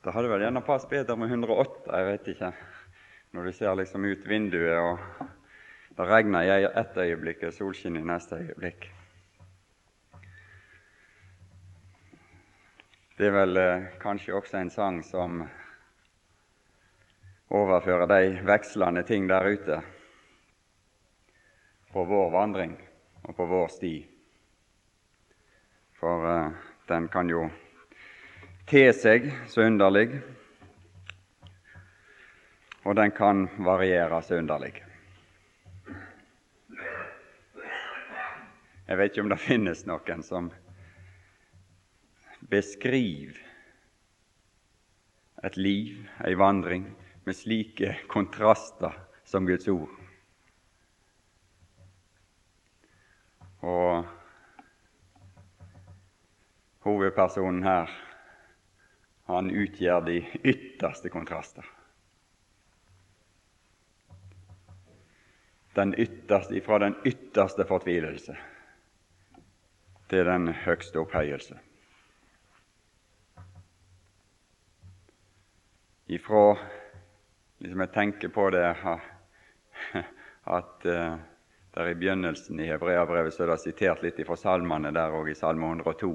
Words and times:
Det 0.00 0.14
hadde 0.14 0.30
vel 0.32 0.40
gjerne 0.40 0.62
passet 0.64 0.88
bedre 0.88 1.16
med 1.20 1.28
108, 1.28 1.90
jeg 1.92 2.06
vet 2.06 2.28
ikke. 2.32 2.48
Når 3.36 3.44
du 3.44 3.52
ser 3.52 3.74
liksom 3.76 4.06
ut 4.08 4.22
vinduet, 4.24 4.78
og 4.80 5.26
det 5.98 6.06
regner 6.08 6.48
i 6.48 6.64
ett 6.64 6.96
øyeblikk 6.96 7.44
og 7.44 7.52
solskinn 7.52 7.98
i 8.00 8.04
neste 8.08 8.38
øyeblikk. 8.40 8.88
Det 13.20 13.28
er 13.28 13.36
vel 13.36 13.60
eh, 13.60 13.88
kanskje 14.00 14.38
også 14.40 14.56
en 14.56 14.72
sang 14.72 15.02
som 15.04 15.42
overfører 17.52 18.08
de 18.08 18.40
vekslende 18.48 19.04
ting 19.04 19.28
der 19.28 19.52
ute 19.52 19.82
på 21.92 22.08
vår 22.08 22.30
vandring 22.32 22.78
og 23.28 23.36
på 23.36 23.52
vår 23.52 23.68
sti. 23.76 23.96
For 26.00 26.30
eh, 26.32 26.62
den 26.88 27.12
kan 27.12 27.28
jo 27.28 27.50
te 28.70 28.84
seg 28.94 29.24
så 29.50 29.64
underlig, 29.66 30.20
og 32.86 32.94
den 32.94 33.10
kan 33.10 33.48
variere 33.66 34.20
så 34.22 34.36
underlig. 34.38 34.76
Jeg 38.86 38.98
vet 39.00 39.10
ikke 39.10 39.24
om 39.24 39.32
det 39.32 39.38
finnes 39.42 39.82
noen 39.90 40.22
som 40.22 40.50
beskriver 42.52 43.40
et 45.42 45.58
liv, 45.58 46.04
ei 46.22 46.36
vandring, 46.38 46.84
med 47.26 47.34
slike 47.34 47.96
kontraster 48.12 48.94
som 49.26 49.48
Guds 49.50 49.66
ord. 49.72 49.90
Og 53.66 54.06
hovedpersonen 56.86 57.66
her, 57.66 57.90
han 59.36 59.50
utgjør 59.50 60.00
de 60.06 60.20
ytterste 60.44 61.10
kontraster. 61.12 61.66
Den 65.74 65.94
ytterste, 65.94 66.60
fra 66.60 66.78
den 66.82 66.96
ytterste 67.06 67.64
fortvilelse 67.64 68.36
til 70.10 70.26
den 70.26 70.48
høgste 70.64 70.98
opphøyelse. 70.98 71.58
Ifra 76.10 76.56
liksom 77.60 77.80
Jeg 77.80 77.92
tenker 77.94 78.28
på 78.34 78.50
det 78.50 78.64
at 80.58 80.86
uh, 80.86 81.18
der 81.74 81.86
i 81.86 81.94
begynnelsen 81.94 82.60
i 82.60 82.66
Hebreabrevet 82.66 83.34
så 83.34 83.44
er 83.44 83.52
det 83.52 83.60
sitert 83.62 84.02
litt 84.02 84.18
fra 84.26 84.36
salmene 84.36 84.90
der 84.94 85.14
og 85.14 85.30
i 85.30 85.36
Salme 85.38 85.68
102. 85.70 86.10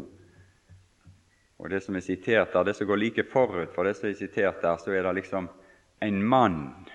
Og 1.57 1.69
Det 1.69 1.81
som 1.83 1.95
er 1.95 2.03
sitert 2.03 2.53
der, 2.53 2.63
det 2.63 2.75
som 2.75 2.87
går 2.87 2.99
like 2.99 3.23
forut 3.23 3.71
for 3.73 3.87
det 3.87 3.95
som 3.95 4.09
er 4.09 4.13
sitert 4.13 4.61
der, 4.61 4.77
så 4.77 4.91
er 4.91 5.03
det 5.03 5.13
liksom 5.21 5.47
en 5.99 6.23
mann 6.23 6.85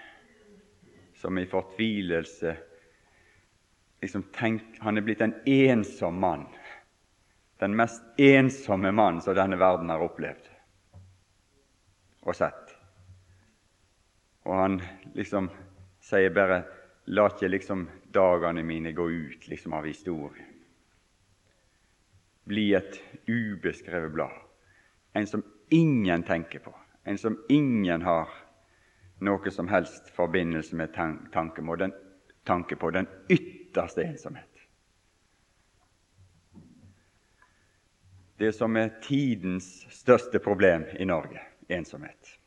som 1.16 1.38
i 1.38 1.46
fortvilelse 1.46 2.56
liksom 4.00 4.22
tenk, 4.32 4.62
Han 4.80 4.96
er 4.96 5.04
blitt 5.04 5.20
en 5.20 5.34
ensom 5.44 6.20
mann. 6.20 6.46
Den 7.60 7.76
mest 7.76 8.02
ensomme 8.16 8.92
mann 8.92 9.20
som 9.20 9.34
denne 9.36 9.58
verden 9.60 9.90
har 9.92 10.00
opplevd 10.00 10.48
og 12.22 12.36
sett. 12.36 12.72
Og 14.44 14.54
han 14.56 14.78
liksom 15.14 15.50
sier 16.04 16.32
bare 16.32 16.62
La 17.10 17.26
ikke 17.26 17.48
liksom 17.48 17.88
dagene 18.12 18.62
mine 18.62 18.92
gå 18.92 19.08
ut 19.10 19.48
liksom 19.48 19.72
av 19.74 19.86
historie. 19.88 20.44
Bli 22.44 22.70
et 22.76 23.00
ubeskrevet 23.26 24.12
blad. 24.14 24.49
En 25.12 25.26
som 25.26 25.42
ingen 25.68 26.22
tenker 26.22 26.58
på, 26.58 26.74
en 27.04 27.18
som 27.18 27.38
ingen 27.48 28.02
har 28.02 28.28
noe 29.20 29.50
som 29.50 29.68
helst 29.68 30.08
forbindelse 30.14 30.76
med 30.76 30.94
tanke, 30.94 31.62
med, 31.62 31.78
den, 31.78 31.92
tanke 32.44 32.76
på. 32.76 32.90
Den 32.90 33.06
ytterste 33.28 34.02
ensomhet. 34.02 34.46
Det 38.40 38.52
som 38.56 38.76
er 38.76 38.94
tidens 39.04 39.86
største 39.92 40.38
problem 40.38 40.86
i 40.96 41.04
Norge 41.04 41.42
ensomhet 41.68 42.40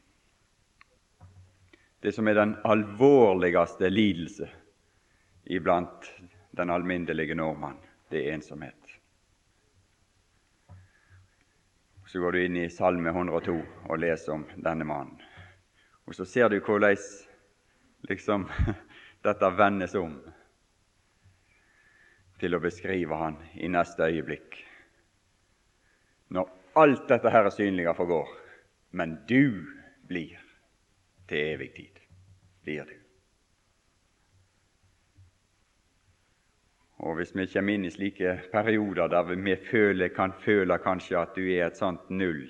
det 2.03 2.11
som 2.11 2.27
er 2.27 2.35
den 2.35 2.57
alvorligste 2.67 3.87
lidelse 3.89 4.49
iblant 5.45 6.09
den 6.51 6.69
alminnelige 6.69 7.35
nordmann, 7.35 7.77
det 8.11 8.25
er 8.25 8.33
ensomhet. 8.35 8.82
Så 12.13 12.19
går 12.19 12.31
du 12.31 12.45
inn 12.45 12.57
i 12.61 12.69
Salme 12.69 13.09
102 13.09 13.53
og 13.89 13.97
leser 13.97 14.35
om 14.35 14.43
denne 14.61 14.85
mannen. 14.85 15.15
Og 16.05 16.13
så 16.13 16.27
ser 16.29 16.51
du 16.53 16.59
hvordan 16.61 16.93
liksom, 18.05 18.45
dette 19.25 19.49
vendes 19.57 19.95
om 19.97 20.19
til 22.37 22.53
å 22.53 22.61
beskrive 22.61 23.17
han 23.17 23.39
i 23.57 23.71
neste 23.73 24.05
øyeblikk. 24.13 24.59
Når 26.37 26.53
alt 26.83 27.09
dette 27.09 27.33
her 27.33 27.49
er 27.49 27.57
synlige 27.57 27.97
forgår, 27.97 28.29
men 28.93 29.17
du 29.25 29.65
blir 30.05 30.37
til 31.25 31.55
evig 31.55 31.73
tid. 31.79 32.03
Blir 32.61 32.85
du. 32.93 33.02
Og 37.03 37.17
Hvis 37.19 37.33
vi 37.35 37.45
kommer 37.51 37.75
inn 37.75 37.85
i 37.85 37.91
slike 37.91 38.37
perioder 38.51 39.09
der 39.11 39.27
vi 39.27 39.55
føler, 39.59 40.13
kan 40.15 40.31
føle 40.39 40.77
kanskje 40.79 41.19
at 41.19 41.35
du 41.35 41.43
er 41.43 41.65
et 41.67 41.77
sånt 41.77 42.09
null, 42.09 42.45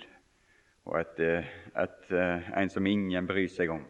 og 0.85 0.99
et, 0.99 1.19
eh, 1.19 1.49
et, 1.75 2.11
eh, 2.11 2.51
en 2.61 2.69
som 2.69 2.85
ingen 2.87 3.27
bryr 3.27 3.49
seg 3.49 3.71
om, 3.73 3.81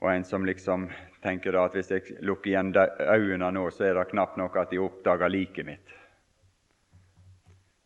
og 0.00 0.10
en 0.12 0.24
som 0.24 0.46
liksom 0.46 0.88
tenker 1.22 1.52
da 1.52 1.66
at 1.66 1.76
hvis 1.76 1.90
jeg 1.90 2.16
lukker 2.22 2.50
igjen 2.50 2.72
øynene 2.72 3.52
nå, 3.52 3.70
så 3.70 3.84
er 3.84 3.94
det 3.94 4.08
knapt 4.10 4.36
nok 4.36 4.56
at 4.56 4.70
de 4.70 4.80
oppdager 4.80 5.28
liket 5.28 5.66
mitt. 5.66 5.92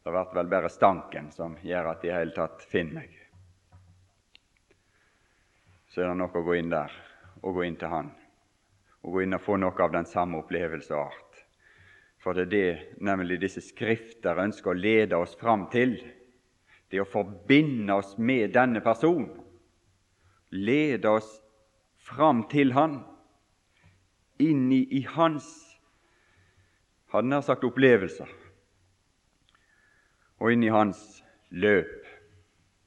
Det 0.05 0.13
blir 0.13 0.35
vel 0.35 0.47
bare 0.47 0.69
stanken 0.69 1.33
som 1.33 1.57
gjør 1.63 1.91
at 1.91 2.03
de 2.03 2.09
i 2.09 2.15
hele 2.15 2.33
tatt 2.37 2.63
finner 2.63 3.03
meg 3.03 3.21
så 5.91 6.05
er 6.05 6.13
det 6.13 6.19
nok 6.21 6.37
å 6.39 6.45
gå 6.47 6.55
inn 6.55 6.71
der 6.71 6.93
og 7.43 7.57
gå 7.57 7.67
inn 7.67 7.77
til 7.79 7.91
Han. 7.91 8.11
Og 9.05 9.15
gå 9.15 9.23
inn 9.25 9.37
og 9.37 9.45
få 9.45 9.57
noe 9.61 9.77
av 9.81 9.93
den 9.95 10.09
samme 10.09 10.41
opplevelse 10.43 10.93
og 10.95 11.09
art. 11.09 11.43
For 12.21 12.37
det 12.37 12.43
er 12.47 12.51
det 12.53 13.05
nemlig 13.07 13.39
disse 13.41 13.63
skrifter 13.65 14.43
ønsker 14.43 14.75
å 14.75 14.77
lede 14.77 15.17
oss 15.17 15.33
fram 15.41 15.69
til. 15.73 15.97
Det 16.93 17.01
å 17.01 17.09
forbinde 17.09 17.97
oss 17.97 18.17
med 18.19 18.53
denne 18.57 18.83
personen. 18.85 19.31
Lede 20.51 21.15
oss 21.17 21.31
fram 21.97 22.45
til 22.51 22.75
Han. 22.77 23.01
Inn 24.41 24.69
i, 24.73 24.83
i 24.99 25.05
Hans 25.17 25.49
hadde 27.13 27.31
nær 27.31 27.45
sagt 27.47 27.65
opplevelser. 27.65 28.29
Og 30.41 30.53
inn 30.53 30.65
i 30.65 30.73
Hans 30.73 31.21
løp. 31.51 32.01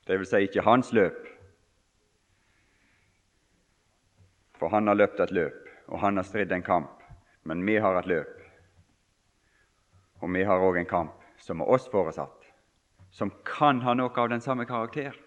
Det 0.08 0.18
vil 0.20 0.28
si 0.28 0.42
ikke 0.48 0.66
hans 0.68 0.92
løp, 0.92 1.20
For 4.60 4.72
han 4.72 4.88
har 4.88 4.96
løpt 4.96 5.20
et 5.20 5.32
løp, 5.36 5.63
og 5.94 6.00
han 6.02 6.18
har 6.18 6.26
stridd 6.26 6.52
en 6.52 6.66
kamp. 6.66 7.02
Men 7.44 7.66
vi 7.66 7.78
har 7.78 8.00
et 8.00 8.08
løp, 8.10 8.40
og 10.24 10.32
vi 10.34 10.44
har 10.48 10.64
òg 10.64 10.80
en 10.80 10.88
kamp 10.90 11.26
som 11.44 11.62
er 11.62 11.70
oss 11.76 11.90
foresatt, 11.92 12.48
som 13.12 13.30
kan 13.46 13.82
ha 13.84 13.94
noe 13.94 14.14
av 14.18 14.30
den 14.32 14.42
samme 14.42 14.66
karakter. 14.66 15.18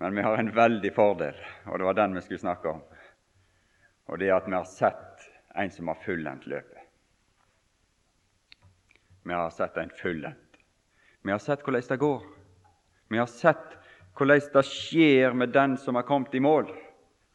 Men 0.00 0.16
vi 0.16 0.24
har 0.24 0.40
en 0.40 0.50
veldig 0.56 0.92
fordel, 0.96 1.36
og 1.66 1.78
det 1.78 1.86
var 1.88 1.98
den 2.00 2.16
vi 2.16 2.24
skulle 2.24 2.42
snakke 2.42 2.72
om. 2.72 2.80
Og 4.08 4.18
det 4.18 4.30
er 4.30 4.38
at 4.38 4.48
vi 4.48 4.56
har 4.56 4.66
sett 4.68 5.28
en 5.56 5.70
som 5.72 5.92
har 5.92 6.00
fullendt 6.02 6.48
løpet. 6.48 6.82
Vi 9.26 9.34
har 9.34 9.50
sett 9.50 9.76
en 9.76 9.92
fullendt. 10.00 10.58
Vi 11.22 11.32
har 11.32 11.42
sett 11.42 11.64
hvordan 11.66 11.86
det 11.88 12.00
går. 12.00 12.26
Vi 13.08 13.18
har 13.18 13.30
sett 13.30 13.78
hvordan 14.16 14.50
det 14.52 14.64
skjer 14.68 15.34
med 15.36 15.52
den 15.52 15.76
som 15.76 15.98
har 15.98 16.06
kommet 16.08 16.34
i 16.34 16.40
mål, 16.40 16.70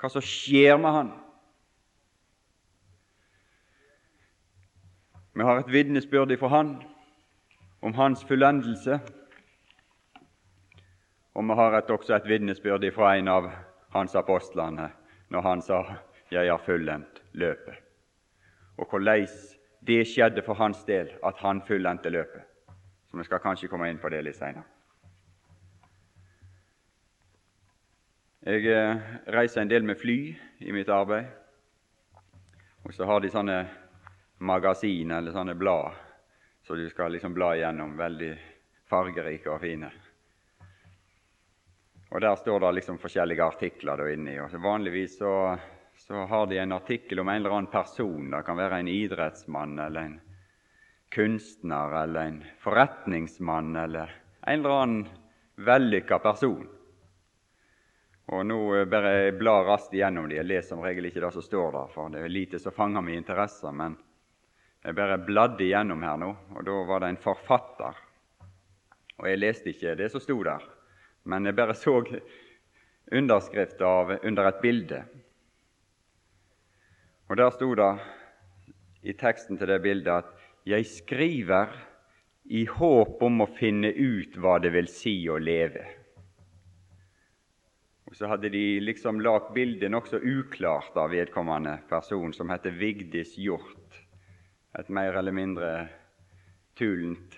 hva 0.01 0.09
som 0.09 0.23
skjer 0.25 0.79
med 0.81 0.95
han. 0.95 1.11
Vi 5.37 5.45
har 5.47 5.61
et 5.61 5.71
vitnesbyrd 5.71 6.33
fra 6.41 6.49
han 6.51 6.71
om 7.81 7.93
hans 7.93 8.23
fullendelse, 8.27 8.97
og 11.31 11.47
vi 11.47 11.55
har 11.55 11.77
et, 11.77 11.93
også 11.93 12.17
et 12.17 12.27
vitnesbyrd 12.27 12.89
fra 12.93 13.13
en 13.15 13.29
av 13.31 13.47
hans 13.93 14.15
apostlene 14.15 14.89
når 15.31 15.41
han 15.41 15.61
sa 15.61 15.83
'Jeg 16.31 16.49
har 16.49 16.57
fullendt 16.57 17.21
løpet', 17.33 17.79
og 18.77 18.89
hvordan 18.89 19.27
det 19.87 20.07
skjedde 20.07 20.43
for 20.45 20.53
hans 20.53 20.83
del 20.83 21.09
at 21.23 21.37
han 21.37 21.61
fullendte 21.61 22.09
løpet. 22.09 22.41
Så 23.11 23.17
vi 23.17 23.23
skal 23.23 23.39
kanskje 23.39 23.67
komme 23.67 23.89
inn 23.89 23.99
på 23.99 24.09
det 24.09 24.23
litt 24.23 24.35
seinere. 24.35 24.63
Jeg 28.41 28.65
eh, 28.73 29.09
reiser 29.29 29.61
en 29.61 29.69
del 29.69 29.83
med 29.85 29.99
fly 30.01 30.19
i 30.65 30.71
mitt 30.73 30.89
arbeid. 30.89 31.27
Og 32.81 32.93
så 32.93 33.05
har 33.05 33.21
de 33.21 33.29
sånne 33.29 33.59
magasin 34.41 35.11
eller 35.13 35.35
sånne 35.35 35.53
blad 35.55 35.91
så 36.63 36.75
du 36.75 36.89
skal 36.89 37.11
liksom 37.11 37.33
bla 37.33 37.55
igjennom. 37.55 37.97
Veldig 37.97 38.31
fargerike 38.89 39.49
og 39.49 39.61
fine. 39.61 39.91
Og 42.11 42.21
Der 42.21 42.35
står 42.35 42.59
det 42.59 42.71
liksom 42.77 42.99
forskjellige 42.99 43.43
artikler 43.43 43.97
da 43.97 44.09
inni. 44.11 44.39
og 44.39 44.53
Vanligvis 44.63 45.17
så, 45.17 45.57
så, 45.97 46.25
har 46.25 46.47
de 46.47 46.57
en 46.57 46.71
artikkel 46.71 47.19
om 47.19 47.29
en 47.29 47.35
eller 47.35 47.55
annen 47.57 47.71
person. 47.71 48.31
Det 48.31 48.43
kan 48.45 48.57
være 48.57 48.79
en 48.79 48.87
idrettsmann 48.87 49.79
eller 49.79 50.01
en 50.01 50.19
kunstner 51.11 52.03
eller 52.03 52.21
en 52.21 52.43
forretningsmann 52.59 53.75
eller 53.75 54.11
en 54.47 54.59
eller 54.59 54.81
annen 54.81 55.07
vellykka 55.55 56.19
person. 56.19 56.67
Og 58.31 58.45
Nå 58.47 58.57
bare 58.87 59.09
jeg 59.17 59.33
blar 59.41 59.65
raskt 59.67 59.93
igjennom 59.95 60.29
de. 60.29 60.37
Jeg 60.39 60.47
leser 60.47 60.69
som 60.71 60.83
regel 60.83 61.09
ikke 61.09 61.19
det 61.19 61.33
som 61.35 61.43
står 61.43 61.73
der, 61.75 61.89
for 61.91 62.13
det 62.13 62.21
er 62.23 62.31
lite 62.31 62.61
som 62.63 62.75
fanger 62.75 63.03
min 63.03 63.19
interesse. 63.19 63.71
Men 63.75 63.97
jeg 64.85 64.95
bare 64.95 65.19
bladde 65.19 65.65
igjennom 65.65 66.05
her 66.07 66.21
nå, 66.21 66.29
og 66.55 66.63
da 66.65 66.77
var 66.87 67.03
det 67.03 67.11
en 67.11 67.19
forfatter. 67.25 67.99
Og 69.19 69.27
jeg 69.27 69.41
leste 69.41 69.73
ikke 69.73 69.97
det 69.99 70.07
som 70.13 70.23
sto 70.23 70.39
der, 70.47 70.63
men 71.29 71.45
jeg 71.45 71.57
bare 71.59 71.75
så 71.77 71.99
underskrift 73.11 73.83
under 73.83 74.47
et 74.47 74.61
bilde. 74.63 75.03
Og 77.29 77.37
Der 77.37 77.51
sto 77.51 77.75
det 77.75 77.93
i 79.03 79.13
teksten 79.13 79.57
til 79.57 79.67
det 79.67 79.81
bildet 79.81 80.11
at 80.11 80.25
'Jeg 80.65 80.85
skriver 80.85 81.67
i 82.45 82.65
håp 82.65 83.23
om 83.23 83.41
å 83.41 83.53
finne 83.57 83.87
ut 83.87 84.35
hva 84.37 84.59
det 84.59 84.73
vil 84.73 84.87
si 84.87 85.27
å 85.29 85.37
leve'. 85.37 86.00
Og 88.11 88.17
Så 88.17 88.27
hadde 88.27 88.49
de 88.49 88.79
liksom 88.83 89.21
lagt 89.23 89.53
bildet 89.55 89.91
nokså 89.91 90.17
uklart 90.19 90.97
av 90.99 91.13
vedkommende 91.13 91.77
person, 91.87 92.33
som 92.33 92.49
heter 92.51 92.71
Vigdis 92.75 93.37
Hjort. 93.39 94.01
Et 94.79 94.89
mer 94.89 95.15
eller 95.15 95.31
mindre 95.31 95.69
tullent 96.75 97.37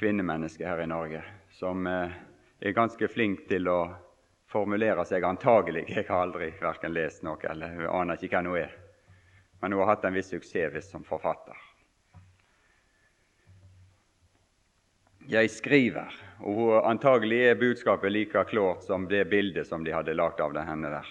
kvinnemenneske 0.00 0.64
her 0.64 0.80
i 0.80 0.88
Norge, 0.88 1.20
som 1.52 1.84
eh, 1.86 2.16
er 2.60 2.72
ganske 2.72 3.08
flink 3.12 3.44
til 3.52 3.68
å 3.68 3.78
formulere 4.48 5.04
seg 5.04 5.28
antagelig. 5.28 5.84
Jeg 5.92 6.08
har 6.08 6.24
aldri 6.24 6.48
verken 6.62 6.96
lest 6.96 7.20
noe 7.28 7.44
eller 7.44 7.84
aner 7.92 8.16
ikke 8.16 8.40
hva 8.40 8.48
hun 8.48 8.60
er. 8.62 8.72
Men 9.60 9.76
hun 9.76 9.84
har 9.84 9.92
hatt 9.92 10.08
en 10.08 10.16
viss 10.16 10.32
suksess 10.32 10.88
som 10.88 11.04
forfatter. 11.04 11.60
Jeg 15.28 15.50
skriver, 15.50 16.12
og 16.44 16.84
antagelig 16.88 17.40
er 17.48 17.58
budskapet 17.60 18.12
like 18.12 18.44
klart 18.50 18.84
som 18.84 19.08
det 19.08 19.24
bildet 19.30 19.66
som 19.66 19.84
de 19.84 19.94
hadde 19.94 20.14
lagt 20.14 20.40
av 20.44 20.52
det 20.52 20.66
henne 20.68 20.90
der. 20.92 21.08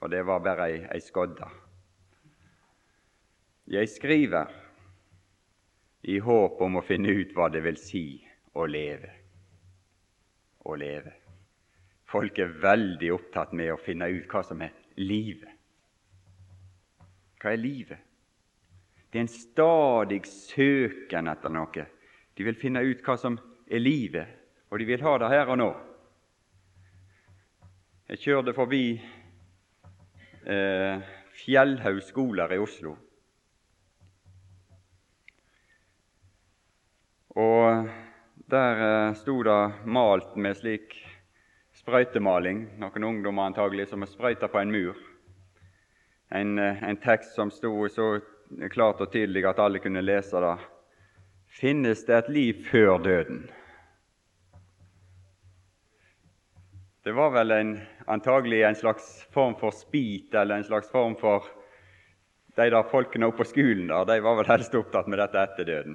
For 0.00 0.08
det 0.08 0.24
var 0.24 0.40
bare 0.40 0.68
ei, 0.70 0.82
ei 0.88 1.00
skodde. 1.04 1.48
Jeg 3.70 3.88
skriver 3.92 4.48
i 6.08 6.18
håp 6.24 6.60
om 6.64 6.80
å 6.80 6.84
finne 6.84 7.12
ut 7.12 7.36
hva 7.36 7.50
det 7.52 7.60
vil 7.66 7.76
si 7.78 8.04
å 8.56 8.64
leve 8.66 9.20
å 10.64 10.76
leve. 10.76 11.12
Folk 12.10 12.38
er 12.42 12.56
veldig 12.62 13.12
opptatt 13.14 13.52
med 13.56 13.72
å 13.72 13.80
finne 13.80 14.08
ut 14.10 14.28
hva 14.30 14.42
som 14.46 14.62
er 14.64 14.74
livet. 14.98 15.50
Hva 17.40 17.54
er 17.54 17.62
livet? 17.62 18.00
Det 19.10 19.18
er 19.18 19.24
en 19.24 19.32
stadig 19.32 20.20
søken 20.28 21.30
etter 21.30 21.52
noe. 21.54 21.86
De 22.36 22.46
vil 22.46 22.58
finne 22.58 22.82
ut 22.86 23.00
hva 23.06 23.16
som 23.18 23.38
er 23.70 23.82
livet, 23.82 24.26
og 24.70 24.78
de 24.78 24.88
vil 24.88 25.02
ha 25.06 25.16
det 25.22 25.30
her 25.30 25.52
og 25.52 25.58
nå. 25.60 25.70
Jeg 28.10 28.18
kjørte 28.24 28.54
forbi 28.56 28.84
eh, 30.42 31.10
Fjellhaug 31.40 32.00
skoler 32.02 32.56
i 32.56 32.58
Oslo. 32.58 32.96
Og 37.38 37.86
der 38.50 38.82
eh, 38.86 39.14
sto 39.14 39.36
det 39.46 39.60
malt 39.86 40.34
med 40.34 40.58
slik 40.58 40.96
sprøytemaling, 41.78 42.64
noen 42.82 43.06
ungdommer 43.12 43.46
antagelig, 43.46 43.88
som 43.92 44.02
har 44.02 44.10
sprøyta 44.10 44.50
på 44.50 44.58
en 44.58 44.74
mur. 44.74 44.98
En, 46.34 46.58
eh, 46.58 46.82
en 46.82 46.98
tekst 46.98 47.38
som 47.38 47.54
sto 47.54 47.86
så 47.88 48.10
klart 48.74 49.00
og 49.00 49.12
tydelig 49.14 49.46
at 49.46 49.62
alle 49.62 49.78
kunne 49.78 50.02
lese 50.02 50.42
det. 50.42 50.56
Finnes 51.46 52.04
det 52.06 52.18
et 52.18 52.34
liv 52.34 52.66
før 52.66 52.98
døden? 52.98 53.44
Det 57.02 57.12
var 57.12 57.30
vel 57.30 57.50
en, 57.50 57.80
antagelig 58.06 58.62
en 58.62 58.76
slags 58.76 59.22
form 59.32 59.54
for 59.56 59.70
spit, 59.70 60.34
eller 60.34 60.56
en 60.56 60.64
slags 60.64 60.90
form 60.90 61.16
for 61.16 61.44
De 62.56 62.66
der 62.70 62.82
folkene 62.90 63.28
oppe 63.30 63.40
på 63.40 63.46
skolen 63.46 63.86
der, 63.88 64.04
de 64.04 64.18
var 64.20 64.34
vel 64.36 64.48
helst 64.50 64.74
opptatt 64.74 65.06
med 65.08 65.20
dette 65.22 65.38
etter 65.38 65.64
døden. 65.64 65.94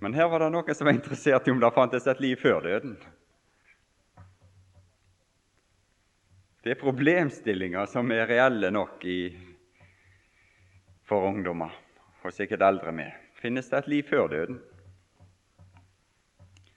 Men 0.00 0.16
her 0.16 0.26
var 0.32 0.42
det 0.42 0.48
noen 0.50 0.74
som 0.74 0.88
var 0.88 0.96
interessert 0.96 1.46
i 1.46 1.52
om 1.52 1.60
det 1.60 1.70
fantes 1.76 2.08
et 2.08 2.22
liv 2.24 2.40
før 2.40 2.64
døden. 2.64 2.96
Det 6.64 6.74
er 6.74 6.80
problemstillinger 6.80 7.86
som 7.92 8.10
er 8.10 8.26
reelle 8.26 8.72
nok 8.74 9.04
i, 9.06 9.20
for 11.06 11.28
ungdommer, 11.28 11.70
og 12.24 12.34
sikkert 12.34 12.64
eldre 12.66 12.90
med. 12.90 13.14
Finnes 13.38 13.70
det 13.70 13.78
et 13.84 13.92
liv 13.94 14.10
før 14.10 14.32
døden? 14.32 14.58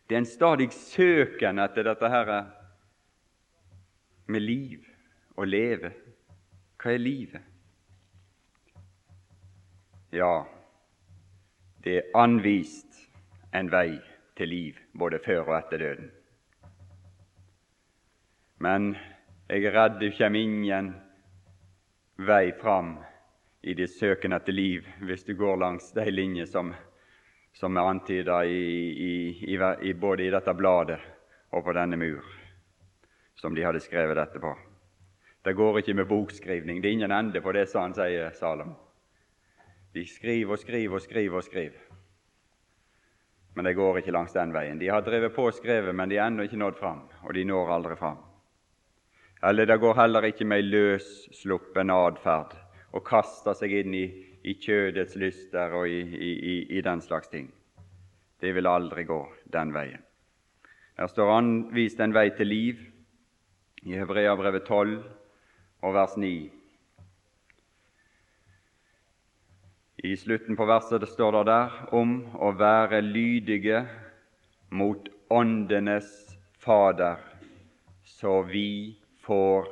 Det 0.06 0.20
er 0.20 0.22
en 0.22 0.30
stadig 0.30 0.70
søken 0.76 1.64
etter 1.64 1.88
dette 1.88 2.14
her 2.14 2.36
med 4.30 4.46
liv 4.46 4.86
og 5.36 5.50
leve. 5.50 5.92
Hva 6.80 6.94
er 6.94 7.02
livet? 7.02 7.42
Ja, 10.16 10.46
det 11.84 11.98
er 11.98 12.16
anvist 12.18 13.02
en 13.54 13.70
vei 13.74 14.00
til 14.38 14.50
liv 14.54 14.80
både 14.94 15.20
før 15.26 15.44
og 15.44 15.56
etter 15.58 15.84
døden. 15.84 16.10
Men 18.60 18.96
jeg 19.50 19.66
er 19.66 19.76
redd 19.76 20.00
det 20.02 20.16
kommer 20.18 20.40
ingen 20.40 20.92
vei 22.20 22.52
fram 22.62 22.98
i 23.62 23.74
ditt 23.76 23.94
søken 23.96 24.36
etter 24.36 24.56
liv 24.56 24.88
hvis 25.04 25.24
du 25.28 25.34
går 25.40 25.62
langs 25.62 25.92
de 25.96 26.06
linjer 26.12 26.50
som, 26.50 26.74
som 27.56 27.78
er 27.78 27.92
antyda 27.92 28.42
både 30.00 30.26
i 30.28 30.34
dette 30.34 30.54
bladet 30.56 31.00
og 31.50 31.64
på 31.66 31.74
denne 31.74 31.98
mur, 31.98 32.24
som 33.40 33.56
de 33.56 33.64
hadde 33.64 33.82
skrevet 33.84 34.20
dette 34.20 34.42
på. 34.44 34.54
Det 35.44 35.56
går 35.56 35.80
ikke 35.80 35.96
med 35.96 36.10
bokskrivning. 36.10 36.82
Det 36.84 36.90
er 36.90 36.98
ingen 37.00 37.16
ende 37.16 37.42
på 37.42 37.54
det, 37.56 37.70
sa 37.72 37.86
han, 37.86 37.96
sier 37.96 38.36
Salomo. 38.36 38.76
De 39.96 40.04
skriver 40.06 40.54
og 40.54 40.60
skriver 40.62 41.00
og 41.00 41.02
skriver 41.02 41.40
og 41.40 41.48
skriver 41.48 41.90
men 43.60 43.66
det 43.66 43.74
går 43.74 43.98
ikke 44.00 44.14
langs 44.16 44.32
den 44.32 44.54
veien. 44.56 44.80
De 44.80 44.88
har 44.88 45.02
drevet 45.04 45.34
på 45.36 45.50
og 45.50 45.54
skrevet, 45.58 45.92
men 45.96 46.08
de 46.08 46.16
har 46.16 46.30
ennå 46.30 46.46
ikke 46.48 46.60
nådd 46.62 46.78
fram, 46.80 47.02
og 47.28 47.34
de 47.36 47.42
når 47.44 47.72
aldri 47.76 47.98
fram. 48.00 48.22
Eller 49.44 49.68
det 49.68 49.76
går 49.84 49.98
heller 49.98 50.28
ikke 50.30 50.46
med 50.48 50.62
ei 50.62 50.68
løssluppen 50.68 51.92
atferd 51.92 52.56
og 52.96 53.04
kaster 53.04 53.58
seg 53.60 53.74
inn 53.82 53.98
i, 54.00 54.06
i 54.48 54.56
kjødets 54.64 55.18
lyster 55.20 55.76
og 55.76 55.92
i, 55.92 56.00
i, 56.00 56.56
i, 56.78 56.80
den 56.88 57.04
slags 57.04 57.28
ting. 57.28 57.50
Det 58.40 58.54
vil 58.56 58.68
aldri 58.68 59.04
gå 59.04 59.20
den 59.52 59.76
veien. 59.76 60.08
Her 60.96 61.12
står 61.12 61.36
anvist 61.36 62.00
en 62.00 62.16
vei 62.16 62.30
til 62.36 62.48
liv 62.48 62.80
i 63.88 63.96
Hebreabrevet 63.96 64.66
12 64.68 64.98
og 65.82 65.94
vers 65.96 66.16
9. 66.20 66.32
I 70.04 70.16
slutten 70.16 70.56
på 70.56 70.68
verset 70.68 71.02
det 71.04 71.10
står 71.12 71.40
det 71.40 71.46
der 71.50 71.80
om 71.96 72.14
å 72.40 72.52
være 72.56 73.02
lydige 73.04 73.82
mot 74.72 75.10
åndenes 75.32 76.08
Fader, 76.60 77.20
så 78.04 78.42
vi 78.48 79.00
får 79.24 79.68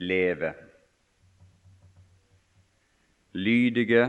leve. 0.00 0.52
Lydige, 3.32 4.06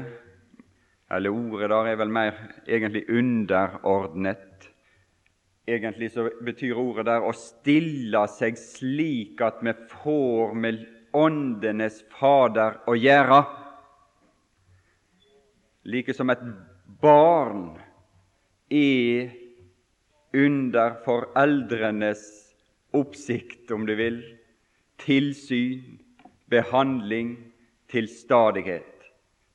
eller 1.11 1.35
ordet 1.35 1.69
der 1.71 1.91
er 1.91 1.99
vel 1.99 2.11
mer 2.15 2.39
egentlig 2.67 3.03
underordnet. 3.11 4.52
Egentlig 5.67 6.11
så 6.11 6.27
betyr 6.43 6.75
ordet 6.75 7.05
der 7.07 7.23
å 7.23 7.31
stille 7.37 8.25
seg 8.27 8.57
slik 8.59 9.41
at 9.45 9.61
vi 9.63 9.73
får 10.03 10.57
med 10.59 10.81
åndenes 11.15 12.01
Fader 12.11 12.81
å 12.89 12.97
gjøre 12.97 13.43
like 15.83 16.13
som 16.15 16.31
et 16.31 16.43
barn 17.03 17.73
er 18.71 19.31
under 20.33 20.95
foreldrenes 21.05 22.23
oppsikt, 22.95 23.71
om 23.71 23.85
du 23.85 23.93
vil, 23.97 24.21
tilsyn, 25.01 25.99
behandling, 26.49 27.35
til 27.93 28.07
stadighet. 28.09 29.03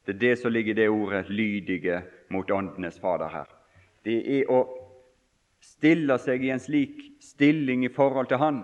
Det 0.06 0.14
er 0.14 0.18
det 0.20 0.34
som 0.38 0.52
ligger 0.52 0.70
i 0.70 0.78
det 0.78 0.88
ordet 0.88 1.28
'lydige 1.28 2.02
mot 2.30 2.50
Åndenes 2.50 3.00
Fader' 3.00 3.32
her. 3.32 3.48
Det 4.04 4.38
er 4.38 4.50
å 4.50 4.77
stille 5.60 6.18
seg 6.18 6.44
i 6.44 6.52
en 6.54 6.62
slik 6.62 7.00
stilling 7.22 7.84
i 7.84 7.92
forhold 7.92 8.30
til 8.30 8.42
Han 8.42 8.62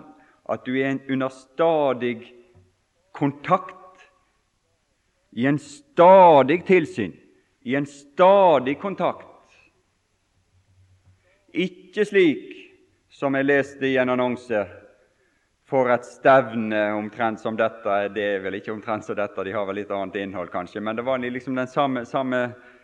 at 0.49 0.65
du 0.65 0.75
er 0.77 0.99
under 1.09 1.29
stadig 1.33 2.19
kontakt, 3.15 3.73
i 5.31 5.47
en 5.49 5.57
stadig 5.59 6.61
tilsyn 6.67 7.15
i 7.65 7.75
en 7.75 7.85
stadig 7.85 8.79
kontakt, 8.79 9.31
Ikke 11.55 12.03
slik 12.03 12.49
som 13.09 13.35
jeg 13.37 13.47
leste 13.47 13.87
i 13.87 13.95
en 13.95 14.09
annonse 14.11 14.65
for 15.63 15.87
et 15.93 16.03
stevne 16.03 16.81
omtrent 16.97 17.39
som 17.39 17.55
dette. 17.55 17.93
Det 18.11 18.25
er 18.25 18.41
vel 18.43 18.57
ikke 18.59 18.73
omtrent 18.73 19.07
som 19.07 19.15
dette, 19.15 19.43
de 19.47 19.53
har 19.55 19.63
vel 19.65 19.79
litt 19.79 19.93
annet 19.95 20.17
innhold, 20.19 20.51
kanskje, 20.51 20.83
men 20.83 20.99
det 20.99 21.05
var 21.07 21.23
liksom 21.23 21.55
den 21.55 21.71
samme, 21.71 22.03
samme, 22.05 22.41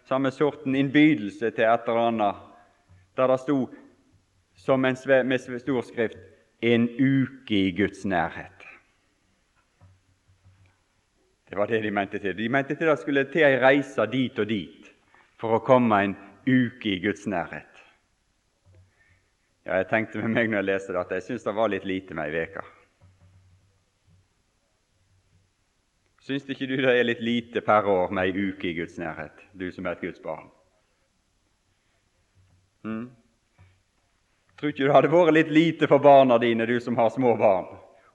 samme 0.08 0.32
sorten 0.32 0.76
innbydelse 0.80 1.52
til 1.52 1.68
et 1.68 1.92
eller 1.92 2.08
annet, 2.08 2.40
der 3.20 3.28
det 3.28 3.40
sto 3.44 3.58
som 4.62 4.86
en, 4.86 4.98
med 5.28 5.40
stor 5.40 5.82
skrift 5.82 6.18
'En 6.62 6.90
uke 6.90 7.56
i 7.56 7.72
Guds 7.72 8.06
nærhet'. 8.06 8.68
Det 11.50 11.58
var 11.58 11.66
det 11.66 11.84
de 11.84 11.92
mente 11.92 12.20
til. 12.20 12.38
De 12.38 12.50
mente 12.50 12.76
til 12.76 12.86
at 12.86 12.98
det 12.98 13.00
skulle 13.00 13.24
til 13.24 13.42
ei 13.42 13.58
reise 13.60 14.06
dit 14.12 14.40
og 14.40 14.48
dit 14.48 14.92
for 15.40 15.58
å 15.58 15.66
komme 15.66 16.04
en 16.04 16.14
uke 16.48 16.94
i 16.94 17.00
Guds 17.04 17.28
nærhet. 17.28 17.82
Ja, 19.66 19.76
jeg 19.76 19.88
tenkte 19.90 20.22
med 20.22 20.30
meg 20.30 20.50
når 20.50 20.58
jeg 20.58 20.66
leste 20.66 20.94
det, 20.94 21.00
at 21.02 21.12
jeg 21.12 21.24
syns 21.24 21.44
det 21.44 21.56
var 21.56 21.68
litt 21.68 21.86
lite 21.86 22.14
med 22.14 22.32
ei 22.32 22.46
uke. 22.46 22.64
Syns 26.22 26.50
ikke 26.50 26.70
du 26.70 26.76
det 26.78 26.94
er 26.94 27.04
litt 27.04 27.22
lite 27.22 27.62
per 27.62 27.90
år 27.90 28.14
med 28.14 28.30
ei 28.30 28.48
uke 28.48 28.70
i 28.70 28.76
Guds 28.78 28.98
nærhet, 28.98 29.44
du 29.54 29.72
som 29.72 29.86
er 29.86 29.98
et 29.98 30.06
Guds 30.06 30.22
barn? 30.24 30.48
Hmm? 32.84 33.10
Tror 34.62 34.70
ikke 34.70 34.86
det 34.86 34.94
hadde 34.94 35.10
vært 35.10 35.34
litt 35.34 35.48
lite 35.50 35.88
for 35.90 35.98
barna 35.98 36.36
dine, 36.38 36.68
du 36.70 36.76
som 36.78 36.94
har 37.00 37.10
små 37.10 37.32
barn, 37.34 37.66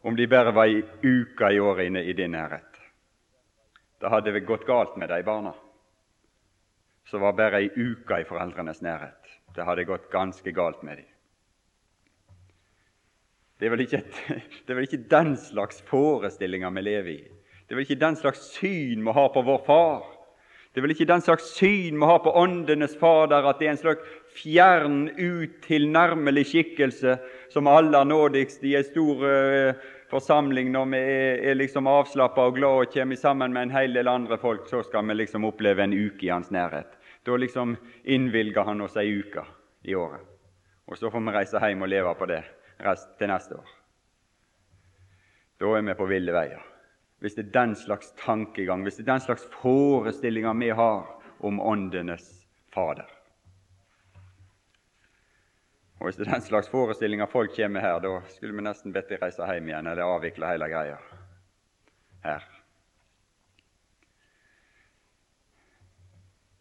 om 0.06 0.14
de 0.14 0.28
bare 0.30 0.52
var 0.54 0.70
ei 0.70 0.84
uke 1.02 1.48
i 1.50 1.58
året 1.58 1.88
inne 1.88 2.04
i 2.06 2.12
din 2.14 2.36
nærhet? 2.36 2.76
Det 3.98 4.12
hadde 4.12 4.30
vel 4.30 4.44
gått 4.46 4.66
galt 4.68 4.94
med 4.94 5.10
de 5.10 5.18
barna 5.26 5.56
som 7.10 7.22
var 7.22 7.34
bare 7.38 7.64
ei 7.64 7.70
uke 7.74 8.20
i 8.20 8.26
foreldrenes 8.28 8.78
nærhet. 8.82 9.32
Det 9.54 9.66
hadde 9.66 9.86
gått 9.88 10.06
ganske 10.10 10.52
galt 10.54 10.82
med 10.86 11.00
dem. 11.00 11.08
Det 13.58 13.66
er, 13.66 13.72
vel 13.74 13.82
ikke, 13.82 14.02
det 14.66 14.70
er 14.70 14.78
vel 14.78 14.86
ikke 14.86 15.06
den 15.10 15.34
slags 15.40 15.82
forestillinger 15.90 16.70
vi 16.78 16.86
lever 16.86 17.10
i. 17.10 17.20
Det 17.66 17.74
er 17.74 17.80
vel 17.80 17.88
ikke 17.88 18.04
den 18.04 18.18
slags 18.22 18.44
syn 18.54 19.02
vi 19.02 19.16
har 19.18 19.32
på 19.34 19.42
vår 19.42 19.64
Far. 19.66 20.06
Det 20.70 20.78
er 20.78 20.86
vel 20.86 20.94
ikke 20.94 21.10
den 21.10 21.26
slags 21.26 21.50
syn 21.56 21.98
vi 21.98 22.10
har 22.10 22.22
på 22.22 22.34
Åndenes 22.38 22.94
Fader, 23.00 23.50
at 23.50 23.58
det 23.58 23.66
er 23.66 23.74
en 23.74 23.82
slags 23.82 24.14
fjern, 24.36 25.08
utilnærmelig 25.16 26.46
skikkelse 26.50 27.16
som 27.52 27.70
aller 27.70 28.04
nådigst 28.04 28.64
i 28.64 28.74
en 28.76 28.86
stor 28.86 29.24
uh, 29.24 29.86
forsamling 30.10 30.70
når 30.74 30.90
vi 30.92 31.00
er, 31.00 31.40
er 31.50 31.58
liksom 31.58 31.88
avslappa 31.90 32.46
og 32.50 32.58
glade 32.58 32.86
og 32.86 32.92
kommer 32.92 33.20
sammen 33.20 33.54
med 33.56 33.68
en 33.68 33.74
hel 33.74 33.96
del 33.96 34.10
andre 34.12 34.38
folk, 34.38 34.68
så 34.70 34.82
skal 34.86 35.06
vi 35.08 35.18
liksom 35.18 35.48
oppleve 35.48 35.84
en 35.84 35.96
uke 35.96 36.28
i 36.28 36.32
hans 36.32 36.52
nærhet. 36.54 36.92
Da 37.26 37.36
liksom 37.36 37.74
innvilger 38.04 38.68
han 38.68 38.84
oss 38.84 38.96
ei 39.00 39.08
uke 39.18 39.42
i 39.82 39.94
året. 39.94 40.22
Og 40.86 40.98
så 40.98 41.10
får 41.10 41.24
vi 41.26 41.34
reise 41.34 41.62
hjem 41.62 41.82
og 41.82 41.90
leve 41.90 42.14
på 42.14 42.28
det 42.30 42.44
rest 42.84 43.16
til 43.18 43.32
neste 43.32 43.58
år. 43.58 43.74
Da 45.58 45.72
er 45.74 45.84
vi 45.88 45.98
på 45.98 46.06
ville 46.06 46.34
veier. 46.36 46.62
Hvis 47.24 47.34
det 47.34 47.46
er 47.46 47.54
den 47.54 47.74
slags 47.74 48.12
tankegang, 48.20 48.84
hvis 48.84 49.00
det 49.00 49.06
er 49.06 49.14
den 49.14 49.24
slags 49.24 49.46
forestillinger 49.56 50.54
vi 50.60 50.68
har 50.76 51.06
om 51.40 51.60
Åndenes 51.60 52.28
Fader. 52.74 53.15
Og 55.98 56.06
Hvis 56.06 56.16
det 56.16 56.26
er 56.26 56.32
den 56.32 56.44
slags 56.44 56.68
forestillinger 56.68 57.26
folk 57.26 57.56
kommer 57.56 57.80
her, 57.80 57.98
da 58.00 58.20
skulle 58.28 58.56
vi 58.56 58.62
nesten 58.62 58.92
bedt 58.92 59.08
de 59.08 59.18
reise 59.22 59.46
hjem 59.52 59.68
igjen 59.68 59.86
eller 59.86 60.04
avvikle 60.04 60.50
hele 60.50 60.68
greia 60.68 60.98
her. 62.24 62.44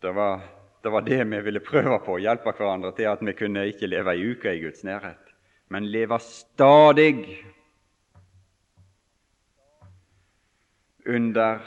Det 0.02 0.16
var, 0.16 0.42
det 0.84 0.92
var 0.92 1.02
det 1.02 1.22
vi 1.28 1.42
ville 1.42 1.60
prøve 1.60 2.00
på, 2.06 2.18
hjelpe 2.22 2.52
hverandre 2.56 2.94
til 2.96 3.12
at 3.12 3.22
vi 3.26 3.34
kunne 3.34 3.68
ikke 3.68 3.90
leve 3.90 4.14
ei 4.14 4.32
uke 4.32 4.54
i 4.56 4.62
Guds 4.64 4.84
nærhet 4.88 5.26
men 5.68 5.92
leve 5.92 6.20
stadig 6.20 7.46
under 11.06 11.60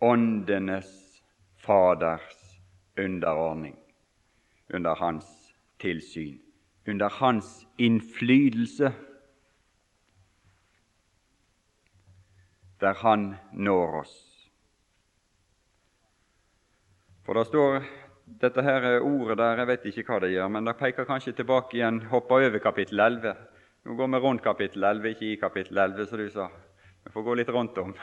åndenes 0.00 1.22
Faders 1.56 2.60
underordning, 2.98 3.76
under 4.74 4.94
hans 4.94 5.54
tilsyn, 5.78 6.38
under 6.88 7.08
hans 7.08 7.66
innflytelse, 7.78 8.92
der 12.80 12.94
han 13.02 13.34
når 13.52 14.00
oss. 14.00 14.16
For 17.26 17.34
det 17.34 17.46
står 17.48 17.80
dette 18.42 18.62
her 18.62 19.00
ordet 19.00 19.38
der, 19.38 19.58
jeg 19.58 19.70
vet 19.70 19.86
ikke 19.90 20.06
hva 20.06 20.20
det 20.22 20.32
gjør, 20.34 20.48
men 20.52 20.66
det 20.66 20.76
peker 20.78 21.08
kanskje 21.08 21.34
tilbake 21.38 21.78
igjen, 21.78 22.04
hopper 22.10 22.46
over 22.46 22.62
kapittel 22.62 23.00
11. 23.00 23.34
Nå 23.86 23.94
går 23.98 24.12
vi 24.12 24.22
rundt 24.22 24.42
kapittel 24.42 24.84
11, 24.84 25.10
ikke 25.14 25.26
i 25.32 25.40
kapittel 25.40 25.78
11, 25.78 26.06
som 26.06 26.18
du 26.18 26.30
sa. 26.30 26.48
Vi 27.04 27.12
får 27.14 27.22
gå 27.22 27.34
litt 27.38 27.52
rundt 27.54 27.78
om. 27.78 27.94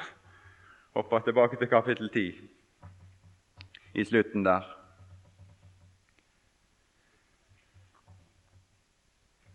Hopper 0.96 1.26
tilbake 1.26 1.60
til 1.60 1.72
kapittel 1.72 2.10
10, 2.10 2.26
i 3.94 4.06
slutten 4.06 4.46
der. 4.48 4.83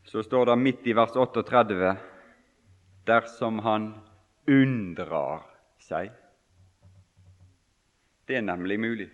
Så 0.09 0.23
står 0.23 0.47
det 0.47 0.57
midt 0.57 0.87
i 0.87 0.93
vers 0.93 1.11
38 1.17 1.97
dersom 3.05 3.59
han 3.61 3.91
undrer 4.49 5.43
seg. 5.85 6.15
Det 8.25 8.39
er 8.39 8.47
nemlig 8.47 8.79
mulig. 8.81 9.11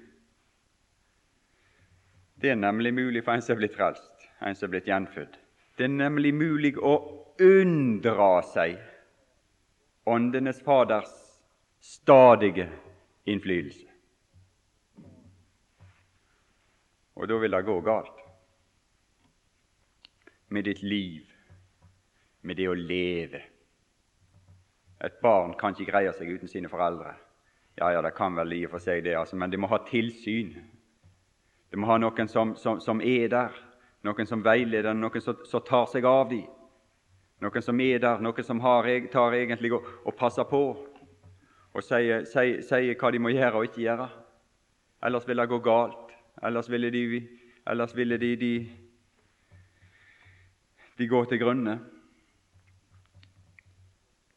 Det 2.38 2.54
er 2.54 2.62
nemlig 2.62 2.94
mulig 2.94 3.24
for 3.26 3.34
en 3.34 3.42
som 3.42 3.56
er 3.56 3.64
blitt 3.64 3.74
frelst, 3.74 4.28
en 4.38 4.54
som 4.54 4.68
er 4.68 4.76
blitt 4.76 4.92
gjenfødt. 4.92 5.34
Det 5.74 5.88
er 5.88 5.94
nemlig 5.98 6.30
mulig 6.30 6.76
å 6.78 6.94
unndra 7.42 8.32
seg 8.54 8.78
Åndenes 10.06 10.62
Faders 10.62 11.10
stadige 11.82 12.68
innflytelse. 13.26 13.88
Og 17.18 17.26
da 17.26 17.42
vil 17.42 17.58
det 17.58 17.66
gå 17.66 17.82
galt 17.82 18.23
med 20.48 20.64
ditt 20.64 20.82
liv, 20.82 21.26
med 22.40 22.56
det 22.56 22.68
å 22.68 22.76
leve. 22.76 23.40
Et 25.04 25.20
barn 25.22 25.54
kan 25.60 25.74
ikke 25.74 25.90
greie 25.90 26.12
seg 26.16 26.30
uten 26.30 26.48
sine 26.48 26.70
foreldre. 26.72 27.14
Ja, 27.76 27.90
ja, 27.92 28.02
det 28.02 28.14
kan 28.14 28.36
vel 28.38 28.52
i 28.54 28.64
og 28.66 28.76
for 28.76 28.84
seg 28.84 29.02
det, 29.04 29.16
altså, 29.18 29.36
men 29.36 29.50
det 29.50 29.58
må 29.58 29.68
ha 29.72 29.80
tilsyn. 29.88 30.54
Det 31.70 31.80
må 31.80 31.88
ha 31.90 31.98
noen 31.98 32.28
som, 32.30 32.54
som, 32.56 32.78
som 32.80 33.00
er 33.02 33.28
der, 33.32 33.56
noen 34.06 34.28
som 34.30 34.44
veileder, 34.44 34.94
noen 34.94 35.24
som, 35.24 35.40
som 35.48 35.64
tar 35.66 35.88
seg 35.90 36.06
av 36.06 36.28
dem. 36.30 36.44
Noen 37.42 37.64
som 37.66 37.80
er 37.82 37.98
der, 37.98 38.20
noen 38.22 38.46
som 38.46 38.60
har, 38.62 38.86
tar 39.12 39.34
egentlig 39.36 39.72
og, 39.74 39.88
og 40.04 40.14
passer 40.16 40.46
på 40.48 40.62
og 41.74 41.82
sier, 41.82 42.22
sier, 42.30 42.60
sier, 42.62 42.94
hva 42.94 43.10
de 43.10 43.18
må 43.18 43.32
gjøre 43.34 43.58
og 43.58 43.66
ikke 43.66 43.82
gjøre. 43.82 44.06
Ellers 45.04 45.26
vil 45.26 45.42
det 45.42 45.48
gå 45.50 45.58
galt. 45.64 46.12
Ellers 46.46 46.70
ville 46.70 46.90
de, 46.94 47.02
ellers 47.66 47.94
ville 47.96 48.18
de, 48.22 48.30
de, 48.38 48.52
de 50.96 51.08
går 51.08 51.24
til 51.24 51.40
grunne. 51.42 51.78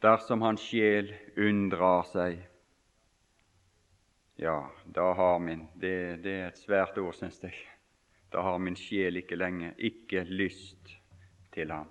Dersom 0.01 0.41
hans 0.45 0.61
sjel 0.61 1.09
unndrar 1.37 2.05
seg 2.09 2.43
ja, 4.37 4.71
da 4.85 5.13
har 5.17 5.39
min 5.41 5.63
det, 5.73 6.21
det 6.21 6.33
er 6.37 6.47
et 6.51 6.59
svært 6.61 6.97
ord, 7.01 7.15
syns 7.17 7.39
jeg. 7.41 7.55
Da 8.29 8.43
har 8.45 8.59
min 8.61 8.75
sjel 8.77 9.17
ikke 9.17 9.39
lenge 9.39 9.71
ikke 9.81 10.21
lyst 10.29 10.91
til 11.55 11.73
ham. 11.73 11.89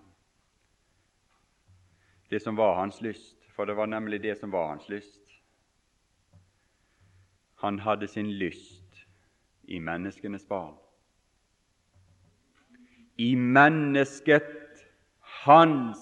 Det 2.31 2.39
som 2.43 2.59
var 2.59 2.79
hans 2.79 3.01
lyst, 3.03 3.43
for 3.51 3.67
det 3.67 3.75
var 3.75 3.91
nemlig 3.91 4.23
det 4.23 4.37
som 4.39 4.55
var 4.55 4.69
hans 4.69 4.87
lyst. 4.89 5.23
Han 7.63 7.81
hadde 7.83 8.07
sin 8.07 8.31
lyst 8.31 9.07
i 9.65 9.79
menneskenes 9.79 10.47
barn. 10.47 10.77
I 13.17 13.37
mennesket 13.37 14.85
hans 15.45 16.01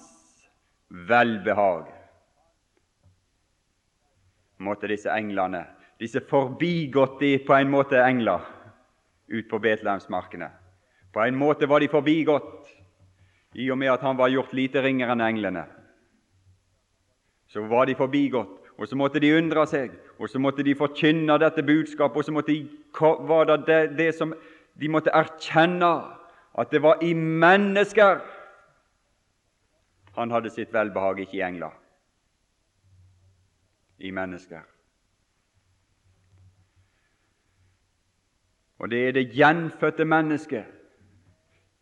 velbehag 0.88 1.87
måtte 4.64 4.90
disse 4.90 5.12
englene 5.14 5.64
disse 6.00 6.21
forbigåtte 6.21 7.38
på 7.47 7.54
en 7.54 7.71
måte 7.71 8.00
engler 8.02 8.42
ut 9.30 9.49
på 9.49 9.59
Betlehemsmarkene. 9.62 10.50
På 11.14 11.23
en 11.23 11.37
måte 11.38 11.68
var 11.71 11.80
de 11.80 11.88
forbigått 11.88 12.68
i 13.54 13.71
og 13.71 13.78
med 13.78 13.92
at 13.92 14.02
han 14.02 14.18
var 14.18 14.33
gjort 14.33 14.52
lite 14.52 14.83
ringere 14.83 15.14
enn 15.14 15.23
englene. 15.23 15.64
Så 17.49 17.62
var 17.71 17.87
de 17.87 17.94
forbigått, 17.94 18.73
og 18.75 18.88
så 18.90 18.99
måtte 18.99 19.23
de 19.23 19.30
undre 19.37 19.62
seg, 19.71 19.94
og 20.18 20.28
så 20.28 20.40
måtte 20.42 20.64
de 20.66 20.75
forkynne 20.75 21.38
dette 21.38 21.62
budskapet, 21.62 22.18
og 22.18 22.26
så 22.26 22.35
måtte 22.35 22.50
de, 22.50 22.66
var 22.99 23.47
det, 23.47 23.61
det, 23.68 23.80
det 23.99 24.11
som 24.18 24.35
de 24.75 24.90
måtte 24.90 25.14
erkjenne, 25.14 25.92
at 26.58 26.70
det 26.70 26.82
var 26.82 27.02
i 27.02 27.12
mennesker 27.14 28.20
han 30.14 30.30
hadde 30.30 30.50
sitt 30.50 30.73
velbehag, 30.73 31.18
ikke 31.18 31.37
i 31.37 31.42
engler. 31.42 31.75
I 33.99 34.11
mennesker. 34.14 34.61
Og 38.78 38.90
det 38.90 39.08
er 39.08 39.12
det 39.12 39.32
gjenfødte 39.34 40.04
mennesket, 40.04 40.64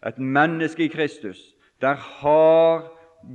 et 0.06 0.18
menneske 0.18 0.84
i 0.84 0.88
Kristus, 0.88 1.38
der 1.80 1.94
har 1.94 2.88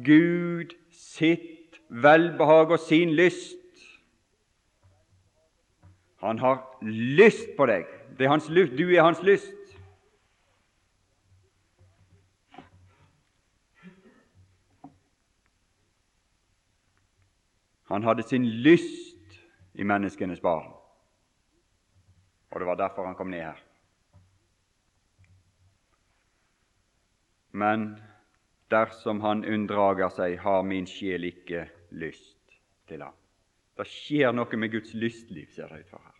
Gud 0.05 0.73
sitt 0.91 1.79
velbehag 1.89 2.71
og 2.71 2.79
sin 2.79 3.13
lyst. 3.15 3.57
Han 6.19 6.39
har 6.39 6.77
lyst 6.81 7.53
på 7.57 7.65
deg. 7.65 7.85
Er 8.19 8.49
lyst. 8.49 8.77
Du 8.77 8.89
er 8.89 9.03
hans 9.03 9.23
lyst. 9.23 9.53
Han 17.87 18.03
hadde 18.03 18.23
sin 18.23 18.45
lyst 18.45 19.37
i 19.73 19.85
menneskenes 19.87 20.41
barn, 20.43 20.73
og 22.51 22.59
det 22.59 22.67
var 22.67 22.79
derfor 22.79 23.05
han 23.05 23.15
kom 23.15 23.31
ned 23.31 23.45
her. 23.45 23.63
Men 27.51 27.87
dersom 28.69 29.21
han 29.23 29.45
unndrager 29.45 30.11
seg, 30.13 30.35
har 30.43 30.67
min 30.67 30.87
sjel 30.89 31.29
ikke 31.29 31.67
lyst 31.95 32.59
til 32.89 33.01
ham. 33.05 33.15
Det 33.77 33.85
skjer 33.87 34.33
noe 34.35 34.59
med 34.59 34.73
Guds 34.73 34.93
lystliv, 34.97 35.47
ser 35.53 35.71
det 35.71 35.85
ut 35.85 35.91
for 35.93 36.03
her. 36.03 36.15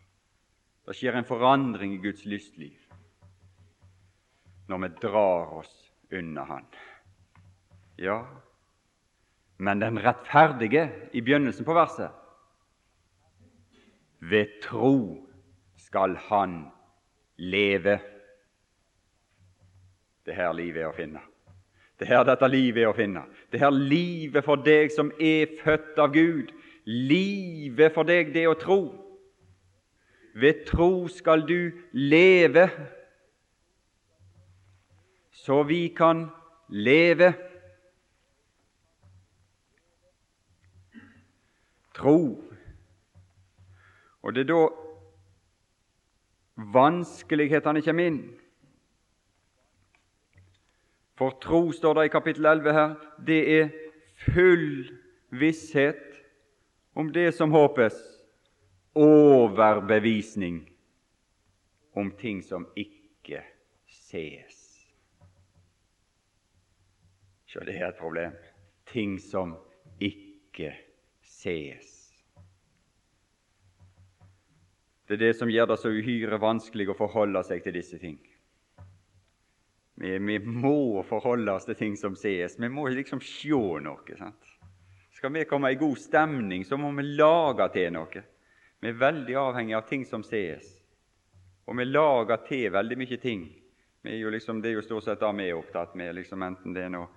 Det 0.88 0.96
skjer 0.96 1.18
en 1.20 1.28
forandring 1.28 1.98
i 1.98 2.04
Guds 2.04 2.24
lystliv 2.26 2.84
når 4.68 4.82
vi 4.84 4.88
drar 5.02 5.52
oss 5.62 5.74
unna 6.12 6.44
Han. 6.44 6.66
Ja, 7.96 8.18
men 9.58 9.82
den 9.82 10.00
rettferdige 10.04 10.90
i 11.14 11.22
begynnelsen 11.22 11.66
på 11.66 11.74
verset 11.74 12.14
Ved 14.20 14.60
tro 14.62 15.24
skal 15.78 16.16
han 16.30 16.66
leve. 17.38 18.00
Det 20.26 20.36
her 20.36 20.54
livet 20.58 20.82
er 20.82 20.90
å 20.90 20.96
finne. 20.98 21.22
Det 22.00 22.10
her 22.10 22.26
dette 22.26 22.50
livet 22.50 22.84
er 22.84 22.90
å 22.92 22.98
finne. 22.98 23.24
Det 23.54 23.62
her 23.62 23.74
livet 23.74 24.46
for 24.46 24.62
deg 24.62 24.90
som 24.94 25.12
er 25.22 25.54
født 25.62 26.02
av 26.02 26.14
Gud. 26.14 26.50
Livet 26.86 27.94
for 27.94 28.10
deg, 28.10 28.34
det 28.34 28.48
å 28.50 28.58
tro. 28.58 28.82
Ved 30.38 30.66
tro 30.68 31.08
skal 31.10 31.46
du 31.48 31.72
leve, 31.94 32.68
så 35.34 35.64
vi 35.66 35.88
kan 35.98 36.28
leve. 36.70 37.32
Tro. 41.98 42.44
Og 44.22 44.36
det 44.36 44.46
er 44.46 44.52
da 44.52 44.62
vanskelighetene 46.74 47.82
kommer 47.86 48.12
inn. 48.12 48.22
For 51.18 51.34
tro, 51.42 51.72
står 51.74 51.98
det 51.98 52.08
i 52.08 52.14
kapittel 52.14 52.46
11 52.46 52.74
her, 52.78 52.96
det 53.26 53.40
er 53.58 53.70
full 54.28 54.86
visshet 55.34 56.04
om 56.98 57.10
det 57.14 57.32
som 57.38 57.54
håpes, 57.54 57.98
overbevisning 58.98 60.62
om 61.98 62.12
ting 62.18 62.44
som 62.46 62.68
ikke 62.78 63.42
ses. 63.90 64.64
Så 67.48 67.66
det 67.66 67.78
er 67.78 67.90
et 67.90 68.02
problem. 68.02 68.34
Ting 68.86 69.18
som 69.22 69.56
ikke 70.00 70.74
ses 70.74 70.87
ses. 71.38 71.94
Det 75.08 75.16
er 75.16 75.22
det 75.22 75.36
som 75.40 75.52
gjør 75.52 75.70
det 75.72 75.78
så 75.80 75.92
uhyre 75.94 76.40
vanskelig 76.42 76.90
å 76.92 76.98
forholde 76.98 77.44
seg 77.48 77.62
til 77.64 77.78
disse 77.78 78.00
ting. 78.02 78.18
Vi, 79.98 80.18
vi 80.18 80.40
må 80.44 81.04
forholde 81.08 81.54
oss 81.56 81.66
til 81.66 81.78
ting 81.80 81.96
som 81.98 82.18
ses. 82.20 82.58
Vi 82.60 82.70
må 82.70 82.90
liksom 82.92 83.22
se 83.24 83.56
noe. 83.56 84.18
sant? 84.20 84.50
Skal 85.16 85.34
vi 85.34 85.46
komme 85.50 85.72
i 85.72 85.80
god 85.80 85.98
stemning, 85.98 86.66
så 86.66 86.78
må 86.78 86.92
vi 86.98 87.08
lage 87.18 87.70
til 87.74 87.94
noe. 87.96 88.26
Vi 88.82 88.92
er 88.92 89.00
veldig 89.00 89.38
avhengig 89.42 89.78
av 89.78 89.88
ting 89.88 90.04
som 90.06 90.26
ses. 90.28 90.68
Og 91.66 91.78
vi 91.80 91.88
lager 91.88 92.44
til 92.46 92.70
veldig 92.76 92.98
mye 93.00 93.18
ting. 93.22 93.48
Er 94.08 94.32
liksom, 94.32 94.62
det 94.62 94.70
er 94.70 94.78
jo 94.78 94.86
stort 94.86 95.08
sett 95.08 95.24
det 95.24 95.32
vi 95.40 95.48
er 95.48 95.58
opptatt 95.58 95.96
med, 95.98 96.14
liksom, 96.16 96.44
enten 96.46 96.76
det 96.76 96.86
er 96.86 96.94
noe 96.94 97.08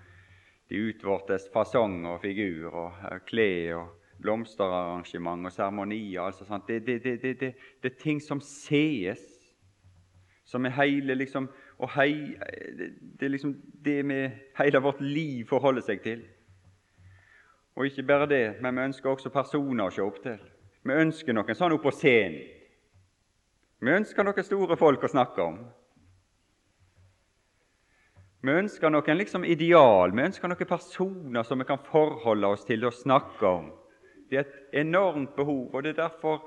de 0.71 0.79
utvortes 0.79 1.49
fasong 1.51 2.05
og 2.07 2.21
figur 2.23 2.71
og 2.71 3.27
klær 3.27 3.81
og 3.81 4.00
blomsterarrangement 4.23 5.47
og 5.47 5.53
seremonier. 5.53 6.21
Altså. 6.23 6.61
Det, 6.69 6.87
det, 6.87 7.03
det, 7.05 7.41
det, 7.41 7.55
er 7.85 8.03
ting 8.03 8.23
som 8.23 8.41
sees, 8.41 9.21
som 10.45 10.67
er 10.67 10.77
hele 10.77 11.15
liksom, 11.15 11.49
og 11.79 11.91
hei, 11.95 12.37
Det 13.19 13.27
er 13.27 13.29
liksom 13.29 13.55
det 13.85 14.09
vi 14.09 14.21
hele 14.59 14.83
vårt 14.83 15.01
liv 15.01 15.47
forholder 15.49 15.83
seg 15.83 16.03
til. 16.03 16.23
Og 17.77 17.87
ikke 17.87 18.03
bare 18.03 18.29
det, 18.29 18.63
men 18.63 18.77
vi 18.77 18.89
ønsker 18.91 19.11
også 19.11 19.31
personer 19.31 19.87
å 19.87 19.95
se 19.95 20.03
opp 20.03 20.23
til. 20.23 20.41
Vi 20.83 20.97
ønsker 20.97 21.37
noen 21.37 21.57
sånn 21.57 21.73
opp 21.73 21.85
på 21.87 21.93
scenen. 21.95 22.41
Vi 23.81 23.93
ønsker 23.97 24.25
noen 24.25 24.45
store 24.45 24.77
folk 24.77 25.05
å 25.05 25.09
snakke 25.09 25.45
om. 25.45 25.61
Vi 28.41 28.53
ønsker 28.57 28.93
noen 28.93 29.19
liksom 29.21 29.45
ideal, 29.45 30.13
vi 30.17 30.25
ønsker 30.25 30.49
noen 30.49 30.69
personer 30.69 31.45
som 31.45 31.61
vi 31.61 31.67
kan 31.69 31.81
forholde 31.85 32.49
oss 32.49 32.65
til 32.69 32.87
og 32.89 32.97
snakke 32.97 33.49
om. 33.49 33.67
Det 34.31 34.39
er 34.39 34.47
et 34.47 34.81
enormt 34.87 35.35
behov, 35.37 35.75
og 35.75 35.83
det 35.83 35.91
er 35.91 36.03
derfor, 36.03 36.45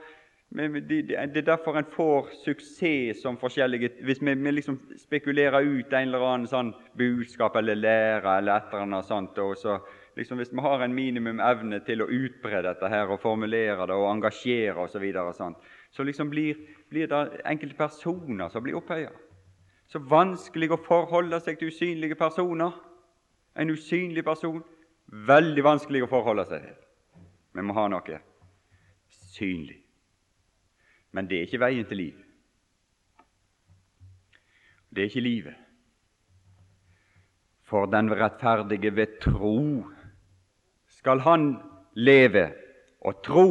det 0.53 1.17
er 1.17 1.41
derfor 1.41 1.77
en 1.77 1.89
får 1.95 2.29
suksess 2.45 3.21
som 3.21 3.37
forskjellige 3.41 3.89
Hvis 4.03 4.21
vi, 4.21 4.33
vi 4.33 4.51
liksom 4.51 4.79
spekulerer 4.97 5.65
ut 5.65 5.93
en 5.93 6.07
eller 6.07 6.25
annen 6.27 6.47
sånn 6.47 6.71
budskap 6.97 7.55
eller 7.55 7.75
lære 7.75 8.37
eller 8.37 8.55
et 8.55 8.71
eller 8.71 8.85
annet 8.85 9.09
sånt, 9.09 9.37
og 9.37 9.57
så 9.57 9.79
liksom 10.15 10.37
Hvis 10.37 10.53
vi 10.53 10.61
har 10.61 10.83
en 10.83 10.93
minimum 10.93 11.39
evne 11.39 11.79
til 11.85 12.03
å 12.03 12.07
utbre 12.07 12.61
dette 12.61 12.89
her 12.89 13.09
og 13.09 13.21
formulere 13.21 13.87
det 13.87 13.97
og 13.97 14.11
engasjere 14.11 14.77
osv., 14.77 14.93
så, 14.93 14.99
videre, 15.01 15.33
sånn, 15.33 15.55
så 15.91 16.03
liksom 16.03 16.29
blir, 16.29 16.59
blir, 16.89 17.07
det 17.07 17.41
enkelte 17.45 17.77
personer 17.77 18.49
som 18.49 18.63
blir 18.63 18.77
opphøya. 18.77 19.09
Så 19.89 19.99
vanskelig 19.99 20.71
å 20.71 20.81
forholde 20.85 21.39
seg 21.41 21.57
til 21.59 21.73
usynlige 21.73 22.15
personer. 22.15 22.77
En 23.55 23.69
usynlig 23.73 24.23
person 24.25 24.61
veldig 25.27 25.63
vanskelig 25.65 26.05
å 26.05 26.09
forholde 26.13 26.45
seg 26.49 26.63
til. 26.65 26.82
Vi 27.53 27.61
må 27.61 27.73
ha 27.77 27.87
noe 27.91 28.19
synlig. 29.33 29.79
Men 31.13 31.29
det 31.29 31.37
er 31.37 31.47
ikke 31.47 31.61
veien 31.61 31.85
til 31.85 31.99
liv. 32.01 32.23
Det 34.89 35.03
er 35.03 35.09
ikke 35.09 35.25
livet. 35.25 35.59
For 37.63 37.85
den 37.89 38.11
rettferdige 38.13 38.95
ved 38.95 39.19
tro 39.21 39.85
skal 40.87 41.19
han 41.25 41.55
leve, 41.93 42.51
og 43.01 43.23
tro 43.25 43.47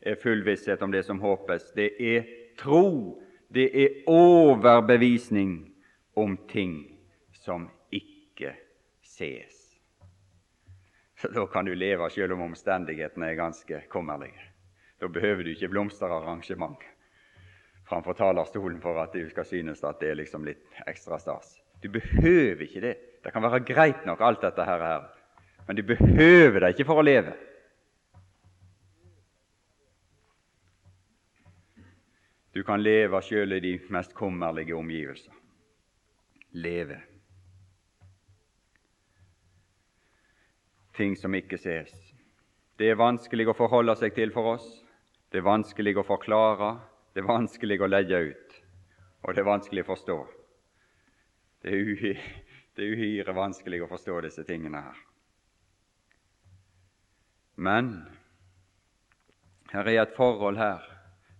er 0.00 0.20
full 0.22 0.44
visshet 0.44 0.82
om 0.82 0.92
det 0.92 1.04
som 1.04 1.20
håpes. 1.20 1.70
Det 1.76 1.90
er 2.00 2.28
tro, 2.58 3.20
det 3.54 3.68
er 3.84 4.02
overbevisning 4.06 5.72
om 6.16 6.36
ting 6.48 6.76
som 7.32 7.68
ikke 7.92 8.54
ses. 9.02 9.59
Da 11.34 11.46
kan 11.46 11.64
du 11.64 11.74
leve 11.74 12.10
selv 12.10 12.32
om 12.32 12.46
omstendighetene 12.48 13.30
er 13.30 13.36
ganske 13.40 13.82
kummerlige. 13.92 14.48
Da 15.00 15.08
behøver 15.08 15.44
du 15.44 15.50
ikke 15.50 15.68
blomsterarrangement 15.68 16.80
framfor 17.90 18.14
talerstolen 18.14 18.80
for 18.80 19.02
at 19.02 19.14
du 19.14 19.28
skal 19.30 19.44
synes 19.44 19.84
at 19.84 19.98
det 20.00 20.12
er 20.12 20.20
liksom 20.20 20.44
litt 20.46 20.82
ekstra 20.86 21.18
stas. 21.18 21.56
Du 21.82 21.88
behøver 21.90 22.62
ikke 22.62 22.82
det. 22.84 22.96
Det 23.24 23.32
kan 23.32 23.42
være 23.42 23.64
greit 23.66 24.04
nok, 24.06 24.20
alt 24.20 24.44
dette 24.44 24.64
her, 24.64 24.84
men 25.66 25.76
du 25.76 25.82
behøver 25.82 26.60
det 26.60 26.74
ikke 26.74 26.86
for 26.88 27.00
å 27.00 27.04
leve. 27.04 27.34
Du 32.54 32.62
kan 32.66 32.82
leve 32.82 33.20
sjøl 33.22 33.58
i 33.58 33.62
de 33.62 33.76
mest 33.94 34.14
kummerlige 34.14 34.76
omgivelser. 34.76 35.34
Leve. 36.52 36.98
Ting 41.00 41.16
som 41.16 41.34
ikke 41.34 41.58
ses. 41.60 41.92
Det 42.76 42.90
er 42.92 43.00
vanskelig 43.00 43.48
å 43.50 43.56
forholde 43.56 43.96
seg 43.96 44.14
til 44.16 44.32
for 44.34 44.54
oss, 44.56 44.68
det 45.32 45.40
er 45.40 45.46
vanskelig 45.46 45.96
å 46.00 46.06
forklare, 46.06 46.74
det 47.14 47.22
er 47.22 47.28
vanskelig 47.28 47.80
å 47.80 47.88
legge 47.88 48.20
ut, 48.30 48.56
og 49.24 49.34
det 49.34 49.42
er 49.42 49.48
vanskelig 49.48 49.84
å 49.84 49.90
forstå. 49.90 50.18
Det 51.60 51.72
er, 51.72 51.84
uhy 51.92 52.14
det 52.74 52.86
er 52.86 52.96
uhyre 52.96 53.36
vanskelig 53.36 53.82
å 53.84 53.90
forstå 53.90 54.20
disse 54.26 54.44
tingene 54.48 54.82
her. 54.88 54.98
Men 57.60 57.92
her 59.72 59.86
er 59.86 60.02
et 60.02 60.16
forhold 60.16 60.56
her. 60.56 60.84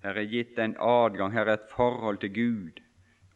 Her 0.05 0.16
er 0.16 0.29
gitt 0.29 0.59
en 0.61 0.77
adgang, 0.81 1.33
her 1.33 1.49
er 1.49 1.59
et 1.59 1.73
forhold 1.73 2.20
til 2.20 2.33
Gud, 2.37 2.81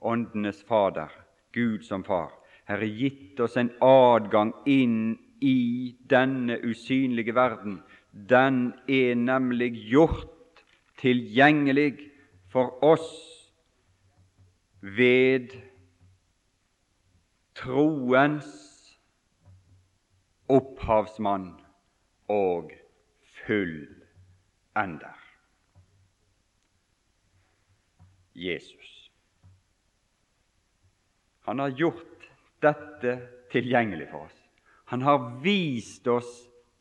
åndenes 0.01 0.63
Fader, 0.69 1.13
Gud 1.53 1.85
som 1.85 2.05
Far. 2.05 2.33
Her 2.69 2.81
er 2.85 2.93
gitt 3.01 3.41
oss 3.41 3.57
en 3.61 3.73
adgang 3.85 4.53
inn 4.69 5.17
i 5.45 5.97
denne 6.11 6.59
usynlige 6.65 7.35
verden, 7.35 7.83
den 8.29 8.73
er 8.89 9.15
nemlig 9.15 9.73
gjort 9.91 10.65
tilgjengelig 11.01 11.99
for 12.49 12.85
oss 12.85 13.11
ved 14.81 15.53
troens 17.55 18.49
opphavsmann 20.49 21.51
og 22.29 22.73
fullender. 23.45 25.21
Jesus. 28.35 29.11
Han 31.41 31.59
har 31.59 31.69
gjort 31.69 32.31
dette 32.63 33.19
tilgjengelig 33.53 34.09
for 34.11 34.27
oss. 34.27 34.44
Han 34.85 35.03
har 35.03 35.41
vist 35.43 36.07
oss 36.07 36.31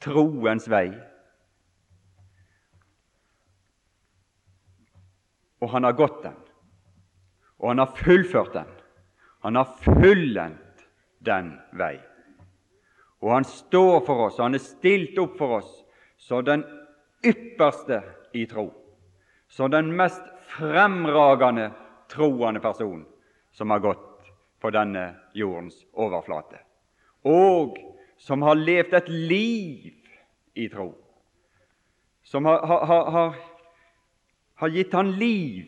troens 0.03 0.67
vei. 0.67 0.89
Og 5.63 5.71
han 5.71 5.87
har 5.87 5.95
gått 5.95 6.23
den, 6.25 6.39
og 7.63 7.69
han 7.71 7.79
har 7.79 7.93
fullført 7.95 8.53
den. 8.53 8.71
Han 9.43 9.55
har 9.55 9.69
fullendt 9.83 10.83
den 11.23 11.53
vei. 11.79 11.95
Og 13.23 13.31
han 13.31 13.47
står 13.47 14.01
for 14.03 14.25
oss, 14.25 14.41
han 14.43 14.55
er 14.55 14.63
stilt 14.63 15.17
opp 15.23 15.37
for 15.39 15.59
oss 15.61 15.71
som 16.19 16.43
den 16.43 16.65
ypperste 17.23 18.01
i 18.35 18.43
tro, 18.51 18.67
som 19.47 19.71
den 19.71 19.93
mest 19.95 20.23
fremragende 20.51 21.69
troende 22.11 22.59
person 22.59 23.05
som 23.55 23.71
har 23.71 23.79
gått 23.79 24.27
på 24.59 24.71
denne 24.75 25.05
jordens 25.35 25.79
overflate, 25.95 26.59
og 27.23 27.79
som 28.23 28.41
har 28.41 28.55
levd 28.55 28.93
et 28.95 29.09
liv 29.09 29.91
i 30.55 30.69
tro, 30.71 30.93
som 32.23 32.45
har, 32.47 32.61
har, 32.65 33.11
har, 33.11 33.35
har 34.61 34.71
gitt 34.71 34.95
han 34.95 35.11
liv, 35.19 35.67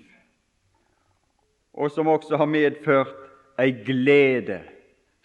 og 1.75 1.91
som 1.91 2.07
også 2.07 2.39
har 2.39 2.47
medført 2.47 3.11
ei 3.59 3.73
glede 3.83 4.61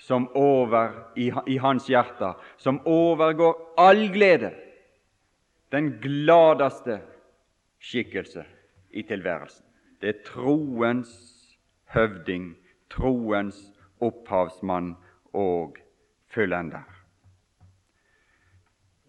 som 0.01 0.27
over 0.35 1.13
i, 1.15 1.29
i 1.47 1.59
hans 1.63 1.87
hjerte, 1.87 2.33
som 2.59 2.81
overgår 2.89 3.55
all 3.79 4.09
glede, 4.11 4.51
den 5.71 5.93
gladeste 6.03 6.99
skikkelse 7.79 8.43
i 8.91 9.05
tilværelsen. 9.07 9.67
Det 10.01 10.09
er 10.09 10.23
troens 10.27 11.13
høvding, 11.95 12.57
troens 12.91 13.61
opphavsmann 14.01 14.97
og 15.37 15.79
fullender. 16.33 16.90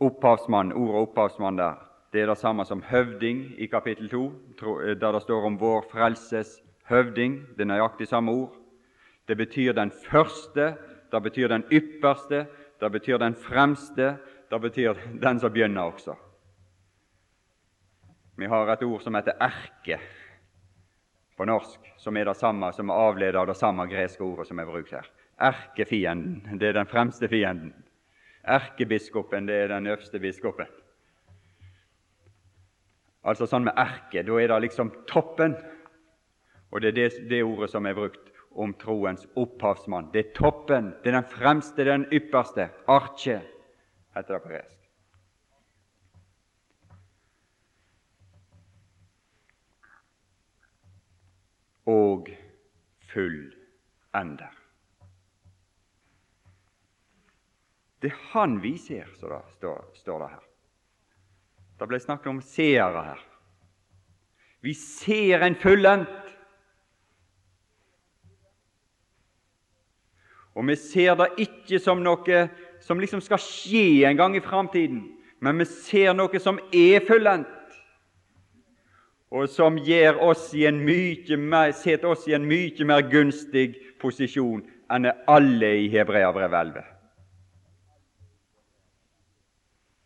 Opphavsmann, 0.02 0.74
Ordet 0.74 1.02
opphavsmann 1.02 1.58
der, 1.58 1.76
det 2.14 2.22
er 2.22 2.28
det 2.28 2.38
samme 2.38 2.66
som 2.66 2.82
høvding 2.84 3.44
i 3.58 3.68
kapittel 3.72 4.10
2, 4.10 4.26
eh, 4.82 4.96
der 5.00 5.12
det 5.12 5.22
står 5.22 5.46
om 5.46 5.60
vår 5.60 5.86
frelses 5.92 6.60
høvding. 6.90 7.38
Det 7.56 7.62
er 7.62 7.72
nøyaktig 7.72 8.08
samme 8.08 8.32
ord. 8.32 8.56
Det 9.28 9.38
betyr 9.38 9.74
den 9.74 9.92
første, 9.92 10.74
det 11.12 11.24
betyr 11.24 11.48
den 11.48 11.64
ypperste, 11.72 12.46
det 12.82 12.92
betyr 12.92 13.18
den 13.18 13.36
fremste, 13.36 14.18
det 14.52 14.62
betyr 14.62 14.94
den 15.22 15.40
som 15.40 15.54
begynner 15.54 15.82
også. 15.82 16.16
Vi 18.38 18.46
har 18.46 18.74
et 18.74 18.84
ord 18.84 19.02
som 19.02 19.16
heter 19.16 19.38
erke 19.40 20.00
på 21.38 21.46
norsk, 21.46 21.80
som 21.98 22.18
er 22.18 22.26
det 22.26 22.36
samme 22.36 22.74
som 22.74 22.90
er 22.90 23.04
avledet 23.08 23.40
av 23.40 23.48
det 23.48 23.56
samme 23.56 23.86
greske 23.88 24.24
ordet 24.24 24.48
som 24.48 24.60
er 24.60 24.66
brukt 24.66 24.92
her. 24.92 25.08
Erkefienden, 25.38 26.60
det 26.60 26.68
er 26.68 26.74
den 26.74 26.90
fremste 26.90 27.30
fienden. 27.30 27.74
Erkebiskopen, 28.44 29.48
det 29.48 29.56
er 29.56 29.68
den 29.68 29.88
øverste 29.88 30.20
biskopen. 30.20 30.70
Altså 33.22 33.46
sånn 33.46 33.68
med 33.68 33.78
erke, 33.78 34.24
da 34.26 34.40
er 34.42 34.50
det 34.50 34.60
liksom 34.66 34.90
toppen. 35.10 35.56
Og 36.72 36.82
det 36.82 36.94
er 36.94 36.98
det, 36.98 37.08
det 37.30 37.44
ordet 37.46 37.70
som 37.70 37.86
er 37.86 37.98
brukt 37.98 38.32
om 38.58 38.74
troens 38.82 39.28
opphavsmann. 39.38 40.10
Det 40.14 40.26
er 40.26 40.36
toppen, 40.36 40.94
det 41.04 41.14
er 41.14 41.20
den 41.20 41.32
fremste, 41.38 41.86
den 41.86 42.08
ypperste. 42.12 42.72
Arche 42.90 43.42
heter 44.16 44.34
det 44.34 44.44
på 44.44 44.56
gresk. 44.56 44.82
og 51.86 52.30
fullender. 53.12 54.61
Det 58.02 58.10
er 58.10 58.18
Han 58.32 58.62
vi 58.62 58.78
ser, 58.78 59.06
så 59.20 59.30
det 59.30 59.42
står, 59.58 59.84
står 59.94 60.20
det 60.20 60.30
her. 60.32 60.48
Det 61.80 61.88
ble 61.90 62.00
snakket 62.02 62.32
om 62.32 62.42
seere 62.42 63.04
her. 63.06 63.22
Vi 64.62 64.74
ser 64.78 65.42
en 65.46 65.56
fullendt. 65.56 66.10
Og 70.54 70.68
vi 70.68 70.76
ser 70.76 71.16
det 71.18 71.30
ikke 71.46 71.80
som 71.80 72.02
noe 72.04 72.44
som 72.82 73.00
liksom 73.00 73.22
skal 73.24 73.40
skje 73.42 74.04
en 74.10 74.18
gang 74.18 74.36
i 74.36 74.44
framtiden, 74.44 75.04
men 75.40 75.62
vi 75.62 75.66
ser 75.70 76.14
noe 76.18 76.42
som 76.42 76.60
er 76.74 77.06
fullendt 77.08 77.62
og 79.32 79.48
som 79.48 79.78
gir 79.80 80.18
oss 80.20 80.50
i 80.58 80.66
en 80.68 80.82
mye 80.84 81.38
mer, 81.40 81.72
setter 81.72 82.12
oss 82.12 82.28
i 82.28 82.36
en 82.36 82.44
mye 82.48 82.88
mer 82.88 83.06
gunstig 83.08 83.78
posisjon 84.02 84.60
enn 84.92 85.08
alle 85.32 85.70
i 85.86 85.88
Hebreabrevet 85.94 86.58
11. 86.60 86.84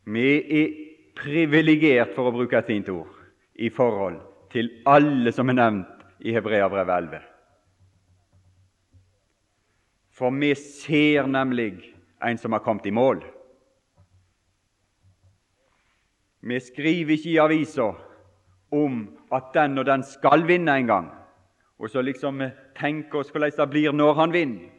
Vi 0.06 0.30
er 0.62 0.74
privilegert, 1.18 2.14
for 2.14 2.30
å 2.30 2.36
bruke 2.36 2.60
et 2.60 2.70
fint 2.70 2.90
ord, 2.94 3.10
i 3.56 3.72
forhold 3.74 4.20
til 4.54 4.70
alle 4.86 5.32
som 5.34 5.50
er 5.50 5.58
nevnt 5.58 6.06
i 6.26 6.34
Hebreabrevet 6.36 6.94
11. 7.10 7.24
For 10.16 10.32
vi 10.32 10.54
ser 10.56 11.28
nemlig 11.28 11.74
en 12.24 12.38
som 12.40 12.56
har 12.56 12.64
kommet 12.64 12.86
i 12.88 12.94
mål. 12.96 13.24
Vi 16.46 16.60
skriver 16.62 17.16
ikke 17.18 17.32
i 17.34 17.42
avisa 17.42 17.90
om 18.72 19.02
at 19.34 19.50
den 19.54 19.82
og 19.82 19.88
den 19.90 20.04
skal 20.06 20.46
vinne 20.48 20.78
en 20.78 20.88
gang, 20.88 21.10
og 21.80 21.90
så 21.90 22.02
liksom 22.06 22.44
tenke 22.78 23.18
oss 23.18 23.32
hvordan 23.34 23.52
det 23.58 23.70
blir 23.70 23.92
når 23.92 24.14
han 24.20 24.34
vinner. 24.34 24.72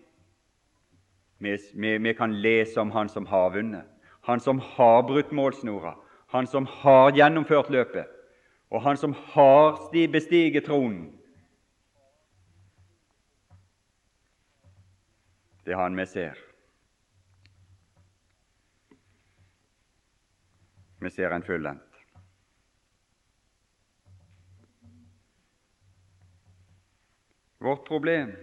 Vi, 1.39 1.53
vi, 1.75 1.99
vi, 1.99 2.13
kan 2.17 2.33
lese 2.33 2.81
om 2.81 2.91
han 2.95 3.11
som 3.13 3.27
har 3.29 3.51
vunnet, 3.53 3.85
han 4.27 4.41
som 4.41 4.59
har 4.59 5.03
brutt 5.03 5.31
målsnora, 5.31 5.95
han 6.27 6.47
som 6.47 6.67
har 6.67 7.13
gjennomført 7.15 7.69
løpet, 7.71 8.09
og 8.75 8.83
han 8.83 8.99
som 8.99 9.13
har 9.15 9.79
bestiget 10.11 10.67
tronen. 10.67 11.13
Det 15.63 15.75
er 15.75 15.79
han 15.79 15.95
vi 15.99 16.07
ser. 16.11 16.35
Vi 20.99 21.11
ser 21.11 21.31
en 21.31 21.47
fullendt. 21.47 22.03
Vårt 27.63 27.87
problem 27.87 28.35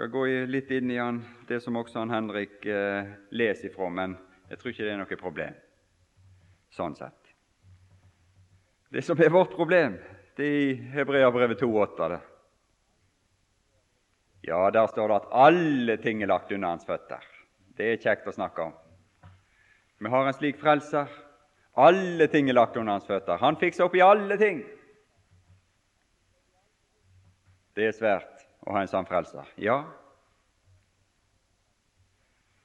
skal 0.00 0.08
gå 0.08 0.26
litt 0.48 0.70
inn 0.70 0.90
i 0.90 0.96
han, 0.96 1.18
det 1.44 1.58
som 1.60 1.76
også 1.76 1.98
han 2.00 2.12
Henrik 2.14 2.64
eh, 2.64 3.08
leser 3.36 3.66
ifra, 3.68 3.90
men 3.92 4.14
jeg 4.48 4.56
tror 4.56 4.72
ikke 4.72 4.86
det 4.86 4.94
er 4.94 4.96
noe 5.02 5.18
problem 5.20 5.58
sånn 6.72 6.96
sett. 6.96 7.28
Det 8.88 9.04
som 9.04 9.20
er 9.20 9.34
vårt 9.34 9.52
problem, 9.52 9.98
det 10.40 10.48
er 10.48 10.56
i 10.70 10.72
Hebreabrevet 10.94 11.60
2,8. 11.60 12.08
det. 12.14 12.20
Ja, 14.48 14.62
der 14.72 14.88
står 14.88 15.12
det 15.12 15.20
at 15.20 15.30
alle 15.44 16.00
ting 16.00 16.24
er 16.24 16.32
lagt 16.32 16.48
under 16.48 16.72
hans 16.72 16.88
føtter. 16.88 17.20
Det 17.76 17.92
er 17.92 18.00
kjekt 18.00 18.32
å 18.32 18.38
snakke 18.38 18.70
om. 18.70 18.76
Vi 20.00 20.16
har 20.16 20.24
en 20.24 20.40
slik 20.40 20.64
frelser. 20.64 21.12
Alle 21.76 22.32
ting 22.32 22.48
er 22.48 22.56
lagt 22.56 22.80
under 22.80 22.96
hans 22.96 23.10
føtter. 23.10 23.36
Han 23.44 23.60
fikser 23.60 23.84
opp 23.84 24.00
i 24.00 24.06
alle 24.06 24.40
ting. 24.40 24.64
Det 27.76 27.90
er 27.92 28.00
svært 28.00 28.48
å 28.66 28.74
ha 28.74 28.82
en 28.82 28.90
sann 28.90 29.08
frelser. 29.08 29.48
Ja. 29.56 29.82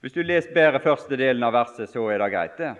Hvis 0.00 0.14
du 0.14 0.22
leser 0.22 0.54
bedre 0.54 0.80
første 0.84 1.16
delen 1.18 1.42
av 1.42 1.54
verset, 1.56 1.90
så 1.90 2.04
er 2.12 2.20
det 2.22 2.30
greit, 2.30 2.58
det. 2.58 2.74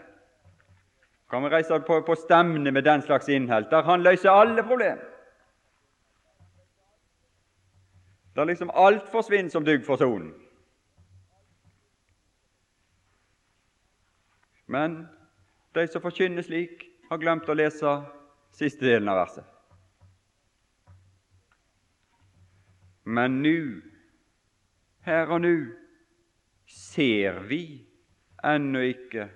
Kan 1.31 1.43
vi 1.43 1.51
reise 1.51 1.81
på, 1.83 2.01
på 2.07 2.15
stemne 2.15 2.71
med 2.71 2.85
den 2.87 3.03
slags 3.03 3.29
innhold, 3.29 3.71
der 3.71 3.83
han 3.83 4.05
løser 4.05 4.31
alle 4.31 4.63
problem. 4.63 5.01
Der 8.37 8.45
liksom 8.45 8.71
alt 8.75 9.09
forsvinner 9.09 9.51
som 9.51 9.65
dugg 9.65 9.83
for 9.87 9.97
sonen. 9.97 10.35
Men 14.67 15.07
de 15.75 15.87
som 15.89 16.03
forkynner 16.03 16.43
slik, 16.43 16.85
har 17.11 17.21
glemt 17.23 17.49
å 17.49 17.55
lese 17.55 18.01
siste 18.55 18.85
delen 18.85 19.09
av 19.09 19.21
verset. 19.23 19.56
Men 23.07 23.41
nå, 23.43 23.59
her 25.07 25.31
og 25.31 25.41
nå, 25.45 25.55
ser 26.67 27.39
vi 27.47 27.63
ennå 28.45 28.83
ikke 28.91 29.29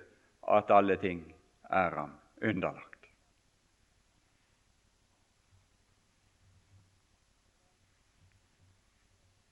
at 0.51 0.73
alle 0.75 0.97
ting 0.99 1.23
er 1.71 1.95
ham 1.95 2.17
underlagt. 2.43 3.07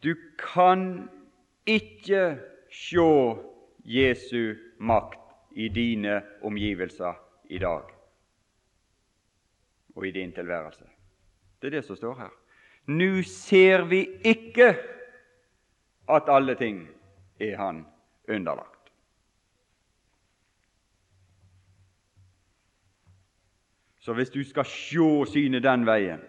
Du 0.03 0.15
kan 0.39 1.09
ikke 1.67 2.39
se 2.71 3.07
Jesu 3.83 4.55
makt 4.79 5.19
i 5.55 5.67
dine 5.67 6.21
omgivelser 6.43 7.15
i 7.49 7.59
dag 7.59 7.83
og 9.95 10.07
i 10.07 10.11
din 10.11 10.31
tilværelse. 10.31 10.85
Det 11.61 11.67
er 11.67 11.79
det 11.79 11.85
som 11.85 11.95
står 11.95 12.15
her. 12.19 12.38
Nå 12.89 13.21
ser 13.23 13.83
vi 13.85 14.01
ikke 14.25 14.71
at 16.09 16.29
alle 16.33 16.55
ting 16.57 16.81
er 17.39 17.57
Han 17.57 17.85
underlagt. 18.27 18.91
Så 23.99 24.13
hvis 24.13 24.29
du 24.33 24.41
skal 24.43 24.65
sjå 24.65 25.25
synet 25.29 25.63
den 25.63 25.85
veien, 25.85 26.21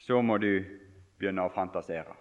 så 0.00 0.22
må 0.22 0.38
du 0.40 0.64
begynne 1.18 1.44
å 1.44 1.52
fantasere 1.52 2.16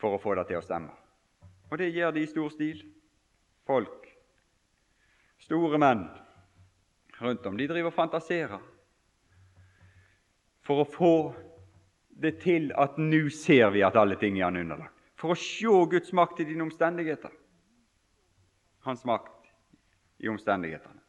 for 0.00 0.16
å 0.16 0.22
få 0.22 0.34
det 0.38 0.48
til 0.48 0.62
å 0.62 0.64
stemme. 0.64 0.94
Og 1.68 1.78
det 1.78 1.92
gjør 1.92 2.16
de 2.16 2.24
i 2.24 2.30
stor 2.30 2.48
stil. 2.54 2.80
Folk, 3.68 4.08
store 5.44 5.78
menn 5.78 6.06
rundt 7.20 7.46
om, 7.46 7.56
de 7.56 7.68
driver 7.68 7.92
og 7.92 7.98
fantaserer 8.00 8.71
for 10.72 10.82
å 10.82 10.88
få 10.88 11.14
det 12.22 12.38
til 12.40 12.70
at 12.80 12.96
nå 13.00 13.26
ser 13.34 13.72
vi 13.74 13.82
at 13.84 13.96
alle 13.98 14.16
ting 14.20 14.38
er 14.38 14.48
Han 14.48 14.56
underlagt. 14.56 14.96
For 15.20 15.34
å 15.34 15.38
se 15.38 15.72
Guds 15.90 16.12
makt 16.16 16.40
i 16.40 16.46
dine 16.48 16.64
omstendigheter. 16.64 17.32
Hans 18.86 19.04
makt 19.04 19.50
i 20.18 20.30
omstendighetene. 20.32 21.00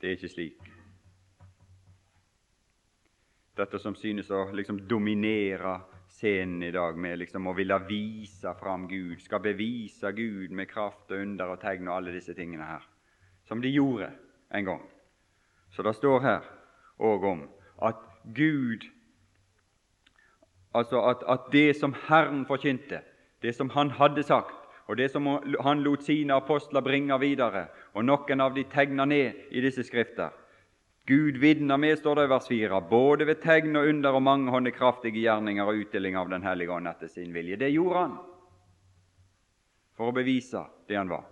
Det 0.00 0.08
er 0.08 0.16
ikke 0.16 0.32
slik. 0.32 0.68
Dette 3.56 3.80
som 3.82 3.96
synes 3.98 4.30
å 4.32 4.46
liksom 4.56 4.82
dominere 4.88 5.80
scenen 6.10 6.62
i 6.62 6.70
dag, 6.72 6.96
med 6.96 7.18
liksom 7.18 7.48
å 7.50 7.54
ville 7.56 7.76
vise 7.88 8.52
fram 8.60 8.86
Gud, 8.88 9.20
skal 9.20 9.42
bevise 9.44 10.12
Gud 10.16 10.52
med 10.52 10.68
kraft 10.70 11.10
og 11.12 11.24
under 11.24 11.54
og 11.54 11.60
tegn 11.60 11.88
og 11.88 11.96
alle 11.96 12.14
disse 12.14 12.34
tingene 12.36 12.66
her, 12.66 12.84
som 13.48 13.60
de 13.60 13.72
gjorde 13.72 14.10
en 14.56 14.68
gang. 14.68 14.84
Så 15.70 15.84
det 15.86 15.96
står 15.98 16.20
her 16.24 16.48
òg 17.00 17.26
om 17.26 17.44
at 17.82 18.00
Gud 18.34 18.88
Altså 20.74 21.00
at, 21.02 21.22
at, 21.26 21.48
det 21.52 21.76
som 21.76 21.94
Herren 22.06 22.44
forkynte, 22.46 23.00
det 23.42 23.54
som 23.56 23.70
Han 23.74 23.90
hadde 23.90 24.22
sagt, 24.22 24.54
og 24.86 24.96
det 24.96 25.10
som 25.10 25.26
Han 25.60 25.82
lot 25.82 26.04
sine 26.06 26.34
apostler 26.34 26.80
bringe 26.80 27.18
videre, 27.18 27.64
og 27.94 28.04
noen 28.04 28.40
av 28.40 28.54
de 28.54 28.62
tegna 28.70 29.04
ned 29.04 29.50
i 29.50 29.60
disse 29.64 29.82
skrifter 29.82 30.30
Gud 31.10 31.40
vitner 31.42 31.76
med, 31.76 31.98
står 31.98 32.14
det 32.14 32.24
i 32.24 32.30
vers 32.30 32.48
4, 32.48 32.80
både 32.86 33.26
ved 33.26 33.40
tegn 33.42 33.76
og 33.76 33.88
under 33.88 34.14
og 34.14 34.22
mangehånde 34.22 34.70
kraftige 34.70 35.24
gjerninger 35.24 35.66
og 35.66 35.80
utdeling 35.82 36.16
av 36.16 36.30
Den 36.30 36.44
hellige 36.46 36.70
ånd 36.70 36.86
etter 36.86 37.08
sin 37.08 37.32
vilje. 37.34 37.56
Det 37.56 37.72
gjorde 37.72 37.98
han 38.04 38.16
for 39.96 40.10
å 40.10 40.14
bevise 40.14 40.62
det 40.86 41.00
han 41.00 41.10
var. 41.10 41.24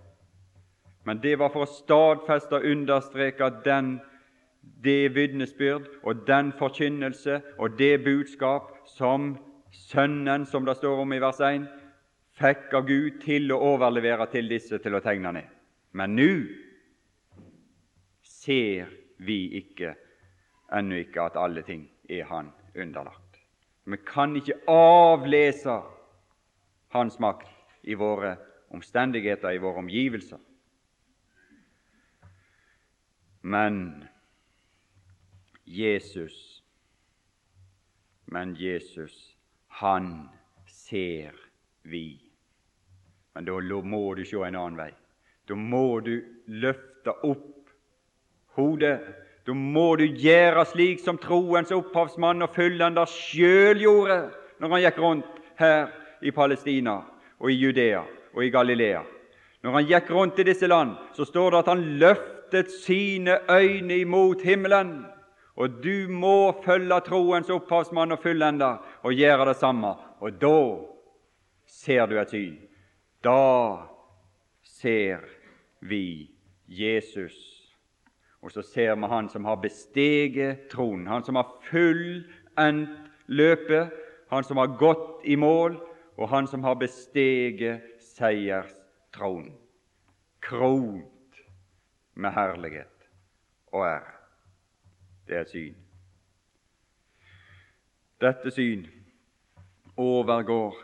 Men 1.07 1.21
det 1.23 1.37
var 1.39 1.53
for 1.53 1.63
å 1.63 1.71
stadfeste 1.71 2.59
og 2.59 2.67
understreke 2.67 3.47
den 3.63 3.99
det 4.61 5.15
vitnesbyrd 5.15 5.87
og 6.03 6.25
den 6.27 6.51
forkynnelse 6.57 7.41
og 7.57 7.77
det 7.79 8.03
budskap 8.03 8.75
som 8.87 9.37
Sønnen, 9.71 10.45
som 10.45 10.65
det 10.65 10.77
står 10.79 11.03
om 11.03 11.13
i 11.13 11.19
vers 11.21 11.39
1, 11.45 11.67
fikk 12.39 12.73
av 12.73 12.87
Gud 12.87 13.19
til 13.21 13.51
å 13.53 13.59
overlevere 13.75 14.25
til 14.31 14.49
disse 14.49 14.79
til 14.81 14.97
å 14.97 15.01
tegne 15.03 15.33
ned. 15.35 15.51
Men 15.93 16.15
nå 16.17 16.29
ser 18.25 18.89
vi 19.21 19.39
ikke 19.59 19.93
ennå 20.73 21.03
ikke 21.03 21.25
at 21.27 21.37
alle 21.37 21.61
ting 21.67 21.85
er 22.09 22.25
Han 22.29 22.51
underlagt. 22.75 23.39
Vi 23.85 23.97
kan 24.05 24.35
ikke 24.35 24.57
avlese 24.69 25.79
Hans 26.93 27.19
makt 27.19 27.49
i 27.83 27.93
våre 27.93 28.35
omstendigheter, 28.73 29.51
i 29.53 29.61
våre 29.61 29.83
omgivelser. 29.83 30.39
Men 33.41 34.03
Jesus, 35.69 36.63
men 38.25 38.55
Jesus, 38.55 39.35
han 39.67 40.29
ser 40.67 41.35
vi. 41.83 42.21
Men 43.33 43.45
da 43.45 43.81
må 43.85 44.15
du 44.17 44.23
se 44.25 44.41
en 44.41 44.57
annen 44.57 44.79
vei. 44.79 44.89
Da 45.45 45.53
må 45.53 45.99
du 46.01 46.15
løfte 46.47 47.13
opp 47.21 47.69
hodet. 48.57 48.97
Da 49.45 49.53
må 49.53 49.93
du 50.01 50.07
gjøre 50.07 50.65
slik 50.71 51.03
som 51.05 51.21
troens 51.21 51.69
opphavsmann 51.73 52.41
og 52.41 52.57
fyllender 52.57 53.05
sjøl 53.05 53.77
gjorde 53.77 54.17
når 54.59 54.73
han 54.73 54.83
gikk 54.87 54.99
rundt 55.05 55.37
her 55.61 55.93
i 56.25 56.33
Palestina 56.33 56.97
og 57.37 57.53
i 57.53 57.59
Judea 57.59 58.01
og 58.33 58.41
i 58.41 58.49
Galilea. 58.53 59.05
Når 59.61 59.77
han 59.77 59.87
gikk 59.93 60.11
rundt 60.17 60.41
i 60.41 60.49
disse 60.49 60.65
land, 60.65 60.97
så 61.13 61.29
står 61.29 61.53
det 61.53 61.61
at 61.61 61.71
han 61.75 61.87
løftet 62.01 62.73
sine 62.73 63.37
øyne 63.53 64.01
imot 64.01 64.41
himmelen 64.41 64.97
og 65.59 65.81
du 65.83 66.07
må 66.07 66.53
følge 66.63 67.01
troens 67.03 67.49
opphavsmann 67.51 68.15
og 68.15 68.21
fullender 68.23 68.79
og 69.03 69.13
gjøre 69.13 69.49
det 69.49 69.57
samme. 69.59 69.91
Og 70.23 70.37
da 70.39 70.59
ser 71.67 72.07
du 72.07 72.15
et 72.19 72.31
syn. 72.31 72.55
Da 73.23 73.87
ser 74.63 75.25
vi 75.83 76.31
Jesus. 76.67 77.35
Og 78.39 78.53
så 78.55 78.63
ser 78.63 78.95
vi 78.95 79.07
Han 79.11 79.27
som 79.29 79.45
har 79.45 79.55
besteget 79.59 80.69
tronen, 80.71 81.07
Han 81.07 81.23
som 81.23 81.35
har 81.35 81.51
fullendt 81.69 83.11
løpet, 83.27 83.91
Han 84.29 84.43
som 84.43 84.57
har 84.57 84.77
gått 84.79 85.25
i 85.25 85.35
mål, 85.35 85.75
og 86.17 86.29
Han 86.29 86.47
som 86.47 86.63
har 86.63 86.75
besteget 86.75 87.81
seierstronen. 87.99 89.57
Kront 90.39 91.43
med 92.15 92.31
herlighet 92.31 93.09
og 93.73 93.85
ære. 93.85 94.18
Det 95.29 95.37
er 95.37 95.43
syn. 95.45 95.75
Dette 98.21 98.51
syn 98.51 98.87
overgår 99.97 100.75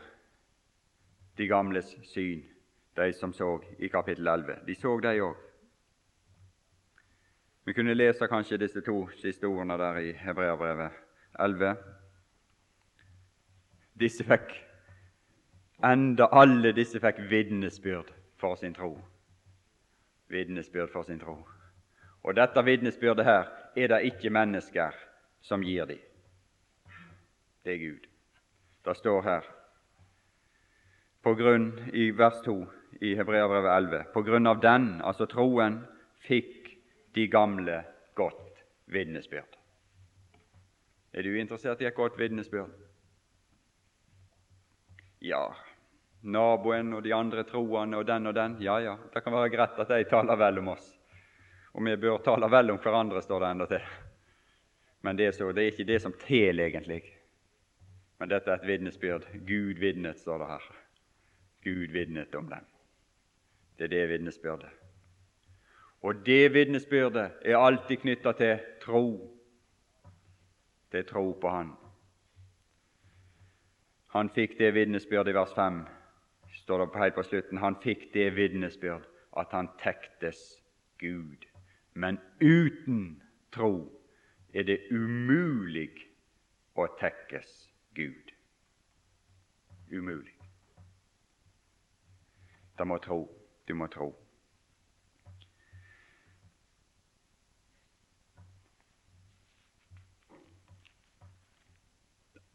de 1.38 1.48
gamles 1.48 1.96
syn, 2.14 2.44
de 2.96 3.14
som 3.14 3.34
så 3.34 3.58
i 3.80 3.88
kapittel 3.88 4.28
11. 4.28 4.60
De 4.68 4.76
så 4.76 5.00
de 5.00 5.16
òg. 5.22 5.36
Vi 7.66 7.74
kunne 7.74 7.98
lese 7.98 8.28
kanskje 8.28 8.62
disse 8.62 8.82
to 8.86 9.08
siste 9.18 9.50
ordene 9.50 9.78
der 9.82 9.98
i 9.98 10.14
Hebreabrevet 10.14 10.92
11. 11.40 11.76
Disse 14.00 14.24
fikk 14.24 14.54
enda 15.84 16.30
alle 16.32 16.76
disse 16.78 17.02
fikk 17.02 17.26
vitnesbyrd 17.34 18.14
for 18.38 18.56
sin 18.62 18.78
tro. 18.78 18.94
Vitnesbyrd 20.30 20.94
for 20.94 21.04
sin 21.04 21.20
tro. 21.20 21.40
Og 22.26 22.34
dette 22.34 22.64
vitnesbyrdet 22.66 23.26
her 23.26 23.50
er 23.78 23.92
det 23.92 24.06
ikke 24.10 24.34
mennesker 24.34 24.96
som 25.46 25.64
gir 25.64 25.86
dem. 25.86 26.02
Det 27.64 27.76
er 27.76 27.82
Gud. 27.82 28.08
Det 28.86 28.98
står 28.98 29.22
her 29.26 29.52
på 31.26 31.34
grunn, 31.34 31.72
i 31.90 32.12
vers 32.14 32.38
2 32.46 32.54
i 33.02 33.16
Hebreabrevet 33.18 33.72
11 33.74 34.02
på 34.14 34.22
grunn 34.28 34.46
av 34.46 34.60
den, 34.62 35.00
altså 35.02 35.26
troen, 35.26 35.80
fikk 36.22 36.70
de 37.18 37.26
gamle 37.34 37.80
godt 38.14 38.62
vitnesbyrd. 38.94 39.58
Er 41.16 41.26
du 41.26 41.32
interessert 41.40 41.82
i 41.82 41.88
et 41.90 41.98
godt 41.98 42.20
vitnesbyrd? 42.20 42.70
Ja, 45.26 45.48
naboen 46.22 46.94
og 46.94 47.02
de 47.06 47.16
andre 47.18 47.46
troende 47.50 47.98
og 47.98 48.06
den 48.06 48.30
og 48.30 48.38
den, 48.38 48.60
ja 48.62 48.78
ja, 48.84 48.94
det 49.14 49.26
kan 49.26 49.34
være 49.34 49.54
greit 49.56 49.82
at 49.82 49.96
de 49.96 50.06
taler 50.10 50.38
vel 50.38 50.62
om 50.62 50.76
oss. 50.76 50.92
Og 51.76 51.84
vi 51.84 51.96
bør 52.00 52.22
tale 52.24 52.48
vel 52.52 52.72
om 52.72 52.80
hverandre, 52.80 53.22
står 53.22 53.44
det 53.44 53.52
endatil. 53.52 53.88
Men 55.04 55.18
det 55.20 55.28
er, 55.28 55.34
så, 55.36 55.52
det 55.52 55.64
er 55.64 55.74
ikke 55.74 55.88
det 55.88 56.02
som 56.02 56.14
teller, 56.22 56.70
egentlig. 56.70 57.02
Men 58.20 58.32
dette 58.32 58.52
er 58.52 58.62
et 58.62 58.68
vitnesbyrd. 58.68 59.28
Gud 59.48 59.82
vitnet, 59.84 60.20
står 60.20 60.40
det 60.40 60.48
her. 60.54 60.70
Gud 61.68 61.92
vitnet 61.92 62.36
om 62.36 62.48
dem. 62.50 62.68
Det 63.78 63.90
er 63.90 63.92
det 63.92 64.10
vitnesbyrdet. 64.10 64.72
Og 66.02 66.26
det 66.26 66.54
vitnesbyrdet 66.54 67.42
er 67.44 67.58
alltid 67.58 67.98
knytta 68.06 68.32
til 68.40 68.62
tro. 68.82 69.08
Til 70.92 71.06
tro 71.10 71.26
på 71.42 71.50
Han. 71.50 71.74
Han 74.16 74.30
fikk 74.32 74.56
det 74.60 74.72
vitnesbyrdet 74.78 75.34
i 75.34 75.36
vers 75.36 75.52
5, 75.56 75.82
står 76.62 76.86
det 76.86 77.02
helt 77.02 77.16
på 77.18 77.24
slutten. 77.24 77.60
Han 77.60 77.76
fikk 77.84 78.14
det 78.14 78.30
vitnesbyrd 78.38 79.04
at 79.36 79.52
han 79.52 79.68
tektes 79.82 80.40
Gud. 81.04 81.44
Men 81.96 82.20
uten 82.42 83.24
tro 83.52 84.02
er 84.54 84.68
det 84.68 84.80
umulig 84.92 85.92
å 86.76 86.88
tekkes 87.00 87.56
Gud. 87.96 88.36
Umulig. 89.92 90.36
Du 92.78 92.84
må 92.86 93.00
tro. 93.00 93.24
Du 93.68 93.74
må 93.74 93.88
tro. 93.88 94.12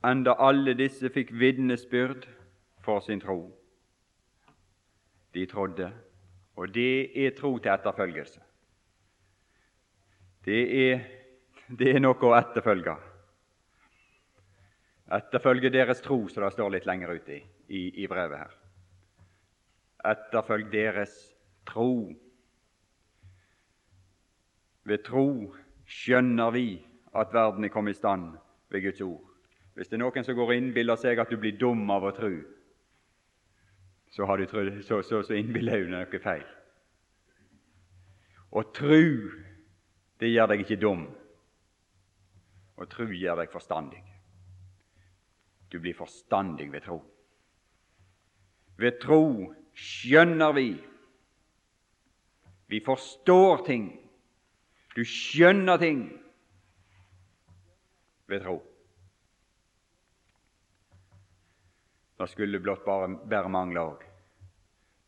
enda 0.05 0.35
alle 0.38 0.74
disse 0.74 1.11
fikk 1.12 1.33
vitnesbyrd 1.40 2.29
for 2.85 3.00
sin 3.05 3.20
tro. 3.20 3.40
De 5.35 5.46
trodde, 5.46 5.92
og 6.57 6.74
det 6.74 7.26
er 7.26 7.35
tro 7.37 7.59
til 7.59 7.72
etterfølgelse. 7.72 8.40
Det 10.44 10.61
er, 10.88 11.00
det 11.68 11.94
er 11.94 12.03
noe 12.03 12.16
å 12.16 12.35
etterfølge. 12.38 12.96
Etterfølge 15.11 15.72
deres 15.74 16.00
tro, 16.05 16.22
som 16.31 16.44
det 16.46 16.53
står 16.55 16.74
litt 16.76 16.87
lenger 16.88 17.16
ute 17.18 17.35
i, 17.37 17.40
i, 17.68 17.83
i 18.05 18.09
brevet 18.09 18.44
her. 18.44 18.55
Etterfølg 20.12 20.70
deres 20.72 21.16
tro. 21.68 21.90
Ved 24.88 25.03
tro 25.05 25.26
skjønner 25.90 26.55
vi 26.55 26.68
at 27.18 27.35
verden 27.35 27.66
er 27.66 27.74
kommet 27.74 27.98
i 27.98 27.98
stand 27.98 28.33
ved 28.70 28.87
Guds 28.87 29.03
ord. 29.05 29.26
Hvis 29.74 29.90
det 29.90 29.98
er 29.98 30.05
noen 30.05 30.24
som 30.24 30.37
går 30.38 30.53
og 30.53 30.57
innbiller 30.57 30.98
seg 30.98 31.20
at 31.20 31.31
du 31.31 31.38
blir 31.40 31.59
dum 31.59 31.83
av 31.90 32.07
å 32.07 32.14
tro, 32.14 32.33
så, 34.11 34.26
har 34.26 34.40
du 34.40 34.46
så, 34.83 35.03
så, 35.03 35.22
så 35.22 35.37
innbiller 35.38 35.85
du 35.85 35.92
noe 35.92 36.22
feil. 36.22 36.46
Å 38.50 38.62
tro, 38.74 39.05
det 40.20 40.28
gjør 40.28 40.52
deg 40.52 40.64
ikke 40.64 40.80
dum. 40.80 41.09
og 42.80 42.88
tro 42.88 43.04
gjør 43.04 43.37
deg 43.42 43.50
forstandig. 43.52 44.00
Du 45.68 45.76
blir 45.85 45.92
forstandig 45.94 46.70
ved 46.72 46.80
tro. 46.87 46.96
Ved 48.80 48.96
tro 49.02 49.52
skjønner 49.76 50.54
vi. 50.56 50.70
Vi 52.72 52.80
forstår 52.80 53.66
ting. 53.66 53.90
Du 54.96 55.04
skjønner 55.04 55.76
ting 55.78 56.00
ved 58.33 58.40
tro. 58.46 58.56
Det 62.16 62.28
skulle 62.33 62.61
blott 62.61 62.85
bare, 62.85 63.12
bare 63.28 63.48
mangle 63.52 63.85
òg, 63.92 64.02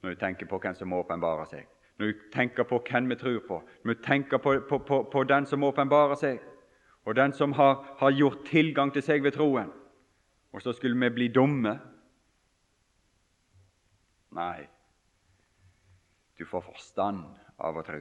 når 0.00 0.14
du 0.14 0.20
tenker 0.20 0.48
på 0.48 0.60
hvem 0.60 0.76
som 0.76 0.92
åpenbarer 0.96 1.48
seg, 1.50 1.71
når 2.02 2.12
du 2.12 2.22
tenker 2.32 2.66
på 2.66 2.80
hvem 2.82 3.08
vi 3.10 3.14
tror 3.14 3.38
på, 3.46 3.62
når 3.84 3.94
du 3.94 4.00
tenker 4.02 4.38
på, 4.38 4.56
på, 4.68 4.78
på, 4.78 5.02
på 5.12 5.22
den 5.24 5.46
som 5.46 5.62
åpenbarer 5.62 6.18
seg, 6.18 6.40
og 7.04 7.14
den 7.14 7.32
som 7.32 7.52
har, 7.52 7.76
har, 7.98 8.10
gjort 8.10 8.40
tilgang 8.46 8.90
til 8.92 9.02
seg 9.02 9.22
ved 9.22 9.36
troen. 9.36 9.70
Og 10.52 10.62
så 10.62 10.72
skulle 10.74 10.98
vi 10.98 11.14
bli 11.14 11.28
dumme. 11.28 11.76
Nei, 14.34 14.64
du 16.38 16.42
får 16.46 16.64
forstand 16.66 17.22
av 17.58 17.78
å 17.78 17.84
tro. 17.86 18.00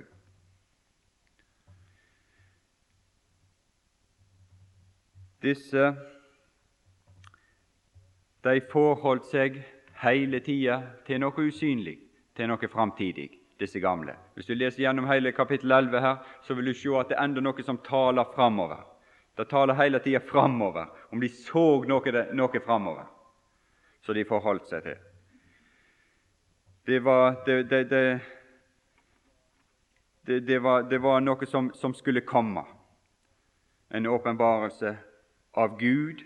Disse 5.45 5.85
de 8.41 8.55
forholdt 8.73 9.29
seg 9.29 9.61
hele 10.01 10.41
tida 10.41 10.79
til 11.05 11.21
noe 11.21 11.45
usynlig, 11.45 11.99
til 12.33 12.49
noe 12.49 12.69
framtidig, 12.73 13.29
disse 13.61 13.79
gamle. 13.79 14.15
Hvis 14.35 14.49
du 14.49 14.53
leser 14.55 14.83
gjennom 14.83 15.07
hele 15.09 15.31
kapittel 15.31 15.71
11 15.71 16.01
her, 16.01 16.17
så 16.43 16.53
vil 16.57 16.71
du 16.71 16.73
se 16.77 16.89
at 16.99 17.11
det 17.11 17.17
er 17.17 17.23
enda 17.23 17.43
noe 17.43 17.63
som 17.65 17.79
taler 17.85 18.33
framover. 18.35 18.81
Det 19.37 19.47
taler 19.49 19.77
hele 19.79 20.01
tida 20.03 20.19
framover, 20.19 20.89
om 21.11 21.21
de 21.21 21.29
så 21.31 21.83
noe, 21.87 22.25
noe 22.33 22.61
framover, 22.65 23.05
så 24.03 24.13
de 24.13 24.25
forholdt 24.27 24.67
seg 24.69 24.83
til. 24.85 24.99
Det 26.89 26.99
var, 27.05 27.37
det, 27.45 27.69
det, 30.25 30.59
var, 30.59 30.83
det 30.89 30.99
var 31.01 31.21
noe 31.21 31.45
som, 31.47 31.71
som 31.77 31.93
skulle 31.93 32.25
komme, 32.27 32.65
en 33.91 34.07
åpenbarelse 34.07 34.95
av 35.53 35.77
Gud 35.79 36.25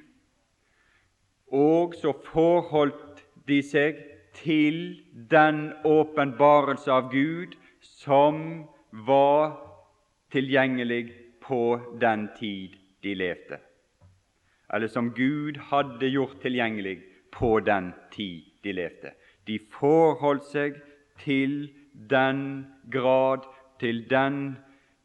og 1.55 1.95
så 1.95 2.13
forholdt 2.31 3.23
de 3.47 3.61
seg 3.63 3.99
til 4.35 5.03
den 5.31 5.73
åpenbarelse 5.85 6.91
av 6.91 7.11
Gud 7.11 7.55
som 7.81 8.65
var 8.91 9.55
tilgjengelig 10.31 11.13
på 11.45 11.79
den 12.01 12.27
tid 12.39 12.75
de 13.03 13.13
levde, 13.15 13.59
eller 14.73 14.87
som 14.87 15.11
Gud 15.13 15.57
hadde 15.71 16.09
gjort 16.09 16.41
tilgjengelig 16.41 16.97
på 17.31 17.59
den 17.59 17.93
tid 18.11 18.43
de 18.63 18.73
levde. 18.73 19.11
De 19.47 19.59
forholdt 19.71 20.47
seg 20.49 20.79
til 21.21 21.67
den 22.09 22.65
grad, 22.91 23.45
til 23.79 24.05
den 24.09 24.55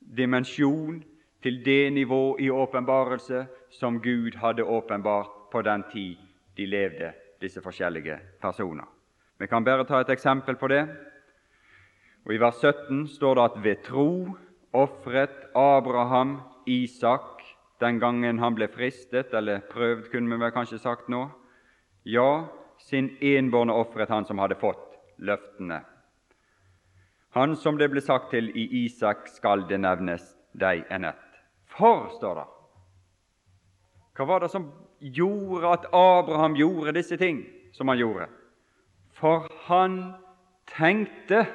dimensjon, 0.00 1.02
til 1.42 1.60
det 1.64 1.92
nivå 1.92 2.36
i 2.40 2.50
åpenbarelse 2.50 3.46
som 3.70 4.00
Gud 4.02 4.36
hadde 4.36 4.64
åpenbart 4.64 5.50
på 5.52 5.62
den 5.62 5.84
tid 5.92 6.16
de 6.56 6.66
levde, 6.66 7.12
disse 7.40 7.62
forskjellige 7.62 8.18
personer. 8.40 8.99
Vi 9.40 9.46
kan 9.46 9.64
bare 9.64 9.86
ta 9.88 10.00
et 10.00 10.10
eksempel 10.12 10.58
på 10.60 10.68
det. 10.68 10.82
Og 12.26 12.34
I 12.34 12.40
vers 12.40 12.60
17 12.60 13.06
står 13.08 13.38
det 13.38 13.44
at 13.48 13.60
ved 13.64 13.84
tro 13.86 14.08
ofret 14.76 15.46
Abraham 15.56 16.40
Isak 16.68 17.40
den 17.80 17.96
gangen 17.98 18.38
han 18.38 18.54
ble 18.54 18.68
fristet, 18.68 19.32
eller 19.32 19.62
prøvd, 19.70 20.10
kunne 20.12 20.28
vi 20.28 20.42
vel 20.42 20.52
kanskje 20.52 20.78
sagt 20.78 21.08
nå. 21.08 21.22
Ja, 22.04 22.50
sin 22.84 23.14
enbårne 23.20 23.72
ofret 23.72 24.12
han 24.12 24.26
som 24.28 24.38
hadde 24.38 24.58
fått 24.60 24.84
løftene. 25.16 25.80
Han 27.32 27.56
som 27.56 27.78
det 27.80 27.88
ble 27.88 28.02
sagt 28.04 28.28
til 28.34 28.50
i 28.52 28.66
Isak 28.84 29.24
skal 29.32 29.64
det 29.70 29.78
nevnes 29.80 30.26
deg 30.52 30.84
en 30.92 31.08
ett. 31.08 31.40
For, 31.64 32.10
står 32.18 32.42
det. 32.42 32.46
Hva 34.18 34.28
var 34.28 34.44
det 34.44 34.52
som 34.52 34.68
gjorde 35.00 35.72
at 35.72 35.88
Abraham 35.96 36.58
gjorde 36.58 36.98
disse 36.98 37.16
ting 37.16 37.40
som 37.72 37.88
han 37.88 38.02
gjorde. 38.02 38.28
For 39.20 39.46
han 39.68 40.14
tenkte 40.70 41.46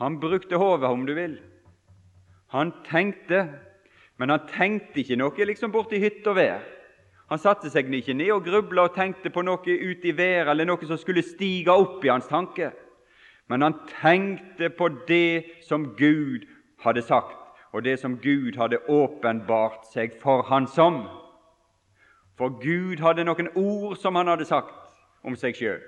Han 0.00 0.20
brukte 0.20 0.56
hodet, 0.56 0.88
om 0.88 1.06
du 1.06 1.14
vil. 1.14 1.40
Han 2.48 2.72
tenkte, 2.84 3.48
men 4.16 4.30
han 4.32 4.46
tenkte 4.48 5.02
ikke 5.02 5.18
noe 5.20 5.44
liksom 5.44 5.72
borti 5.74 6.00
hytt 6.00 6.24
og 6.26 6.38
vær. 6.38 6.62
Han 7.28 7.38
satte 7.38 7.68
seg 7.70 7.92
ikke 7.94 8.16
ned 8.16 8.32
og 8.32 8.46
grubla 8.48 8.88
og 8.88 8.96
tenkte 8.96 9.30
på 9.30 9.44
noe 9.44 9.60
ute 9.60 10.08
i 10.08 10.16
været 10.16 10.48
eller 10.50 10.66
noe 10.66 10.88
som 10.88 10.98
skulle 10.98 11.22
stige 11.22 11.70
opp 11.70 12.04
i 12.04 12.10
hans 12.10 12.26
tanke. 12.32 12.72
Men 13.46 13.62
han 13.62 13.76
tenkte 14.00 14.70
på 14.72 14.88
det 15.06 15.62
som 15.68 15.92
Gud 16.00 16.48
hadde 16.80 17.04
sagt 17.04 17.36
og 17.72 17.84
det 17.84 18.00
som 18.00 18.16
Gud 18.18 18.56
hadde 18.58 18.82
åpenbart 18.88 19.86
seg 19.92 20.16
for 20.22 20.42
han 20.48 20.66
som. 20.66 21.04
For 22.40 22.54
Gud 22.56 23.02
hadde 23.04 23.26
noen 23.28 23.50
ord 23.52 23.98
som 24.00 24.16
han 24.16 24.30
hadde 24.32 24.46
sagt 24.48 24.72
om 25.28 25.34
seg 25.36 25.58
sjøl 25.58 25.82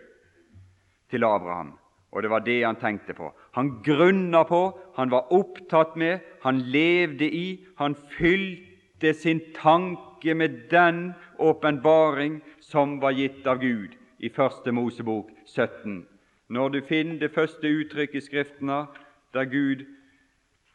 til 1.08 1.24
Abraham, 1.24 1.70
og 2.12 2.24
det 2.24 2.30
var 2.32 2.44
det 2.44 2.58
han 2.60 2.76
tenkte 2.76 3.16
på. 3.16 3.30
Han 3.56 3.78
grunna 3.84 4.42
på, 4.44 4.60
han 4.98 5.08
var 5.12 5.32
opptatt 5.32 5.96
med, 5.96 6.20
han 6.44 6.60
levde 6.74 7.24
i, 7.24 7.64
han 7.80 7.96
fylte 8.18 9.14
sin 9.16 9.40
tanke 9.56 10.34
med 10.36 10.68
den 10.68 11.14
åpenbaring 11.40 12.42
som 12.60 12.98
var 13.00 13.16
gitt 13.16 13.48
av 13.48 13.64
Gud 13.64 13.96
i 14.20 14.28
Første 14.28 14.72
Mosebok 14.76 15.32
17. 15.46 16.04
Når 16.52 16.68
du 16.68 16.80
finner 16.84 17.16
det 17.18 17.32
første 17.32 17.64
uttrykket 17.64 18.20
i 18.20 18.26
Skriftene 18.26 18.84
der 19.32 19.48
Gud 19.48 19.86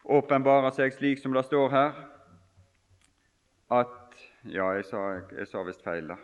åpenbarer 0.10 0.74
seg 0.74 0.98
slik 0.98 1.22
som 1.22 1.38
det 1.38 1.46
står 1.46 1.70
her, 1.70 1.94
at 3.70 4.07
Ja, 4.46 4.72
jeg 4.72 4.86
sa, 4.86 4.98
jeg 5.38 5.48
sa 5.48 5.64
visst 5.66 5.84
feil, 5.84 6.08
da. 6.08 6.16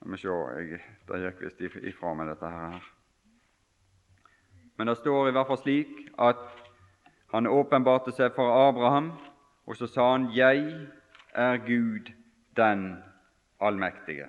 La 0.00 0.10
meg 0.10 0.20
se, 0.20 0.32
jeg, 0.32 0.80
det 1.08 1.20
gikk 1.22 1.42
visst 1.44 1.84
ifra 1.92 2.14
meg, 2.16 2.32
dette 2.32 2.50
her. 2.50 2.88
Men 4.76 4.90
det 4.90 4.96
står 4.98 5.28
i 5.28 5.34
hvert 5.36 5.48
fall 5.52 5.60
slik 5.62 5.92
at 6.18 6.40
han 7.34 7.48
åpenbarte 7.50 8.12
seg 8.12 8.32
for 8.36 8.52
Abraham, 8.68 9.12
og 9.66 9.76
så 9.76 9.86
sa 9.86 10.10
han 10.12 10.30
'Jeg 10.32 10.88
er 11.34 11.56
Gud 11.66 12.12
den 12.56 13.02
allmektige'. 13.60 14.28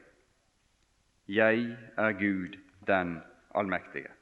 Jeg 1.28 1.78
er 1.98 2.12
Gud 2.12 2.60
den 2.88 3.22
allmektige. 3.56 4.15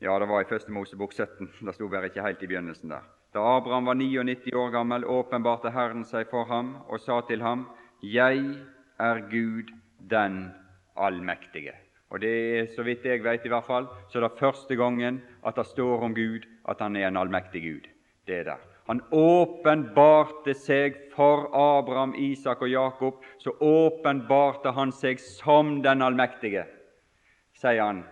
Ja, 0.00 0.18
det 0.18 0.30
var 0.30 0.40
i 0.40 0.48
Første 0.48 0.72
Mosebok 0.72 1.12
17. 1.12 1.50
Det 1.60 1.72
sto 1.76 1.86
bare 1.92 2.08
ikke 2.08 2.22
helt 2.24 2.40
i 2.40 2.46
begynnelsen 2.48 2.88
der. 2.88 3.02
Da 3.36 3.42
Abraham 3.58 3.90
var 3.90 3.98
99 4.00 4.54
år 4.56 4.70
gammel, 4.72 5.02
åpenbarte 5.04 5.68
Herren 5.74 6.06
seg 6.08 6.30
for 6.30 6.48
ham 6.48 6.70
og 6.88 7.02
sa 7.04 7.18
til 7.28 7.42
ham, 7.44 7.66
Jeg 8.00 8.38
er 8.96 9.20
Gud 9.28 9.68
den 10.10 10.54
allmektige. 10.96 11.74
Og 12.08 12.22
det 12.22 12.30
er, 12.32 12.70
så 12.72 12.82
vidt 12.82 13.04
jeg 13.04 13.20
vet 13.24 13.44
i 13.44 13.52
hvert 13.52 13.66
fall, 13.66 13.88
så 14.08 14.18
er 14.18 14.24
det 14.24 14.38
første 14.40 14.76
gangen 14.76 15.20
at 15.44 15.60
det 15.60 15.66
står 15.68 16.06
om 16.08 16.14
Gud 16.16 16.48
at 16.64 16.80
han 16.80 16.96
er 16.96 17.10
en 17.10 17.20
allmektig 17.20 17.60
Gud. 17.62 17.90
Det 18.26 18.38
er 18.38 18.44
der. 18.44 18.62
Han 18.88 19.02
åpenbarte 19.12 20.54
seg 20.56 20.96
for 21.12 21.52
Abraham, 21.52 22.14
Isak 22.16 22.62
og 22.62 22.72
Jakob. 22.72 23.20
Så 23.38 23.52
åpenbarte 23.60 24.72
han 24.72 24.96
seg 24.96 25.20
som 25.20 25.82
den 25.84 26.00
allmektige, 26.02 26.64
sier 27.52 27.84
han, 27.84 28.02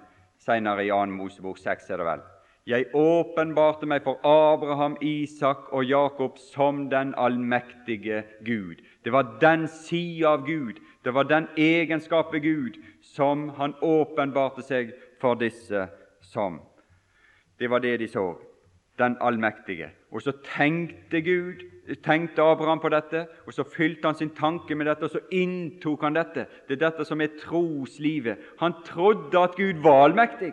senere 0.48 0.86
i 0.86 0.90
2. 0.90 1.06
Mosebok 1.12 1.60
6, 1.60 1.90
er 1.92 2.00
det 2.00 2.08
vel. 2.08 2.26
Jeg 2.68 2.90
åpenbarte 2.92 3.86
meg 3.88 4.02
for 4.04 4.20
Abraham, 4.28 4.98
Isak 5.00 5.70
og 5.72 5.86
Jakob 5.88 6.36
som 6.50 6.90
den 6.92 7.14
allmektige 7.16 8.24
Gud. 8.44 8.82
Det 9.04 9.12
var 9.12 9.38
den 9.40 9.64
sida 9.68 10.34
av 10.34 10.44
Gud, 10.44 10.76
det 11.04 11.14
var 11.16 11.24
den 11.30 11.48
egenskap 11.56 12.32
ved 12.34 12.44
Gud 12.44 12.76
som 13.14 13.48
han 13.56 13.72
åpenbarte 13.80 14.64
seg 14.66 14.92
for 15.20 15.40
disse 15.40 15.86
som. 16.20 16.60
Det 17.58 17.70
var 17.70 17.80
det 17.80 17.96
de 18.02 18.08
så, 18.08 18.34
den 18.98 19.16
allmektige. 19.20 19.88
Og 20.12 20.22
så 20.22 20.36
tenkte 20.44 21.22
Gud, 21.24 21.64
tenkte 22.04 22.42
Abraham 22.42 22.80
på 22.80 22.90
dette, 22.92 23.26
og 23.46 23.54
så 23.54 23.64
fylte 23.64 24.08
han 24.08 24.16
sin 24.18 24.30
tanke 24.36 24.74
med 24.74 24.86
dette, 24.86 25.08
og 25.08 25.10
så 25.10 25.20
inntok 25.32 26.02
han 26.04 26.16
dette. 26.18 26.46
Det 26.68 26.76
er 26.76 26.84
dette 26.88 27.04
som 27.08 27.20
er 27.20 27.36
troslivet. 27.40 28.38
Han 28.60 28.76
trodde 28.84 29.40
at 29.40 29.56
Gud 29.56 29.82
var 29.82 30.04
allmektig. 30.08 30.52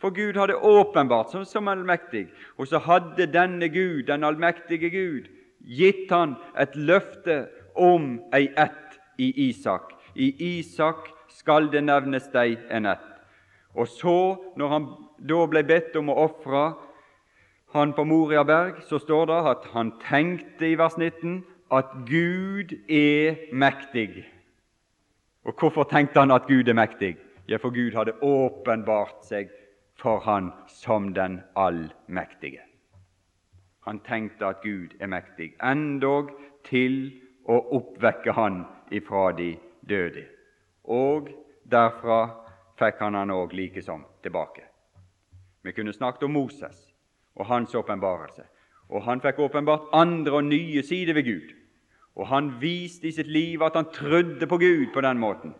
For 0.00 0.10
Gud 0.10 0.36
hadde 0.36 0.56
åpenbart 0.56 1.30
som, 1.32 1.44
som 1.44 1.68
allmektig, 1.68 2.26
og 2.58 2.68
så 2.68 2.78
hadde 2.78 3.30
denne 3.32 3.68
Gud, 3.68 4.02
den 4.08 4.24
allmektige 4.24 4.90
Gud, 4.90 5.30
gitt 5.64 6.10
han 6.12 6.36
et 6.60 6.76
løfte 6.76 7.46
om 7.74 8.18
ei 8.36 8.50
ett 8.56 8.98
i 9.18 9.30
Isak. 9.48 9.94
I 10.14 10.58
Isak 10.58 11.08
skal 11.28 11.70
det 11.72 11.84
nevnes 11.84 12.28
deg 12.32 12.58
en 12.70 12.86
ett. 12.86 13.10
Og 13.74 13.88
så, 13.88 14.18
når 14.56 14.68
han 14.68 14.90
da 15.18 15.46
ble 15.50 15.64
bedt 15.66 15.96
om 15.98 16.12
å 16.12 16.18
ofre 16.28 16.66
han 17.74 17.92
på 17.92 18.04
Moria 18.04 18.44
berg, 18.44 18.82
så 18.88 18.98
står 18.98 19.26
det 19.26 19.40
at 19.50 19.64
han 19.72 19.92
tenkte 20.08 20.68
i 20.68 20.78
vers 20.78 20.96
19 20.98 21.44
at 21.72 21.90
Gud 22.06 22.74
er 22.88 23.34
mektig. 23.52 24.24
Og 25.44 25.54
hvorfor 25.58 25.82
tenkte 25.90 26.20
han 26.20 26.30
at 26.30 26.46
Gud 26.46 26.68
er 26.68 26.78
mektig? 26.78 27.16
Ja, 27.48 27.56
for 27.56 27.74
Gud 27.74 27.96
hadde 27.96 28.14
åpenbart 28.22 29.26
seg 29.26 29.50
for 29.98 30.22
han 30.24 30.52
som 30.68 31.12
den 31.14 31.40
allmektige. 31.56 32.62
Han 33.84 34.00
tenkte 34.00 34.46
at 34.46 34.62
Gud 34.62 34.94
er 35.00 35.10
mektig, 35.10 35.52
endog 35.62 36.30
til 36.64 37.10
å 37.44 37.58
oppvekke 37.76 38.32
han 38.32 38.64
ifra 38.90 39.32
de 39.36 39.56
døde. 39.88 40.24
Og 40.84 41.28
derfra 41.68 42.22
fikk 42.78 43.02
han 43.02 43.18
han 43.18 43.34
òg 43.34 43.52
likesom 43.52 44.06
tilbake. 44.22 44.64
Vi 45.62 45.72
kunne 45.72 45.92
snakket 45.92 46.22
om 46.22 46.32
Moses 46.38 46.93
og 47.36 47.46
hans 47.46 47.74
åpenbarelse. 47.74 48.42
Og 48.88 49.02
han 49.02 49.20
fikk 49.20 49.38
åpenbart 49.38 49.90
andre 49.92 50.32
og 50.38 50.44
nye 50.44 50.82
sider 50.82 51.14
ved 51.14 51.24
Gud. 51.24 51.52
Og 52.16 52.28
han 52.30 52.52
viste 52.60 53.08
i 53.08 53.12
sitt 53.12 53.26
liv 53.26 53.62
at 53.62 53.76
han 53.76 53.90
trodde 53.92 54.46
på 54.46 54.58
Gud 54.58 54.92
på 54.94 55.00
den 55.00 55.18
måten. 55.18 55.54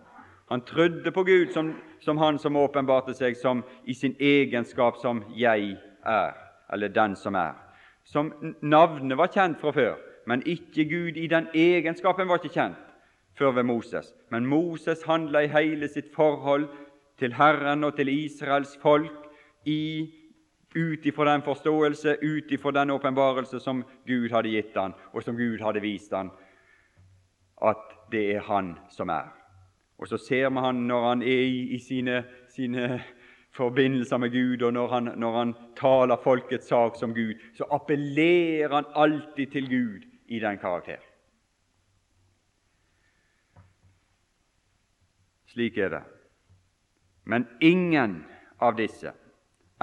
Han 0.51 0.61
trodde 0.61 1.11
på 1.11 1.25
Gud 1.25 1.53
som, 1.53 1.75
som 2.01 2.19
han 2.19 2.39
som 2.39 2.57
åpenbarte 2.57 3.15
seg 3.15 3.37
som 3.37 3.65
i 3.85 3.95
sin 3.95 4.15
egenskap 4.21 4.97
som 4.97 5.25
'jeg 5.37 5.77
er', 6.07 6.35
eller 6.73 6.89
'den 6.89 7.17
som 7.17 7.35
er'. 7.35 7.59
Som 8.05 8.55
Navnet 8.63 9.19
var 9.19 9.27
kjent 9.27 9.61
fra 9.61 9.71
før, 9.71 9.95
men 10.27 10.43
ikke 10.47 10.85
Gud 10.85 11.17
i 11.17 11.27
den 11.27 11.49
egenskapen 11.55 12.29
var 12.29 12.39
ikke 12.39 12.55
kjent 12.55 12.77
før 13.39 13.51
ved 13.51 13.63
Moses. 13.63 14.15
Men 14.31 14.47
Moses 14.47 15.03
handla 15.03 15.39
i 15.39 15.47
hele 15.47 15.89
sitt 15.89 16.15
forhold 16.15 16.69
til 17.19 17.33
Herren 17.33 17.85
og 17.85 17.97
til 17.97 18.09
Israels 18.09 18.79
folk 18.83 19.29
i 19.65 20.13
ut 20.75 21.07
ifra 21.07 21.33
den 21.33 21.43
forståelse, 21.43 22.17
ut 22.23 22.53
ifra 22.53 22.71
den 22.71 22.91
åpenbarelse 22.91 23.61
som 23.61 23.85
Gud 24.07 24.31
hadde 24.31 24.49
gitt 24.49 24.77
han, 24.77 24.95
og 25.13 25.23
som 25.23 25.37
Gud 25.37 25.61
hadde 25.63 25.83
vist 25.85 26.13
han, 26.13 26.31
at 27.63 27.91
det 28.13 28.37
er 28.37 28.41
Han 28.41 28.79
som 28.91 29.09
er. 29.09 29.31
Og 29.99 30.09
så 30.09 30.19
ser 30.19 30.51
vi 30.51 30.61
han 30.61 30.87
når 30.87 31.09
han 31.09 31.23
er 31.23 31.45
i, 31.47 31.75
i 31.75 31.79
sine, 31.79 32.25
sine, 32.49 33.03
forbindelser 33.55 34.17
med 34.17 34.31
Gud, 34.31 34.63
og 34.63 34.73
når 34.73 34.89
han, 34.89 35.11
når 35.17 35.39
han 35.39 35.55
taler 35.77 36.17
folkets 36.23 36.69
sak 36.69 36.97
som 36.99 37.15
Gud, 37.15 37.35
så 37.55 37.65
appellerer 37.71 38.75
han 38.75 38.85
alltid 38.95 39.47
til 39.47 39.69
Gud 39.69 40.07
i 40.27 40.41
den 40.41 40.59
karakter. 40.59 40.99
Slik 45.47 45.79
er 45.79 45.89
det. 45.89 46.03
Men 47.25 47.47
ingen 47.61 48.25
av 48.61 48.75
disse, 48.77 49.13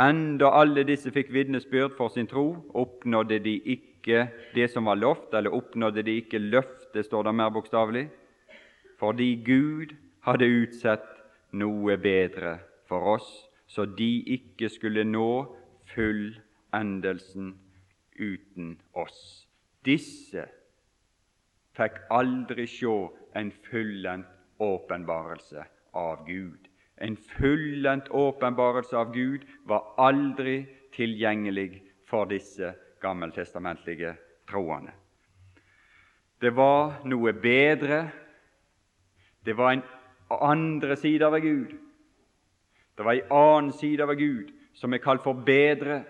enda 0.02 0.50
alle 0.58 0.84
disse 0.88 1.12
fikk 1.14 1.30
vitnesbyrd 1.34 1.94
for 1.98 2.10
sin 2.14 2.28
tro, 2.28 2.48
oppnådde 2.74 3.40
de 3.46 3.56
ikke 3.76 4.28
det 4.56 4.70
som 4.74 4.90
var 4.90 4.98
lovt, 4.98 5.34
eller 5.34 5.54
oppnådde 5.54 6.04
de 6.08 6.18
ikke 6.24 6.42
løftet, 6.42 7.06
står 7.06 7.30
det 7.30 7.36
mer 7.36 7.54
bokstavelig 7.54 8.10
fordi 9.02 9.44
Gud 9.46 9.96
hadde 10.28 10.46
utsett 10.46 11.08
noe 11.58 11.96
bedre 11.98 12.60
for 12.86 13.16
oss, 13.16 13.30
så 13.66 13.88
de 13.98 14.10
ikke 14.36 14.70
skulle 14.70 15.04
nå 15.08 15.30
fullendelsen 15.96 17.56
uten 18.22 18.76
oss. 18.94 19.48
Disse 19.82 20.46
fikk 21.78 21.98
aldri 22.14 22.68
se 22.70 22.94
en 23.42 23.50
fullendt 23.72 24.30
åpenbarelse 24.62 25.66
av 25.98 26.22
Gud. 26.28 26.71
En 27.02 27.18
fullendt 27.18 28.10
åpenbarelse 28.10 28.98
av 28.98 29.14
Gud 29.14 29.46
var 29.66 29.94
aldri 29.98 30.62
tilgjengelig 30.94 31.82
for 32.06 32.30
disse 32.30 32.74
gammeltestamentlige 33.02 34.14
troende. 34.50 34.94
Det 36.42 36.54
var 36.58 37.02
noe 37.10 37.34
bedre 37.34 38.04
det 39.46 39.54
var 39.58 39.72
en 39.74 39.84
andre 40.30 40.96
side 40.96 41.26
av 41.26 41.40
Gud. 41.40 41.74
Det 42.98 43.04
var 43.04 43.14
en 43.14 43.32
annen 43.32 43.74
side 43.74 44.04
av 44.04 44.14
Gud 44.14 44.52
som 44.74 44.94
er 44.94 45.02
kalt 45.02 45.24
for 45.24 45.34
bedre. 45.34 46.04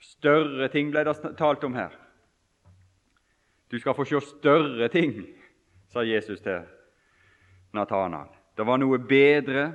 Større 0.00 0.68
ting 0.68 0.92
ble 0.92 1.04
det 1.08 1.16
talt 1.38 1.64
om 1.64 1.74
her. 1.74 1.94
Du 3.70 3.78
skal 3.80 3.96
få 3.96 4.04
se 4.04 4.20
større 4.20 4.88
ting, 4.92 5.16
sa 5.88 6.04
Jesus 6.04 6.40
til 6.44 6.60
Nathanael. 7.74 8.35
Det 8.56 8.64
var 8.66 8.80
noe 8.80 8.98
bedre, 8.98 9.66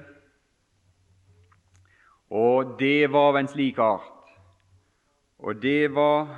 og 2.31 2.77
det 2.79 3.11
var 3.11 3.33
av 3.33 3.37
en 3.41 3.49
slik 3.51 3.77
art. 3.79 4.31
Og 5.41 5.61
det 5.61 5.91
var 5.93 6.31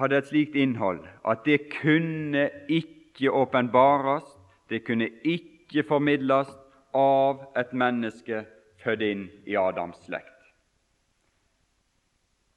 hadde 0.00 0.16
et 0.16 0.28
slikt 0.30 0.56
innhold 0.56 1.02
at 1.28 1.44
det 1.44 1.68
kunne 1.74 2.48
ikke 2.68 3.32
åpenbares, 3.32 4.24
det 4.70 4.84
kunne 4.86 5.10
ikke 5.24 5.84
formidles 5.88 6.48
av 6.96 7.42
et 7.58 7.72
menneske 7.76 8.44
født 8.80 9.04
inn 9.04 9.26
i 9.46 9.56
Adams 9.60 10.00
slekt. 10.06 10.26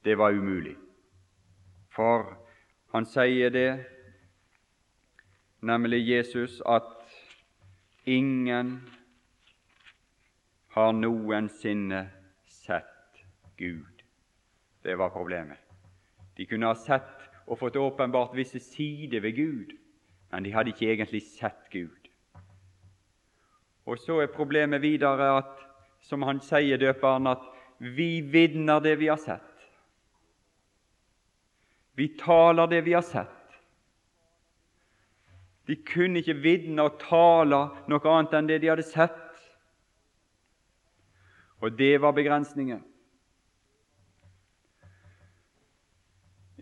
Det 0.04 0.16
var 0.18 0.36
umulig. 0.36 0.76
For 1.92 2.34
han 2.94 3.06
sier 3.08 3.52
det, 3.54 3.86
nemlig 5.62 6.04
Jesus, 6.08 6.62
at 6.66 7.03
ingen 8.04 8.82
har 10.68 10.93
noensinne 10.93 12.10
sett 12.45 13.26
Gud. 13.58 14.04
Det 14.82 14.95
var 14.95 15.10
problemet. 15.10 15.58
De 16.36 16.45
kunne 16.45 16.66
ha 16.72 16.76
sett 16.76 17.28
og 17.45 17.60
fått 17.60 17.76
åpenbart 17.76 18.36
visse 18.36 18.60
sider 18.60 19.22
ved 19.22 19.36
Gud, 19.36 19.76
men 20.32 20.43
de 20.43 20.54
hadde 20.54 20.74
ikke 20.74 20.89
egentlig 20.91 21.22
sett 21.28 21.70
Gud. 21.72 22.10
Og 23.86 23.99
så 23.99 24.22
er 24.24 24.32
problemet 24.32 24.82
videre 24.82 25.30
at, 25.38 25.54
som 26.01 26.24
han 26.24 26.39
sier, 26.43 26.80
døperen, 26.80 27.28
at 27.28 27.43
vi 27.78 28.22
vitner 28.22 28.80
det 28.80 28.95
vi 28.99 29.12
har 29.12 29.20
sett. 29.20 29.49
Vi 31.93 32.08
taler 32.18 32.68
det 32.72 32.82
vi 32.86 32.95
har 32.95 33.06
sett. 33.06 33.43
De 35.68 35.76
kunne 35.76 36.20
ikke 36.20 36.41
vitne 36.43 36.84
og 36.84 36.97
tale 36.99 37.59
noe 37.88 38.11
annet 38.11 38.34
enn 38.36 38.49
det 38.49 38.59
de 38.64 38.72
hadde 38.72 38.86
sett. 38.88 39.20
Og 41.64 41.72
det 41.80 41.95
var 42.03 42.11
begrensningen. 42.11 42.82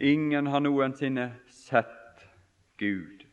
Ingen 0.02 0.48
har 0.48 0.62
noensinne 0.62 1.32
sett 1.50 2.28
Gud. 2.78 3.26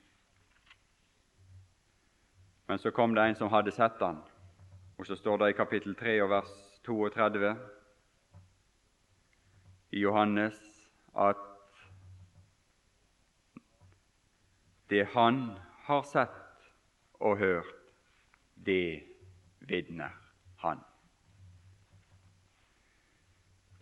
Men 2.68 2.78
så 2.78 2.90
kom 2.92 3.14
det 3.16 3.24
en 3.24 3.36
som 3.36 3.52
hadde 3.52 3.72
sett 3.72 4.00
han, 4.04 4.20
og 4.98 5.06
så 5.08 5.16
står 5.16 5.38
det 5.40 5.50
i 5.50 5.56
kapittel 5.56 5.94
3 5.96 6.18
og 6.24 6.32
vers 6.34 6.50
32 6.84 7.54
i 9.96 10.02
Johannes 10.02 10.58
at 11.16 11.40
det 14.90 15.04
han 15.14 15.58
har 15.86 16.02
sett 16.02 16.44
og 17.20 17.38
hørt, 17.38 17.74
det 18.54 19.02
vitner 19.68 20.14
han. 20.62 20.80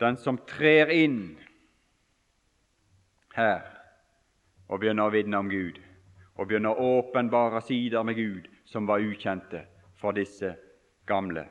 Den 0.01 0.17
som 0.21 0.39
trer 0.49 0.91
inn 0.93 1.37
her 3.37 3.65
og 4.69 4.81
begynner 4.83 5.09
å 5.09 5.15
vitne 5.15 5.41
om 5.41 5.51
Gud, 5.51 5.79
og 6.37 6.49
begynner 6.49 6.77
å 6.77 6.99
åpenbare 7.01 7.63
sider 7.65 8.05
med 8.05 8.19
Gud, 8.19 8.49
som 8.65 8.89
var 8.89 9.01
ukjente 9.01 9.63
for 9.97 10.17
disse 10.17 10.53
gamle. 11.09 11.47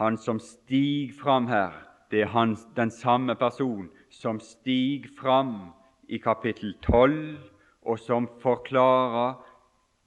Han 0.00 0.16
som 0.16 0.40
stiger 0.40 1.14
fram 1.20 1.46
her, 1.46 1.74
det 2.10 2.24
er 2.24 2.32
han, 2.32 2.56
den 2.76 2.90
samme 2.90 3.36
person 3.36 3.90
som 4.10 4.40
stiger 4.40 5.12
fram 5.20 5.72
i 6.08 6.18
kapittel 6.18 6.74
12, 6.82 7.38
og 7.82 7.98
som 7.98 8.28
forklarer 8.42 9.34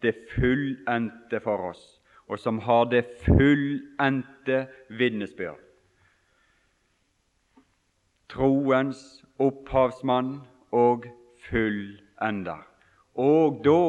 det 0.01 0.15
fullendte 0.35 1.39
for 1.43 1.69
oss, 1.71 1.83
og 2.27 2.39
som 2.39 2.59
har 2.65 2.87
det 2.91 3.03
fullendte 3.25 4.65
vitnesbyrd. 4.89 5.61
Troens 8.29 9.01
opphavsmann 9.39 10.39
og 10.73 11.05
fullender. 11.49 12.63
Og 13.15 13.61
da 13.63 13.81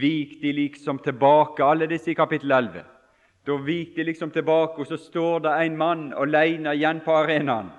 vik 0.00 0.38
de 0.42 0.52
liksom 0.56 1.02
tilbake, 1.04 1.64
alle 1.64 1.88
disse 1.90 2.12
i 2.12 2.16
kapittel 2.16 2.52
11. 2.52 2.84
Da 3.46 3.56
vik 3.66 3.96
de 3.96 4.04
liksom 4.04 4.30
tilbake, 4.30 4.80
og 4.80 4.86
så 4.86 4.96
står 4.96 5.44
det 5.44 5.56
en 5.64 5.76
mann 5.76 6.12
alene 6.16 6.74
igjen 6.76 7.02
på 7.04 7.12
arenaen. 7.12 7.70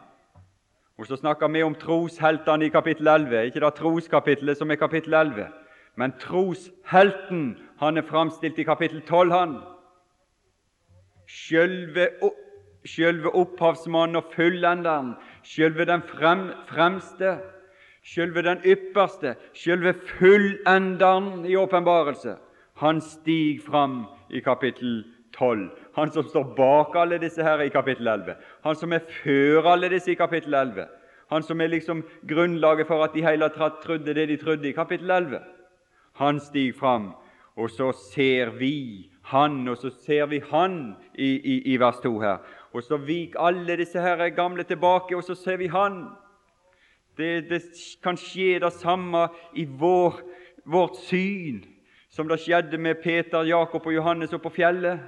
Og 1.02 1.08
Så 1.08 1.16
snakker 1.18 1.47
vi 1.47 1.64
om 1.66 1.74
trosheltene 1.76 2.66
i 2.66 2.70
kapittel 2.70 3.08
11, 3.08 3.45
ikke 3.45 3.60
det 3.60 3.74
troskapittelet 3.74 4.58
som 4.58 4.72
er 4.72 4.78
kapittel 4.78 5.14
11. 5.14 5.47
Men 5.97 6.14
troshelten 6.22 7.58
han 7.80 7.97
er 7.97 8.06
framstilt 8.06 8.60
i 8.60 8.64
kapittel 8.64 9.02
12, 9.02 9.32
han. 9.32 9.56
Sjølve, 11.26 12.06
sjølve 12.86 13.34
opphavsmannen 13.34 14.22
og 14.22 14.30
fullenderen, 14.36 15.16
sjølve 15.41 15.89
den 15.89 16.06
frem, 16.06 16.52
fremste 16.70 17.39
Selve 18.06 18.41
den 18.41 18.62
ypperste, 18.66 19.36
selve 19.54 19.93
fullenderen 19.93 21.45
i 21.45 21.56
åpenbarelse, 21.56 22.36
han 22.76 23.02
stiger 23.02 23.62
fram 23.66 24.06
i 24.30 24.39
kapittel 24.39 25.04
12. 25.38 25.70
Han 25.95 26.11
som 26.11 26.23
står 26.23 26.53
bak 26.55 26.95
alle 26.95 27.19
disse 27.19 27.43
her 27.43 27.61
i 27.61 27.69
kapittel 27.69 28.07
11. 28.07 28.35
Han 28.63 28.75
som 28.75 28.93
er 28.93 29.05
før 29.23 29.73
alle 29.73 29.89
disse 29.91 30.11
i 30.11 30.19
kapittel 30.19 30.53
11. 30.53 30.87
Han 31.31 31.43
som 31.43 31.61
er 31.61 31.71
liksom 31.71 32.03
grunnlaget 32.27 32.87
for 32.87 33.03
at 33.03 33.13
de 33.15 33.23
hele 33.23 33.49
tatt 33.55 33.81
trodde 33.83 34.13
det 34.13 34.27
de 34.27 34.37
trodde 34.37 34.67
i 34.69 34.75
kapittel 34.75 35.11
11. 35.11 35.39
Han 36.19 36.39
stiger 36.39 36.73
fram, 36.79 37.11
og 37.55 37.69
så 37.69 37.91
ser 38.13 38.49
vi 38.59 39.09
han, 39.23 39.67
og 39.67 39.77
så 39.77 39.89
ser 40.05 40.25
vi 40.25 40.41
han 40.51 40.95
i, 41.15 41.29
i, 41.39 41.73
i 41.73 41.77
vers 41.79 41.99
2 42.03 42.19
her. 42.19 42.37
Og 42.73 42.83
så 42.83 42.97
vik 42.97 43.35
alle 43.39 43.77
disse 43.77 43.99
her 43.99 44.29
gamle 44.29 44.63
tilbake, 44.63 45.15
og 45.15 45.23
så 45.23 45.35
ser 45.35 45.57
vi 45.57 45.67
han. 45.67 46.05
Det, 47.17 47.49
det, 47.49 47.61
kan 48.03 48.17
skje 48.17 48.59
det 48.59 48.73
samme 48.73 49.27
i 49.55 49.65
vår, 49.65 50.19
vårt 50.65 50.95
syn 51.03 51.63
som 52.11 52.27
det 52.27 52.39
skjedde 52.43 52.77
med 52.77 52.99
Peter, 53.03 53.43
Jakob 53.47 53.85
og 53.87 53.95
Johannes 53.95 54.33
oppe 54.33 54.49
på 54.49 54.55
fjellet. 54.59 54.99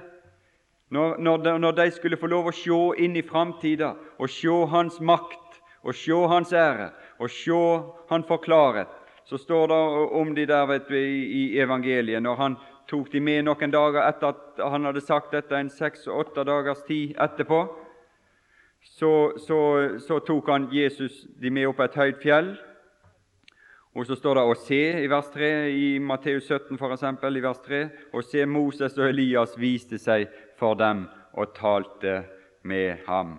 Når, 0.90 1.16
når, 1.18 1.36
de, 1.36 1.58
når, 1.58 1.72
de, 1.72 1.90
skulle 1.90 2.16
få 2.20 2.28
lov 2.28 2.50
å 2.50 2.54
se 2.54 2.80
inn 3.02 3.16
i 3.16 3.24
framtida 3.24 3.94
og 4.18 4.30
se 4.30 4.58
Hans 4.70 5.00
makt 5.00 5.60
og 5.84 5.96
se 5.96 6.18
Hans 6.28 6.52
ære 6.52 6.90
og 7.18 7.30
se 7.30 7.62
Han 8.10 8.24
forklaret, 8.28 8.88
så 9.24 9.38
står 9.38 9.66
det 9.72 9.80
om 10.20 10.34
de 10.34 10.46
der 10.46 10.66
vet 10.66 10.88
du, 10.88 10.96
i, 10.96 11.58
evangeliet 11.58 12.22
når 12.22 12.36
han 12.36 12.56
tok 12.88 13.08
de 13.12 13.20
med 13.20 13.46
noen 13.46 13.72
dager 13.72 14.04
etter 14.04 14.34
at 14.34 14.60
han 14.60 14.84
hadde 14.84 15.00
sagt 15.00 15.32
dette 15.32 15.56
en 15.56 15.72
seks-åtte 15.72 16.44
dagers 16.44 16.84
tid 16.84 17.16
etterpå 17.16 17.62
så, 18.84 19.32
så, 19.38 19.58
så, 19.98 20.18
tok 20.20 20.48
han 20.48 20.68
Jesus 20.72 21.24
de 21.40 21.50
med 21.50 21.66
opp 21.70 21.80
et 21.80 21.96
høyt 21.98 22.22
fjell. 22.22 22.54
Og 23.94 24.06
så 24.08 24.16
står 24.18 24.38
det 24.38 24.44
å 24.50 24.56
se 24.58 24.80
i 25.04 25.10
vers 25.10 25.28
3 25.30 25.50
i 25.70 25.88
Matteus 26.02 26.48
17 26.50 26.78
for 26.78 26.92
eksempel, 26.94 27.38
i 27.38 27.42
vers 27.44 27.60
3, 27.62 27.84
og 28.12 28.26
se 28.26 28.42
Moses 28.46 28.98
og 28.98 29.06
Elias 29.06 29.54
viste 29.58 30.00
seg 30.02 30.26
for 30.58 30.78
dem 30.78 31.06
og 31.34 31.54
talte 31.56 32.22
med 32.62 33.04
ham. 33.06 33.38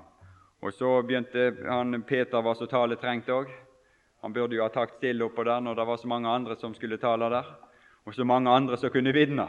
Og 0.62 0.74
så 0.74 1.02
begynte 1.02 1.54
han, 1.68 2.04
Peter 2.04 2.42
var 2.42 2.58
så 2.58 2.66
taletrengt 2.66 3.30
òg. 3.30 3.52
Han 4.22 4.34
burde 4.34 4.58
jo 4.58 4.64
ha 4.64 4.72
takt 4.74 4.98
stille 4.98 5.28
oppå 5.28 5.44
der 5.46 5.62
når 5.62 5.76
det 5.78 5.86
var 5.86 5.98
så 6.02 6.08
mange 6.10 6.30
andre 6.30 6.56
som 6.58 6.74
skulle 6.74 6.98
tale 6.98 7.30
der, 7.30 7.52
og 8.06 8.16
så 8.16 8.26
mange 8.26 8.50
andre 8.50 8.78
som 8.78 8.90
kunne 8.90 9.14
vitne. 9.14 9.48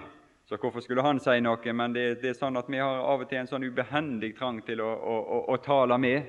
Så 0.48 0.56
hvorfor 0.56 0.80
skulle 0.80 1.02
han 1.02 1.18
si 1.20 1.40
noe? 1.40 1.72
Men 1.72 1.94
det, 1.94 2.20
det, 2.20 2.30
er 2.30 2.38
sånn 2.38 2.58
at 2.60 2.68
vi 2.70 2.78
har 2.78 3.00
av 3.02 3.24
og 3.24 3.30
til 3.30 3.40
en 3.40 3.48
sånn 3.50 3.64
ubehendig 3.66 4.36
trang 4.38 4.60
til 4.66 4.82
å, 4.84 4.90
å, 4.92 5.16
å, 5.16 5.38
å 5.54 5.56
tale 5.64 5.98
med. 5.98 6.28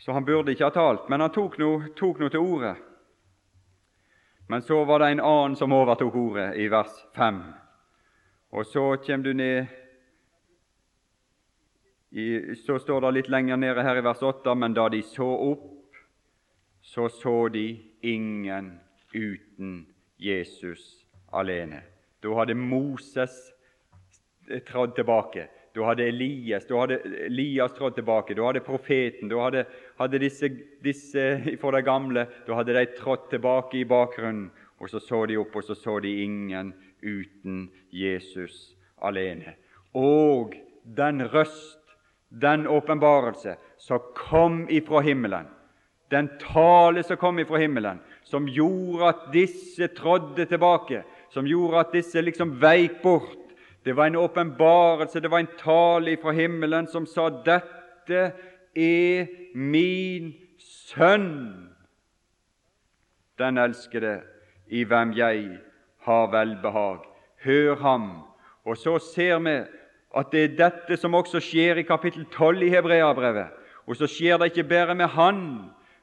Så 0.00 0.12
han 0.12 0.24
burde 0.26 0.52
ikke 0.52 0.66
ha 0.66 0.74
talt, 0.74 1.06
men 1.08 1.22
han 1.22 1.32
tok 1.32 1.58
noe, 1.60 1.92
til 1.94 2.40
ordet. 2.40 2.74
Men 4.48 4.62
så 4.62 4.84
var 4.84 5.00
det 5.02 5.12
en 5.12 5.22
annen 5.22 5.56
som 5.56 5.72
overtok 5.72 6.16
ordet, 6.16 6.48
i 6.56 6.66
vers 6.72 6.92
5. 7.16 7.40
Og 8.56 8.64
så 8.66 8.96
kommer 8.96 9.24
du 9.24 9.32
ned 9.32 9.66
i, 12.10 12.54
Så 12.56 12.78
står 12.78 13.00
det 13.04 13.10
litt 13.12 13.28
lenger 13.28 13.58
nede 13.60 13.82
her 13.84 13.98
i 14.00 14.04
vers 14.04 14.22
8.: 14.24 14.54
Men 14.56 14.72
da 14.72 14.88
de 14.88 15.02
så 15.04 15.26
opp, 15.28 15.98
så 16.80 17.08
så 17.12 17.48
de 17.52 17.66
ingen 18.00 18.78
uten 19.12 19.86
Jesus 20.16 21.04
alene. 21.32 21.82
Da 22.22 22.32
hadde 22.38 22.54
Moses 22.54 23.36
trådt 24.64 24.96
tilbake. 24.96 25.48
Da 25.74 25.84
hadde 25.90 26.08
Elias, 26.08 26.64
da 26.64 26.80
hadde 26.80 27.02
Elias 27.26 27.74
trådt 27.76 27.94
tilbake. 27.94 28.34
Da 28.34 28.46
hadde 28.46 28.64
profeten, 28.64 29.28
da 29.28 29.42
hadde, 29.42 29.66
hadde 29.98 30.18
disse, 30.22 30.48
disse 30.80 31.26
fra 31.60 31.74
de 31.76 31.82
gamle 31.84 32.24
da 32.46 32.56
hadde 32.56 32.78
de 32.78 32.86
trådt 32.96 33.28
tilbake 33.30 33.82
i 33.82 33.84
bakgrunnen. 33.84 34.48
Og 34.80 34.88
så 34.88 35.00
så 35.00 35.26
de 35.26 35.36
opp, 35.36 35.56
og 35.56 35.64
så 35.64 35.74
så 35.74 36.00
de 36.00 36.22
ingen 36.22 36.72
uten 37.02 37.70
Jesus 37.90 38.76
alene. 39.02 39.54
Og 39.94 40.54
den 40.96 41.22
røst, 41.22 41.80
den 42.30 42.66
åpenbarelse, 42.66 43.56
som 43.78 44.00
kom 44.14 44.66
ifra 44.70 45.00
himmelen, 45.00 45.46
den 46.10 46.28
tale 46.38 47.02
som 47.02 47.16
kom 47.16 47.38
ifra 47.38 47.58
himmelen, 47.58 48.00
som 48.24 48.46
gjorde 48.46 49.08
at 49.08 49.26
disse 49.32 49.88
trådde 49.96 50.44
tilbake, 50.46 51.02
som 51.30 51.46
gjorde 51.46 51.80
at 51.80 51.94
disse 51.94 52.22
liksom 52.22 52.60
veik 52.62 53.02
bort. 53.02 53.54
Det 53.84 53.96
var 53.96 54.06
en 54.06 54.16
åpenbarelse, 54.16 55.20
det 55.20 55.30
var 55.30 55.38
en 55.38 55.54
tale 55.58 56.12
ifra 56.12 56.32
himmelen 56.32 56.86
som 56.86 57.06
sa 57.06 57.28
'Dette 57.28 58.32
er 58.74 59.26
min 59.54 60.34
sønn', 60.58 61.68
den 63.38 63.58
elskede, 63.58 64.20
i 64.66 64.84
hvem 64.84 65.12
jeg 65.12 65.58
har 66.06 66.30
velbehag. 66.32 67.02
Hør 67.44 67.76
ham. 67.82 68.06
Og 68.64 68.78
så 68.78 68.98
ser 69.02 69.38
vi 69.44 69.56
at 70.16 70.32
det 70.32 70.42
er 70.44 70.56
dette 70.58 70.96
som 70.96 71.14
også 71.14 71.42
skjer 71.42 71.82
i 71.82 71.86
kapittel 71.86 72.24
12 72.32 72.62
i 72.66 72.70
Hebreabrevet. 72.72 73.52
Og 73.86 73.98
så 73.98 74.08
skjer 74.10 74.38
det 74.38 74.50
ikke 74.50 74.68
bare 74.70 74.94
med 74.94 75.12
Han, 75.14 75.42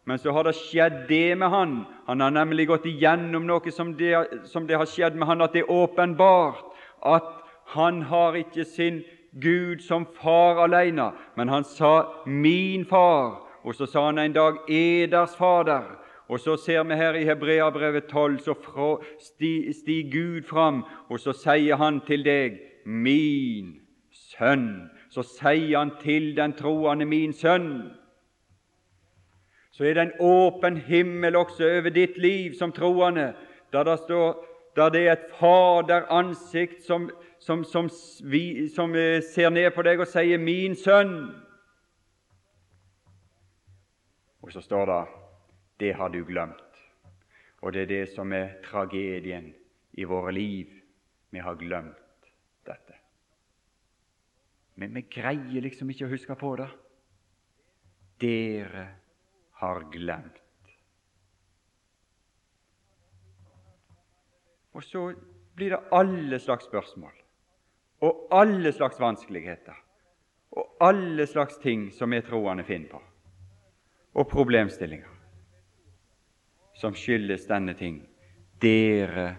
men 0.06 0.20
så 0.20 0.32
har 0.36 0.44
det 0.44 0.56
skjedd 0.56 1.06
det 1.08 1.38
med 1.38 1.50
han. 1.50 1.76
Han 2.08 2.20
har 2.20 2.34
nemlig 2.36 2.68
gått 2.68 2.86
igjennom 2.86 3.46
noe 3.48 3.72
som 3.72 3.94
det, 3.96 4.12
som 4.52 4.68
det 4.68 4.78
har 4.78 4.90
skjedd 4.90 5.16
med 5.16 5.28
han, 5.30 5.42
at 5.42 5.56
det 5.56 5.64
er 5.64 5.72
åpenbart 5.72 6.60
at 7.08 7.30
han 7.72 8.02
har 8.10 8.36
ikke 8.36 8.66
sin 8.68 9.02
Gud 9.42 9.82
som 9.82 10.06
far 10.20 10.60
alene, 10.62 11.12
men 11.36 11.50
han 11.50 11.64
sa 11.64 12.06
'min 12.26 12.86
far', 12.86 13.42
og 13.64 13.76
så 13.76 13.86
sa 13.86 14.06
han 14.06 14.20
en 14.20 14.34
dag 14.34 14.58
'eders 14.70 15.36
fader'. 15.36 16.03
Og 16.30 16.40
så 16.40 16.56
ser 16.58 16.84
vi 16.84 16.96
her 16.96 17.14
i 17.14 17.26
Hebreabrevet 17.26 18.06
12, 18.06 18.40
så 18.40 18.54
stiger 19.20 19.74
sti 19.74 19.98
Gud 20.12 20.44
fram, 20.48 20.84
og 21.10 21.20
så 21.20 21.34
sier 21.34 21.76
han 21.76 22.02
til 22.08 22.24
deg 22.26 22.60
'min 22.86 23.80
sønn'. 24.12 24.90
Så 25.10 25.22
sier 25.24 25.80
han 25.80 25.92
til 26.02 26.36
den 26.38 26.54
troende 26.54 27.06
'min 27.06 27.34
sønn' 27.34 28.04
så 29.74 29.84
er 29.84 29.94
det 29.94 30.02
en 30.02 30.12
åpen 30.20 30.78
himmel 30.78 31.36
også 31.36 31.64
over 31.64 31.90
ditt 31.90 32.18
liv 32.18 32.54
som 32.54 32.72
troende, 32.72 33.34
der 33.72 33.84
det, 33.84 34.00
står, 34.00 34.46
der 34.76 34.90
det 34.90 35.08
er 35.08 35.12
et 35.12 35.32
faderansikt 35.40 36.84
som, 36.86 37.10
som, 37.40 37.64
som, 37.64 37.90
vi, 38.24 38.70
som 38.76 38.96
eh, 38.96 39.24
ser 39.34 39.50
ned 39.50 39.72
på 39.72 39.82
deg 39.82 40.00
og 40.00 40.08
sier 40.08 40.38
'min 40.38 40.78
sønn'. 40.78 41.34
Og 44.44 44.52
så 44.52 44.62
står 44.62 44.86
det 44.86 45.23
'det 45.78 45.96
har 45.96 46.10
du 46.10 46.24
glemt'. 46.26 46.74
Og 47.62 47.74
det 47.74 47.82
er 47.82 47.86
det 47.86 48.10
som 48.10 48.34
er 48.34 48.62
tragedien 48.64 49.54
i 49.94 50.04
våre 50.04 50.32
liv. 50.32 50.68
Vi 51.30 51.40
har 51.40 51.56
glemt 51.56 52.30
dette. 52.66 52.94
Men 54.76 54.94
vi 54.94 55.02
greier 55.02 55.62
liksom 55.62 55.90
ikke 55.90 56.06
å 56.06 56.12
huske 56.12 56.36
på 56.36 56.56
det. 56.56 56.70
Dere 58.20 58.88
har 59.62 59.86
glemt. 59.92 60.42
Og 64.74 64.84
så 64.84 65.14
blir 65.56 65.70
det 65.70 65.80
alle 65.92 66.40
slags 66.40 66.66
spørsmål 66.66 67.14
og 68.04 68.28
alle 68.36 68.74
slags 68.74 69.00
vanskeligheter 69.00 69.76
og 70.58 70.78
alle 70.84 71.28
slags 71.28 71.58
ting 71.62 71.92
som 71.92 72.12
vi 72.12 72.22
troende 72.22 72.66
finner 72.68 72.90
på, 72.90 73.00
og 74.14 74.30
problemstillinger 74.30 75.13
som 76.74 76.96
skyldes 76.96 77.48
denne 77.48 77.74
ting. 77.74 78.02
Dere 78.60 79.36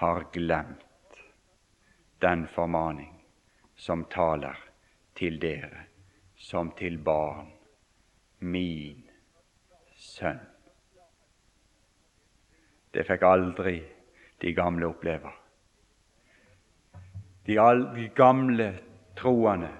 har 0.00 0.26
glemt 0.32 1.20
den 2.18 2.46
formaning 2.46 3.12
som 3.76 4.04
taler 4.04 4.56
til 5.14 5.38
dere 5.40 5.86
som 6.36 6.70
til 6.76 6.98
barn, 6.98 7.48
min 8.38 9.00
sønn. 9.96 10.40
Det 12.92 13.04
fikk 13.08 13.24
aldri 13.24 13.78
de 14.40 14.52
gamle 14.56 14.88
oppleve. 14.88 15.32
De, 17.46 17.56
gamle 18.16 18.68
troende 19.16 19.72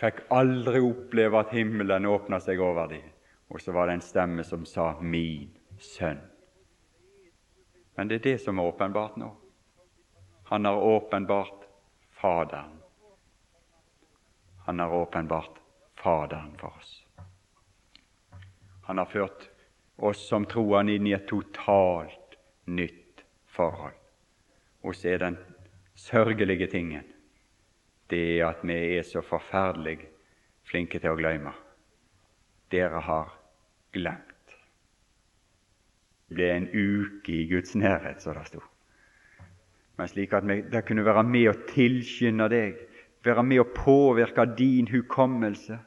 fikk 0.00 0.24
aldri 0.34 0.80
oppleve 0.84 1.40
at 1.40 1.56
himmelen 1.56 2.08
åpna 2.10 2.40
seg 2.42 2.60
over 2.60 2.90
dem, 2.92 3.08
og 3.48 3.60
så 3.62 3.72
var 3.72 3.88
det 3.88 3.98
en 3.98 4.06
stemme 4.10 4.44
som 4.44 4.64
sa 4.66 4.94
'min 5.00 5.50
sønn'. 5.78 6.33
Men 7.94 8.08
det 8.08 8.14
er 8.14 8.24
det 8.26 8.38
som 8.42 8.58
er 8.58 8.70
åpenbart 8.70 9.16
nå. 9.16 9.30
Han 10.50 10.64
har 10.64 10.76
åpenbart 10.76 11.64
Faderen. 12.10 12.78
Han 14.66 14.80
har 14.80 14.92
åpenbart 14.92 15.58
Faderen 15.94 16.56
for 16.58 16.76
oss. 16.78 17.04
Han 18.84 18.98
har 18.98 19.06
ført 19.06 19.48
oss 19.96 20.28
som 20.28 20.46
troende 20.46 20.94
inn 20.94 21.06
i 21.06 21.14
et 21.16 21.28
totalt 21.28 22.38
nytt 22.66 23.24
forhold. 23.46 23.96
Og 24.84 24.96
så 24.96 25.14
er 25.14 25.22
den 25.22 25.38
sørgelige 25.94 26.66
tingen 26.66 27.14
det 28.10 28.22
er 28.38 28.50
at 28.50 28.60
vi 28.62 28.74
er 28.98 29.02
så 29.02 29.22
forferdelig 29.24 29.96
flinke 30.68 31.00
til 31.00 31.14
å 31.14 31.18
glemme. 31.18 31.54
Dere 32.70 33.00
har 33.00 33.32
glemt. 33.94 34.33
Ble 36.34 36.50
en 36.50 36.68
uke 36.70 37.32
i 37.32 37.46
Guds 37.50 37.74
nærhet, 37.78 38.22
så 38.22 38.34
det 38.34 38.46
sto. 38.48 38.62
Men 39.96 40.10
slik 40.10 40.32
at 40.34 40.46
det 40.72 40.84
kunne 40.88 41.06
være 41.06 41.22
med 41.22 41.48
å 41.50 41.58
tilskynde 41.70 42.48
deg, 42.50 42.78
være 43.24 43.44
med 43.46 43.62
å 43.62 43.68
påvirke 43.70 44.44
din 44.58 44.90
hukommelse 44.90 45.78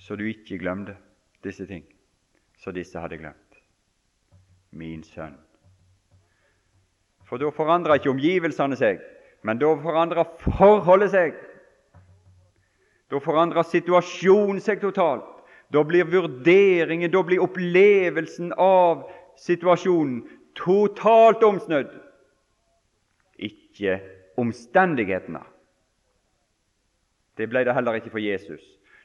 så 0.00 0.16
du 0.16 0.24
ikke 0.26 0.58
glemte 0.58 0.96
disse 1.44 1.66
ting 1.68 1.84
så 2.60 2.72
disse 2.76 3.00
hadde 3.00 3.16
glemt. 3.16 3.60
Min 4.70 5.02
sønn. 5.02 5.36
For 7.24 7.40
da 7.40 7.48
forandrer 7.54 7.98
ikke 7.98 8.12
omgivelsene 8.12 8.76
seg, 8.78 9.00
men 9.46 9.60
da 9.60 9.70
forandrer 9.80 10.28
forholdet 10.42 11.14
seg. 11.14 11.38
Da 13.10 13.20
forandrer 13.22 13.66
situasjonen 13.66 14.60
seg 14.62 14.82
totalt. 14.82 15.39
Da 15.72 15.84
blir 15.86 16.04
vurderingen, 16.10 17.10
da 17.10 17.22
blir 17.22 17.42
opplevelsen 17.44 18.52
av 18.58 19.04
situasjonen 19.38 20.24
totalt 20.58 21.44
omsnudd. 21.46 21.92
Ikke 23.38 24.00
omstendighetene. 24.40 25.44
Det 27.38 27.48
ble 27.48 27.62
det 27.64 27.74
heller 27.74 28.00
ikke 28.00 28.12
for 28.12 28.22
Jesus. 28.22 28.60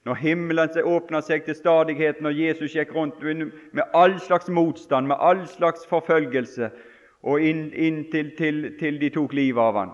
Når 0.05 0.20
himmelen 0.22 0.70
åpna 0.86 1.22
seg 1.26 1.45
til 1.45 1.55
stadigheten, 1.57 2.26
og 2.30 2.38
Jesus 2.38 2.76
gikk 2.76 2.91
rundt 2.93 3.22
med 3.22 3.84
all 3.93 4.20
slags 4.22 4.49
motstand, 4.49 5.07
med 5.07 5.18
all 5.20 5.45
slags 5.49 5.86
forfølgelse, 5.89 6.70
og 7.26 7.41
inn, 7.41 7.72
inn 7.74 8.03
til, 8.11 8.34
til, 8.38 8.99
de 9.01 9.09
tok 9.09 9.34
livet 9.34 9.61
av 9.61 9.80
han. 9.80 9.93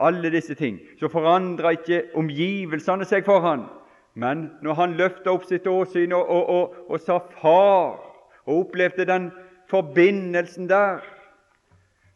Alle 0.00 0.30
disse 0.32 0.54
ting. 0.56 0.78
Så 1.00 1.10
forandra 1.12 1.74
ikke 1.76 2.06
omgivelsene 2.16 3.04
seg 3.04 3.26
for 3.28 3.44
han. 3.44 3.66
Men 4.14 4.46
når 4.62 4.74
han 4.78 4.94
løfta 4.98 5.32
opp 5.34 5.46
sitt 5.48 5.66
åsyn 5.66 6.12
og, 6.14 6.28
og, 6.30 6.48
og, 6.48 6.74
og, 6.88 7.00
sa 7.00 7.18
'Far', 7.18 7.98
og 8.46 8.58
opplevde 8.58 9.04
den 9.04 9.32
forbindelsen 9.70 10.68
der, 10.68 11.02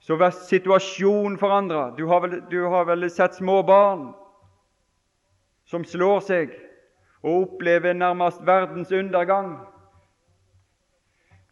så 0.00 0.16
var 0.16 0.30
situasjonen 0.30 1.38
forandra. 1.38 1.90
Du, 1.98 2.06
du, 2.50 2.68
har 2.68 2.84
vel 2.84 3.10
sett 3.10 3.34
små 3.34 3.62
barn 3.62 4.12
som 5.64 5.84
slår 5.84 6.20
seg 6.20 6.54
og 7.22 7.42
opplever 7.42 7.92
nærmest 7.92 8.46
verdens 8.46 8.92
undergang. 8.92 9.58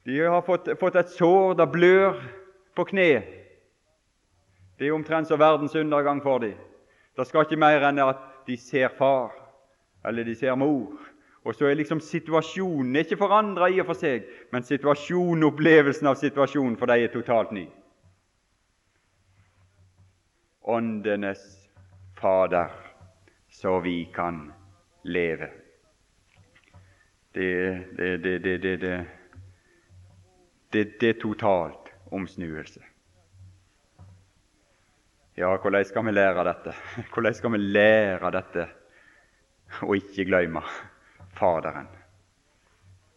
De 0.07 0.20
har 0.20 0.40
fått, 0.47 0.70
fått 0.80 0.97
et 0.97 1.11
sår, 1.11 1.57
der 1.59 1.66
blør 1.66 2.22
på 2.76 2.84
kne. 2.84 3.11
Det 4.78 4.86
er 4.86 4.94
omtrent 4.94 5.28
som 5.28 5.40
verdens 5.40 5.74
undergang 5.74 6.22
for 6.22 6.38
dem. 6.38 6.55
Det 7.16 7.26
skal 7.26 7.44
ikke 7.44 7.59
mer 7.59 7.82
enn 7.88 7.99
at 8.05 8.22
de 8.47 8.57
ser 8.61 8.92
far, 8.94 9.34
eller 10.05 10.24
de 10.24 10.34
ser 10.34 10.55
mor. 10.55 10.97
Og 11.47 11.55
så 11.55 11.68
er 11.68 11.78
liksom 11.78 12.01
situasjonen 12.03 12.97
ikke 12.97 13.18
forandra 13.20 13.68
i 13.70 13.78
og 13.78 13.86
for 13.92 13.99
seg, 13.99 14.24
men 14.51 14.66
situasjonen, 14.66 15.47
opplevelsen 15.47 16.09
av 16.11 16.18
situasjonen 16.18 16.74
for 16.80 16.90
dem 16.90 17.05
er 17.05 17.12
totalt 17.12 17.53
ny. 17.55 17.68
Åndenes 20.66 21.44
Fader, 22.18 22.72
så 23.49 23.78
vi 23.84 24.09
kan 24.14 24.49
leve. 25.07 25.53
Det, 27.36 27.53
det, 27.94 28.11
det, 28.24 28.38
det, 28.42 28.76
det, 30.72 30.84
det 31.01 31.09
er 31.09 31.20
totalt 31.20 31.92
omsnuelse. 32.11 32.82
Ja, 35.36 35.53
hvordan 35.61 35.84
skal 35.84 36.07
vi 36.07 36.16
lære 36.16 36.44
dette? 36.49 36.72
Hvordan 37.12 37.34
skal 37.34 37.53
vi 37.53 37.59
lære 37.59 38.30
dette 38.32 38.66
og 39.87 39.97
ikke 39.97 40.27
glemme 40.29 40.62
Faderen? 41.37 41.89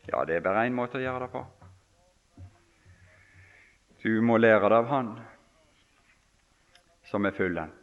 Ja, 0.10 0.26
det 0.26 0.40
er 0.40 0.46
bare 0.46 0.66
én 0.68 0.76
måte 0.76 0.98
å 1.00 1.04
gjøre 1.04 1.28
det 1.28 1.32
på. 1.34 1.44
Du 4.00 4.22
må 4.24 4.38
lære 4.40 4.70
det 4.72 4.78
av 4.80 4.88
Han 4.90 5.10
som 7.10 7.26
er 7.26 7.36
fullendt. 7.36 7.76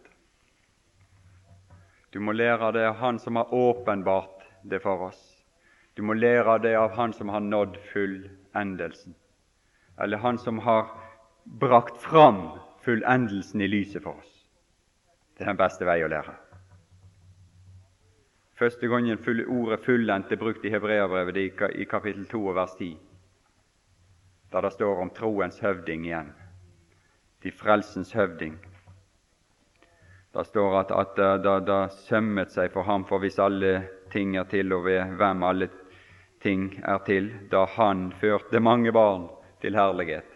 Du 2.10 2.20
må 2.24 2.32
lære 2.32 2.72
det 2.72 2.86
av 2.88 2.96
Han 3.02 3.18
som 3.20 3.36
har 3.36 3.52
åpenbart 3.54 4.46
det 4.64 4.80
for 4.82 5.10
oss. 5.10 5.20
Du 5.96 6.02
må 6.02 6.16
lære 6.16 6.58
det 6.64 6.74
av 6.76 6.94
Han 6.96 7.12
som 7.12 7.28
har 7.28 7.44
nådd 7.44 7.76
fullendelsen, 7.92 9.14
eller 10.00 10.18
Han 10.24 10.38
som 10.38 10.58
har 10.58 10.88
brakt 11.44 12.00
fram 12.00 12.58
fullendelsen 12.84 13.60
i 13.60 13.68
lyset 13.68 14.02
for 14.02 14.16
oss. 14.16 14.32
Det 15.36 15.44
er 15.44 15.52
den 15.52 15.60
beste 15.60 15.84
vei 15.84 16.00
å 16.04 16.08
lære. 16.08 16.32
Første 18.56 18.88
gangen 18.88 19.18
ordet 19.48 19.80
'fullendt' 19.84 20.32
er 20.32 20.36
brukt 20.36 20.64
i 20.64 20.70
Hebreabrevet 20.70 21.36
i 21.74 21.84
kapittel 21.84 22.24
2 22.26 22.46
og 22.46 22.54
vers 22.54 22.74
10, 22.78 22.96
der 24.52 24.60
det 24.60 24.72
står 24.72 25.00
om 25.02 25.10
troens 25.10 25.58
høvding 25.60 26.06
igjen, 26.06 26.32
til 27.42 27.52
frelsens 27.52 28.12
høvding. 28.12 28.56
Det 30.32 30.46
står 30.46 30.78
at, 30.80 30.90
at 30.90 31.44
det 31.66 31.92
sømmet 31.92 32.50
seg 32.50 32.72
for 32.72 32.82
ham, 32.82 33.04
for 33.04 33.18
hvis 33.18 33.38
alle 33.38 33.82
ting 34.12 34.36
er 34.36 34.48
til, 34.48 34.72
og 34.72 34.84
ved 34.84 35.04
hvem 35.20 35.42
alle 35.42 35.68
ting 36.40 36.80
er 36.84 36.98
til, 37.04 37.28
da 37.52 37.66
han 37.76 38.12
førte 38.20 38.60
mange 38.60 38.92
barn 38.92 39.28
til 39.60 39.76
herlighet. 39.76 40.32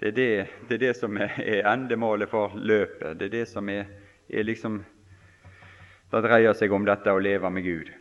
Det 0.00 0.08
er 0.08 0.12
det, 0.12 0.46
det, 0.68 0.74
er 0.74 0.86
det 0.88 0.96
som 0.96 1.16
er, 1.16 1.38
endemålet 1.72 2.28
for 2.28 2.50
løpet. 2.54 3.18
Det 3.18 3.26
er 3.26 3.36
det 3.38 3.48
som 3.48 3.68
er, 3.68 3.86
er 4.28 4.42
liksom 4.42 4.84
Det 6.10 6.22
dreier 6.24 6.56
seg 6.56 6.72
om 6.72 6.86
dette 6.88 7.12
å 7.12 7.20
leve 7.20 7.50
med 7.52 7.66
Gud. 7.66 7.92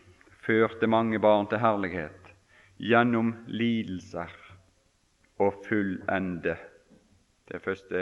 Førte 0.46 0.88
mange 0.88 1.20
barn 1.20 1.50
til 1.52 1.60
herlighet 1.60 2.32
gjennom 2.80 3.34
lidelser 3.50 4.32
og 5.44 5.64
fullende 5.66 6.56
det 7.48 7.56
er 7.56 7.64
første 7.64 8.00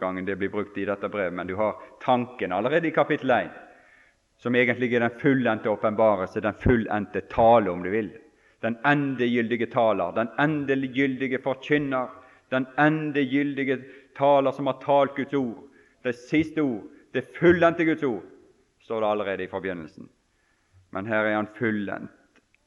gangen 0.00 0.26
det 0.28 0.34
blir 0.36 0.50
brukt 0.52 0.76
i 0.76 0.84
dette 0.84 1.08
brevet, 1.08 1.32
men 1.32 1.48
du 1.48 1.54
har 1.56 1.78
tanken 2.04 2.52
allerede 2.52 2.90
i 2.90 2.92
kapittel 2.92 3.30
1, 3.32 3.54
som 4.36 4.56
egentlig 4.56 4.90
er 4.92 5.06
den 5.06 5.20
fullendte 5.20 5.72
åpenbarelse, 5.72 6.42
den 6.44 6.58
fullendte 6.60 7.22
tale, 7.32 7.72
om 7.72 7.80
du 7.82 7.88
vil. 7.88 8.10
Den 8.60 8.76
endegyldige 8.84 9.70
taler, 9.72 10.12
den 10.12 10.28
endegyldige 10.38 11.40
forkynner, 11.40 12.12
den 12.52 12.66
endegyldige 12.76 13.78
taler 14.18 14.52
som 14.52 14.68
har 14.68 14.76
talt 14.84 15.16
Guds 15.16 15.34
ord. 15.40 15.64
Det 16.04 16.12
siste 16.28 16.60
ord, 16.60 16.84
det 17.16 17.30
fullendte 17.38 17.88
Guds 17.88 18.04
ord, 18.04 18.28
står 18.82 19.00
det 19.00 19.10
allerede 19.10 19.44
i 19.44 19.50
forbegynnelsen. 19.50 20.08
Men 20.92 21.06
her 21.06 21.24
er 21.24 21.36
han 21.36 21.48
fullendt 21.58 22.10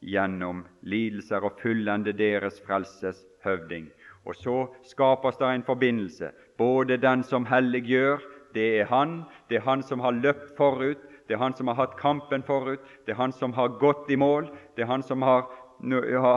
gjennom 0.00 0.64
lidelser 0.82 1.44
og 1.44 1.58
fullende 1.62 2.12
deres 2.12 2.60
frelses 2.66 3.24
høvding. 3.44 3.88
Og 4.26 4.34
så 4.34 4.56
skapes 4.84 5.38
det 5.38 5.46
en 5.46 5.66
forbindelse. 5.66 6.30
Både 6.58 6.96
den 6.96 7.22
som 7.22 7.46
helliggjør, 7.46 8.18
det 8.54 8.80
er 8.80 8.84
Han. 8.84 9.22
Det 9.48 9.56
er 9.56 9.68
Han 9.68 9.82
som 9.82 10.00
har 10.00 10.10
løpt 10.10 10.56
forut. 10.56 10.98
Det 11.28 11.34
er 11.34 11.38
Han 11.38 11.54
som 11.54 11.68
har 11.68 11.74
hatt 11.74 11.96
kampen 11.98 12.42
forut. 12.42 12.80
Det 13.06 13.12
er 13.12 13.20
Han 13.20 13.32
som 13.32 13.52
har 13.52 13.68
gått 13.68 14.10
i 14.10 14.16
mål. 14.16 14.50
Det 14.76 14.82
er 14.82 14.86
Han 14.86 15.02
som 15.02 15.22
har, 15.22 15.46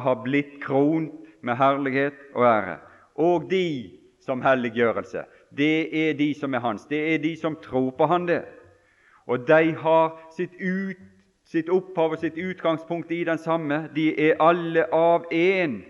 har 0.02 0.24
blitt 0.24 0.62
kront 0.62 1.14
med 1.42 1.56
herlighet 1.56 2.14
og 2.36 2.46
ære. 2.46 2.78
Og 3.16 3.50
de 3.50 4.00
som 4.20 4.42
helliggjørelse. 4.42 5.24
Det 5.58 6.10
er 6.10 6.14
de 6.14 6.34
som 6.34 6.54
er 6.54 6.60
Hans. 6.60 6.86
Det 6.86 7.14
er 7.14 7.18
de 7.18 7.36
som 7.36 7.56
tror 7.56 7.92
på 7.92 8.06
Han, 8.06 8.28
det. 8.28 8.44
Og 9.30 9.46
de 9.46 9.76
har 9.78 10.18
sitt, 10.34 10.56
ut, 10.58 10.98
sitt 11.46 11.70
opphav 11.70 12.16
og 12.16 12.22
sitt 12.24 12.38
utgangspunkt 12.38 13.12
i 13.14 13.22
den 13.28 13.38
samme. 13.38 13.84
De 13.94 14.10
er 14.18 14.42
alle 14.42 14.88
av 14.96 15.30
én. 15.34 15.84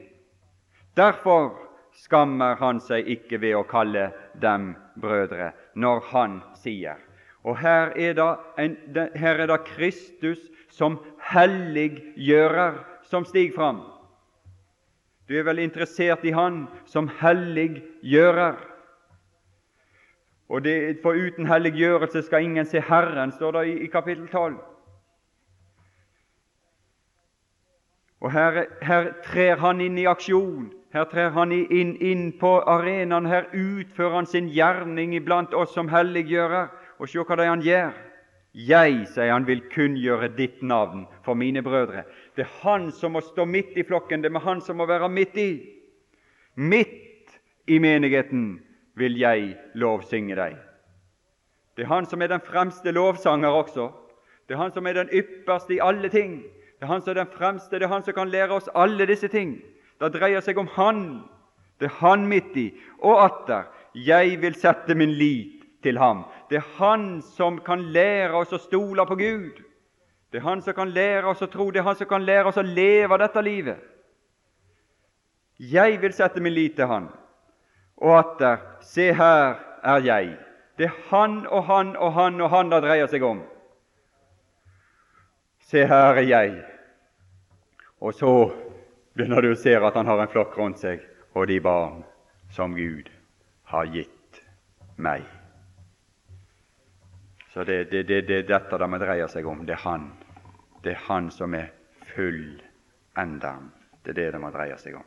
Derfor 1.00 1.54
skammer 1.96 2.60
han 2.60 2.82
seg 2.84 3.08
ikke 3.08 3.40
ved 3.40 3.56
å 3.56 3.68
kalle 3.68 4.10
dem 4.44 4.74
brødre, 5.00 5.54
når 5.76 6.04
han 6.12 6.42
sier 6.60 7.00
Og 7.48 7.56
her 7.58 7.94
er 7.96 8.14
det, 8.18 8.30
en, 8.60 8.76
her 9.16 9.40
er 9.40 9.48
det 9.48 9.64
Kristus 9.72 10.42
som 10.70 11.00
helliggjører 11.32 12.84
som 13.08 13.26
stiger 13.26 13.56
fram. 13.56 13.80
Du 15.30 15.38
er 15.38 15.46
vel 15.48 15.62
interessert 15.64 16.26
i 16.26 16.34
Han 16.34 16.68
som 16.90 17.08
helliggjører. 17.22 18.58
Og 20.50 20.64
det, 20.64 20.98
For 21.04 21.14
uten 21.14 21.48
helliggjørelse 21.48 22.24
skal 22.26 22.44
ingen 22.44 22.66
se 22.66 22.82
Herren, 22.82 23.32
står 23.32 23.52
det 23.52 23.68
i, 23.68 23.78
i 23.86 23.88
kapittel 23.88 24.28
12. 24.28 24.58
Og 28.20 28.32
her, 28.32 28.66
her, 28.82 29.12
trer 29.24 29.62
han 29.62 29.82
inn 29.82 29.98
i 29.98 30.08
aksjon. 30.10 30.72
Her 30.94 31.06
trer 31.08 31.30
han 31.30 31.54
inn, 31.54 31.94
inn 32.02 32.32
på 32.40 32.58
arenaen. 32.68 33.30
Her 33.30 33.48
utfører 33.54 34.18
han 34.18 34.28
sin 34.28 34.50
gjerning 34.52 35.14
iblant 35.16 35.54
oss 35.54 35.74
som 35.78 35.88
helliggjører. 35.94 36.72
Og 37.00 37.08
se 37.08 37.22
hva 37.22 37.38
det 37.38 37.46
er 37.46 37.54
han 37.54 37.64
gjør. 37.64 37.92
Jeg, 38.60 39.04
sier 39.14 39.32
han, 39.32 39.46
vil 39.48 39.62
kunngjøre 39.72 40.32
ditt 40.36 40.64
navn 40.66 41.06
for 41.24 41.38
mine 41.38 41.62
brødre. 41.64 42.04
Det 42.36 42.48
er 42.48 42.56
han 42.64 42.90
som 42.92 43.14
må 43.14 43.22
stå 43.24 43.46
midt 43.46 43.78
i 43.78 43.86
flokken. 43.86 44.26
Det 44.26 44.34
er 44.34 44.44
han 44.44 44.66
som 44.66 44.82
må 44.82 44.90
være 44.90 45.08
midt 45.14 45.38
i. 45.38 45.52
Midt 46.58 47.38
i 47.70 47.78
menigheten 47.80 48.58
vil 49.00 49.18
jeg 49.20 49.56
lovsynge 49.80 50.36
deg. 50.36 50.58
Det 51.78 51.86
er 51.86 51.94
han 51.94 52.06
som 52.06 52.22
er 52.22 52.32
den 52.34 52.44
fremste 52.44 52.92
lovsanger 52.92 53.56
også. 53.56 53.90
Det 54.48 54.56
er 54.56 54.60
han 54.60 54.74
som 54.76 54.88
er 54.88 54.98
den 54.98 55.12
ypperste 55.16 55.78
i 55.78 55.84
alle 55.84 56.10
ting. 56.12 56.42
Det 56.80 56.88
er 56.88 56.92
han 56.92 57.04
som 57.04 57.14
er 57.14 57.22
den 57.22 57.34
fremste, 57.36 57.80
det 57.80 57.88
er 57.88 57.94
han 57.94 58.04
som 58.04 58.16
kan 58.18 58.32
lære 58.32 58.56
oss 58.56 58.70
alle 58.76 59.08
disse 59.08 59.28
ting. 59.32 59.58
Det 60.00 60.14
dreier 60.16 60.44
seg 60.44 60.58
om 60.58 60.68
Han. 60.76 61.02
Det 61.80 61.90
er 61.90 61.98
Han 62.00 62.28
midt 62.28 62.56
i. 62.58 62.70
Og 63.04 63.20
atter 63.24 63.68
jeg 63.96 64.38
vil 64.42 64.56
sette 64.56 64.96
min 64.96 65.12
lit 65.12 65.64
til 65.84 65.98
ham. 65.98 66.24
Det 66.50 66.60
er 66.60 66.68
Han 66.78 67.22
som 67.36 67.60
kan 67.66 67.82
lære 67.94 68.36
oss 68.36 68.54
å 68.56 68.62
stole 68.62 69.06
på 69.06 69.16
Gud. 69.20 69.60
Det 70.32 70.40
er 70.40 70.48
Han 70.48 70.62
som 70.62 70.74
kan 70.74 70.92
lære 70.94 71.28
oss 71.28 71.42
å 71.42 71.52
tro, 71.52 71.72
det 71.72 71.82
er 71.82 71.88
Han 71.88 71.96
som 71.96 72.08
kan 72.08 72.26
lære 72.26 72.52
oss 72.52 72.60
å 72.60 72.66
leve 72.66 73.18
dette 73.18 73.42
livet. 73.42 73.80
Jeg 75.60 76.00
vil 76.02 76.14
sette 76.14 76.40
min 76.40 76.54
lit 76.54 76.76
til 76.76 76.88
Han. 76.88 77.10
Og 78.00 78.16
atter 78.20 78.62
se, 78.82 79.12
her 79.14 79.60
er 79.84 80.04
jeg. 80.06 80.38
Det 80.78 80.88
er 80.88 80.98
Han 81.10 81.48
og 81.48 81.64
Han 81.64 81.96
og 81.98 82.14
Han 82.14 82.42
og 82.42 82.50
Han 82.50 82.72
det 82.72 82.84
dreier 82.84 83.08
seg 83.12 83.24
om. 83.24 83.42
Se, 85.70 85.86
her 85.86 86.18
er 86.18 86.28
jeg. 86.28 86.54
Og 88.00 88.14
så 88.16 88.32
begynner 89.14 89.44
du 89.44 89.52
å 89.52 89.60
se 89.60 89.76
at 89.76 89.98
han 90.00 90.08
har 90.08 90.22
en 90.24 90.32
flokk 90.32 90.56
rundt 90.58 90.80
seg, 90.80 91.04
og 91.36 91.50
de 91.52 91.60
barn 91.60 92.00
som 92.56 92.72
Gud 92.78 93.10
har 93.70 93.90
gitt 93.92 94.40
meg. 94.96 95.26
Så 97.54 97.66
det 97.68 97.76
er 97.76 97.90
det, 97.92 98.04
det, 98.08 98.22
det, 98.28 98.40
dette 98.48 98.78
det 98.80 99.02
dreier 99.04 99.28
seg 99.28 99.46
om. 99.46 99.66
Det 99.66 99.76
er 99.76 99.84
Han. 99.84 100.12
Det 100.84 100.94
er 100.96 101.06
Han 101.10 101.30
som 101.32 101.54
er 101.54 101.74
fullenderen. 102.14 103.72
Det 104.04 104.16
er 104.16 104.20
det 104.22 104.32
det 104.40 104.54
dreier 104.54 104.80
seg 104.80 104.96
om. 104.96 105.06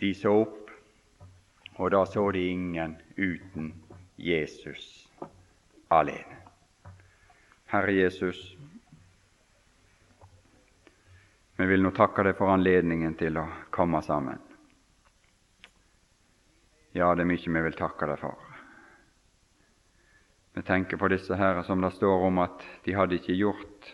De 0.00 0.14
så 0.14 0.32
opp, 0.40 0.65
og 1.76 1.90
da 1.90 2.04
så 2.06 2.30
de 2.32 2.46
ingen 2.48 2.96
uten 3.16 3.72
Jesus 4.16 5.08
alene. 5.88 6.36
Herre 7.66 7.92
Jesus, 7.92 8.56
vi 11.56 11.66
vil 11.66 11.82
nå 11.82 11.90
takke 11.96 12.24
deg 12.24 12.36
for 12.38 12.52
anledningen 12.52 13.16
til 13.18 13.36
å 13.40 13.46
komme 13.74 14.00
sammen. 14.06 14.40
Ja, 16.96 17.10
det 17.12 17.26
er 17.26 17.28
mye 17.28 17.52
vi 17.58 17.64
vil 17.66 17.76
takke 17.76 18.08
deg 18.08 18.20
for. 18.22 18.40
Vi 20.56 20.62
tenker 20.64 20.96
på 20.96 21.10
disse 21.12 21.36
her 21.36 21.60
som 21.66 21.82
det 21.84 21.92
står 21.92 22.22
om 22.30 22.38
at 22.40 22.62
de 22.86 22.94
hadde 22.96 23.18
ikke 23.18 23.36
gjort 23.36 23.90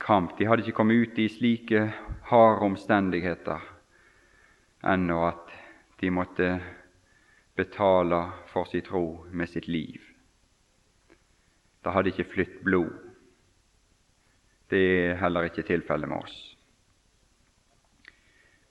kamp. 0.00 0.38
De 0.38 0.46
hadde 0.48 0.64
ikke 0.64 0.78
kommet 0.78 1.02
ut 1.02 1.18
i 1.20 1.28
slike 1.28 1.82
harde 2.30 2.64
omstendigheter 2.64 3.60
ennå 4.86 5.18
at 5.28 5.45
de 6.00 6.10
måtte 6.10 6.60
betale 7.56 8.20
for 8.52 8.64
sin 8.64 8.84
tro 8.84 9.26
med 9.32 9.48
sitt 9.48 9.68
liv. 9.68 10.02
Det 11.82 11.92
hadde 11.94 12.12
ikke 12.12 12.30
flytt 12.32 12.60
blod. 12.64 12.92
Det 14.68 14.82
er 14.82 15.20
heller 15.20 15.46
ikke 15.48 15.64
tilfellet 15.64 16.10
med 16.10 16.18
oss. 16.18 16.36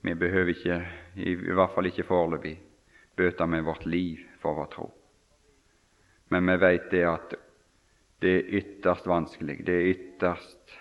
Vi 0.05 0.13
behøver 0.13 0.51
ikke, 0.53 0.77
i 1.17 1.33
hvert 1.33 1.73
fall 1.73 1.89
ikke 1.89 2.05
foreløpig, 2.05 2.59
bøte 3.17 3.47
med 3.47 3.63
vårt 3.65 3.85
liv 3.89 4.21
for 4.41 4.59
vår 4.59 4.69
tro. 4.75 4.89
Men 6.29 6.45
vi 6.51 6.57
vet 6.61 6.91
det 6.91 7.05
at 7.09 7.35
det 8.21 8.33
er 8.35 8.59
ytterst 8.59 9.07
vanskelig, 9.09 9.63
det 9.65 9.75
er 9.75 9.89
ytterst 9.95 10.75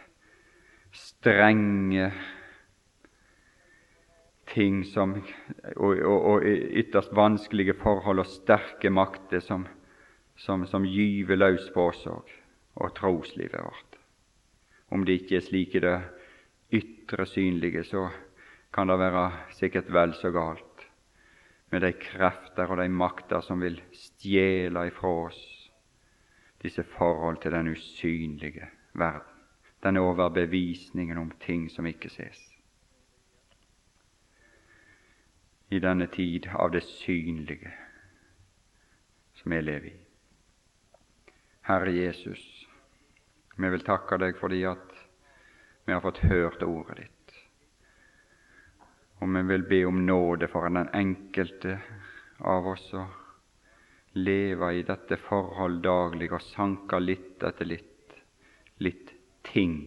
strenge 0.95 2.11
ting 4.51 4.85
som, 4.85 5.17
og, 5.77 5.99
og, 5.99 6.19
og 6.33 6.45
ytterst 6.45 7.15
vanskelige 7.17 7.77
forhold 7.81 8.23
og 8.23 8.29
sterke 8.29 8.91
makter 8.91 9.41
som, 9.41 9.67
som, 10.37 10.67
som 10.67 10.87
gyver 10.89 11.41
løs 11.41 11.71
på 11.75 11.89
oss 11.93 12.05
òg, 12.11 12.31
og 12.81 12.95
troslivet 12.99 13.61
vårt. 13.61 13.99
Om 14.93 15.05
det 15.07 15.21
ikke 15.23 15.39
er 15.39 15.47
slik 15.47 15.75
i 15.75 15.85
det 15.85 15.97
ytre 16.75 17.27
synlige, 17.27 17.85
så 17.89 18.09
kan 18.75 18.91
det 18.91 18.99
være 18.99 19.27
sikkert 19.55 19.93
vel 19.95 20.15
så 20.19 20.33
galt 20.35 20.89
med 21.75 21.83
de 21.83 21.93
krefter 21.99 22.71
og 22.71 22.79
de 22.79 22.89
makter 22.91 23.43
som 23.43 23.63
vil 23.63 23.81
stjele 23.95 24.87
ifra 24.91 25.11
oss 25.25 25.41
disse 26.63 26.85
forhold 26.95 27.41
til 27.43 27.53
den 27.53 27.73
usynlige 27.75 28.69
verden, 28.95 29.41
den 29.83 29.99
overbevisningen 30.01 31.19
om 31.19 31.33
ting 31.43 31.67
som 31.71 31.87
ikke 31.87 32.09
ses. 32.09 32.39
I 35.75 35.81
denne 35.83 36.07
tid 36.07 36.47
av 36.55 36.71
det 36.71 36.85
synlige 36.87 37.73
som 39.35 39.51
vi 39.51 39.63
lever 39.63 39.89
i. 39.89 39.97
Herre 41.67 41.91
Jesus, 41.91 42.45
vi 43.57 43.71
vil 43.73 43.83
takke 43.83 44.21
deg 44.23 44.39
fordi 44.39 44.61
at 44.71 44.95
vi 45.85 45.97
har 45.97 46.05
fått 46.05 46.23
hørt 46.31 46.63
ordet 46.63 47.01
ditt. 47.01 47.35
Og 49.19 49.35
vi 49.35 49.43
vil 49.51 49.67
be 49.75 49.83
om 49.89 50.01
nåde 50.07 50.47
for 50.53 50.71
den 50.71 50.95
enkelte 50.95 51.81
av 52.39 52.71
oss 52.77 52.87
å 52.95 53.09
leve 54.15 54.71
i 54.79 54.87
dette 54.87 55.19
forhold 55.27 55.83
daglig 55.83 56.31
og 56.31 56.45
sanke 56.55 57.03
litt 57.03 57.43
etter 57.43 57.67
litt, 57.67 58.19
litt 58.79 59.11
ting. 59.51 59.79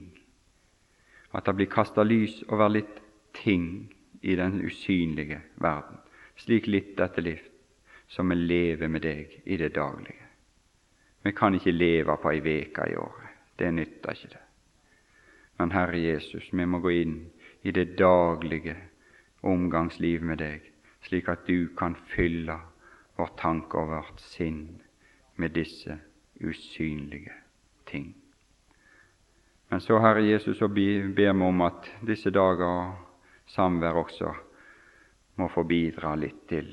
At 1.32 1.48
det 1.48 1.56
blir 1.62 1.72
kasta 1.72 2.04
lys 2.04 2.42
over 2.50 2.76
litt 2.76 3.00
ting 3.40 3.88
i 4.28 4.36
den 4.36 4.60
usynlige 4.66 5.40
verden, 5.56 6.02
slik 6.36 6.68
litt 6.68 7.00
etter 7.00 7.24
litt 7.24 7.54
som 8.12 8.30
vi 8.30 8.36
lever 8.36 8.92
med 8.92 9.04
deg 9.04 9.38
i 9.46 9.58
det 9.60 9.70
daglige. 9.76 10.28
Vi 11.24 11.32
kan 11.32 11.56
ikke 11.56 11.72
leve 11.72 12.18
på 12.20 12.32
ei 12.32 12.42
veke 12.44 12.90
i 12.92 12.98
året. 13.00 13.32
Det 13.58 13.72
nytter 13.74 14.12
ikke 14.12 14.34
det. 14.34 14.44
Men 15.58 15.72
Herre 15.72 16.00
Jesus, 16.00 16.50
vi 16.52 16.66
må 16.66 16.80
gå 16.84 16.92
inn 16.94 17.16
i 17.64 17.72
det 17.72 17.98
daglige 18.00 18.76
omgangsliv 19.42 20.24
med 20.24 20.44
deg, 20.44 20.62
slik 21.08 21.32
at 21.32 21.48
du 21.48 21.72
kan 21.80 21.96
fylle 22.12 22.60
vår 23.18 23.34
tanke 23.40 23.80
og 23.80 23.96
vårt 23.96 24.22
sinn 24.22 24.82
med 25.36 25.56
disse 25.56 25.98
usynlige 26.44 27.34
ting. 27.88 28.12
Men 29.70 29.82
så, 29.84 30.00
Herre 30.00 30.28
Jesus, 30.28 30.58
så 30.58 30.68
ber 30.68 31.12
vi 31.16 31.28
om 31.28 31.62
at 31.62 31.92
disse 32.08 32.30
dager 32.32 33.07
samvær 33.48 34.00
også 34.04 34.34
må 35.38 35.48
få 35.54 35.64
bidra 35.70 36.16
litt 36.20 36.48
til 36.50 36.72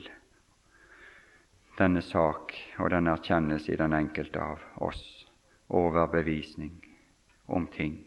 denne 1.78 2.02
sak 2.06 2.54
og 2.78 2.90
den 2.94 3.10
erkjennelse 3.10 3.74
i 3.74 3.78
den 3.80 3.94
enkelte 3.96 4.40
av 4.42 4.62
oss 4.86 5.02
overbevisning 5.74 6.74
om 7.46 7.66
ting 7.66 7.98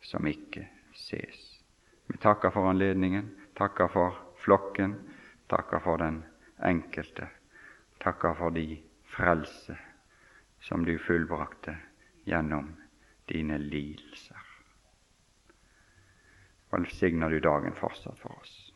som 0.00 0.26
ikke 0.26 0.64
ses. 0.96 1.40
Vi 2.08 2.18
takker 2.18 2.50
for 2.50 2.70
anledningen, 2.70 3.28
takker 3.54 3.92
for 3.92 4.16
flokken, 4.42 4.96
takker 5.52 5.84
for 5.84 6.00
den 6.00 6.22
enkelte, 6.64 7.28
takker 8.02 8.34
for 8.38 8.56
de 8.56 8.80
frelse 9.14 9.76
som 10.64 10.84
du 10.84 10.96
fullbrakte 10.98 11.76
gjennom 12.24 12.74
dine 13.30 13.58
lidelser. 13.58 14.49
Velsigner 16.70 17.30
du 17.30 17.40
dagen 17.40 17.74
fortsatt 17.74 18.18
for 18.18 18.38
oss. 18.40 18.69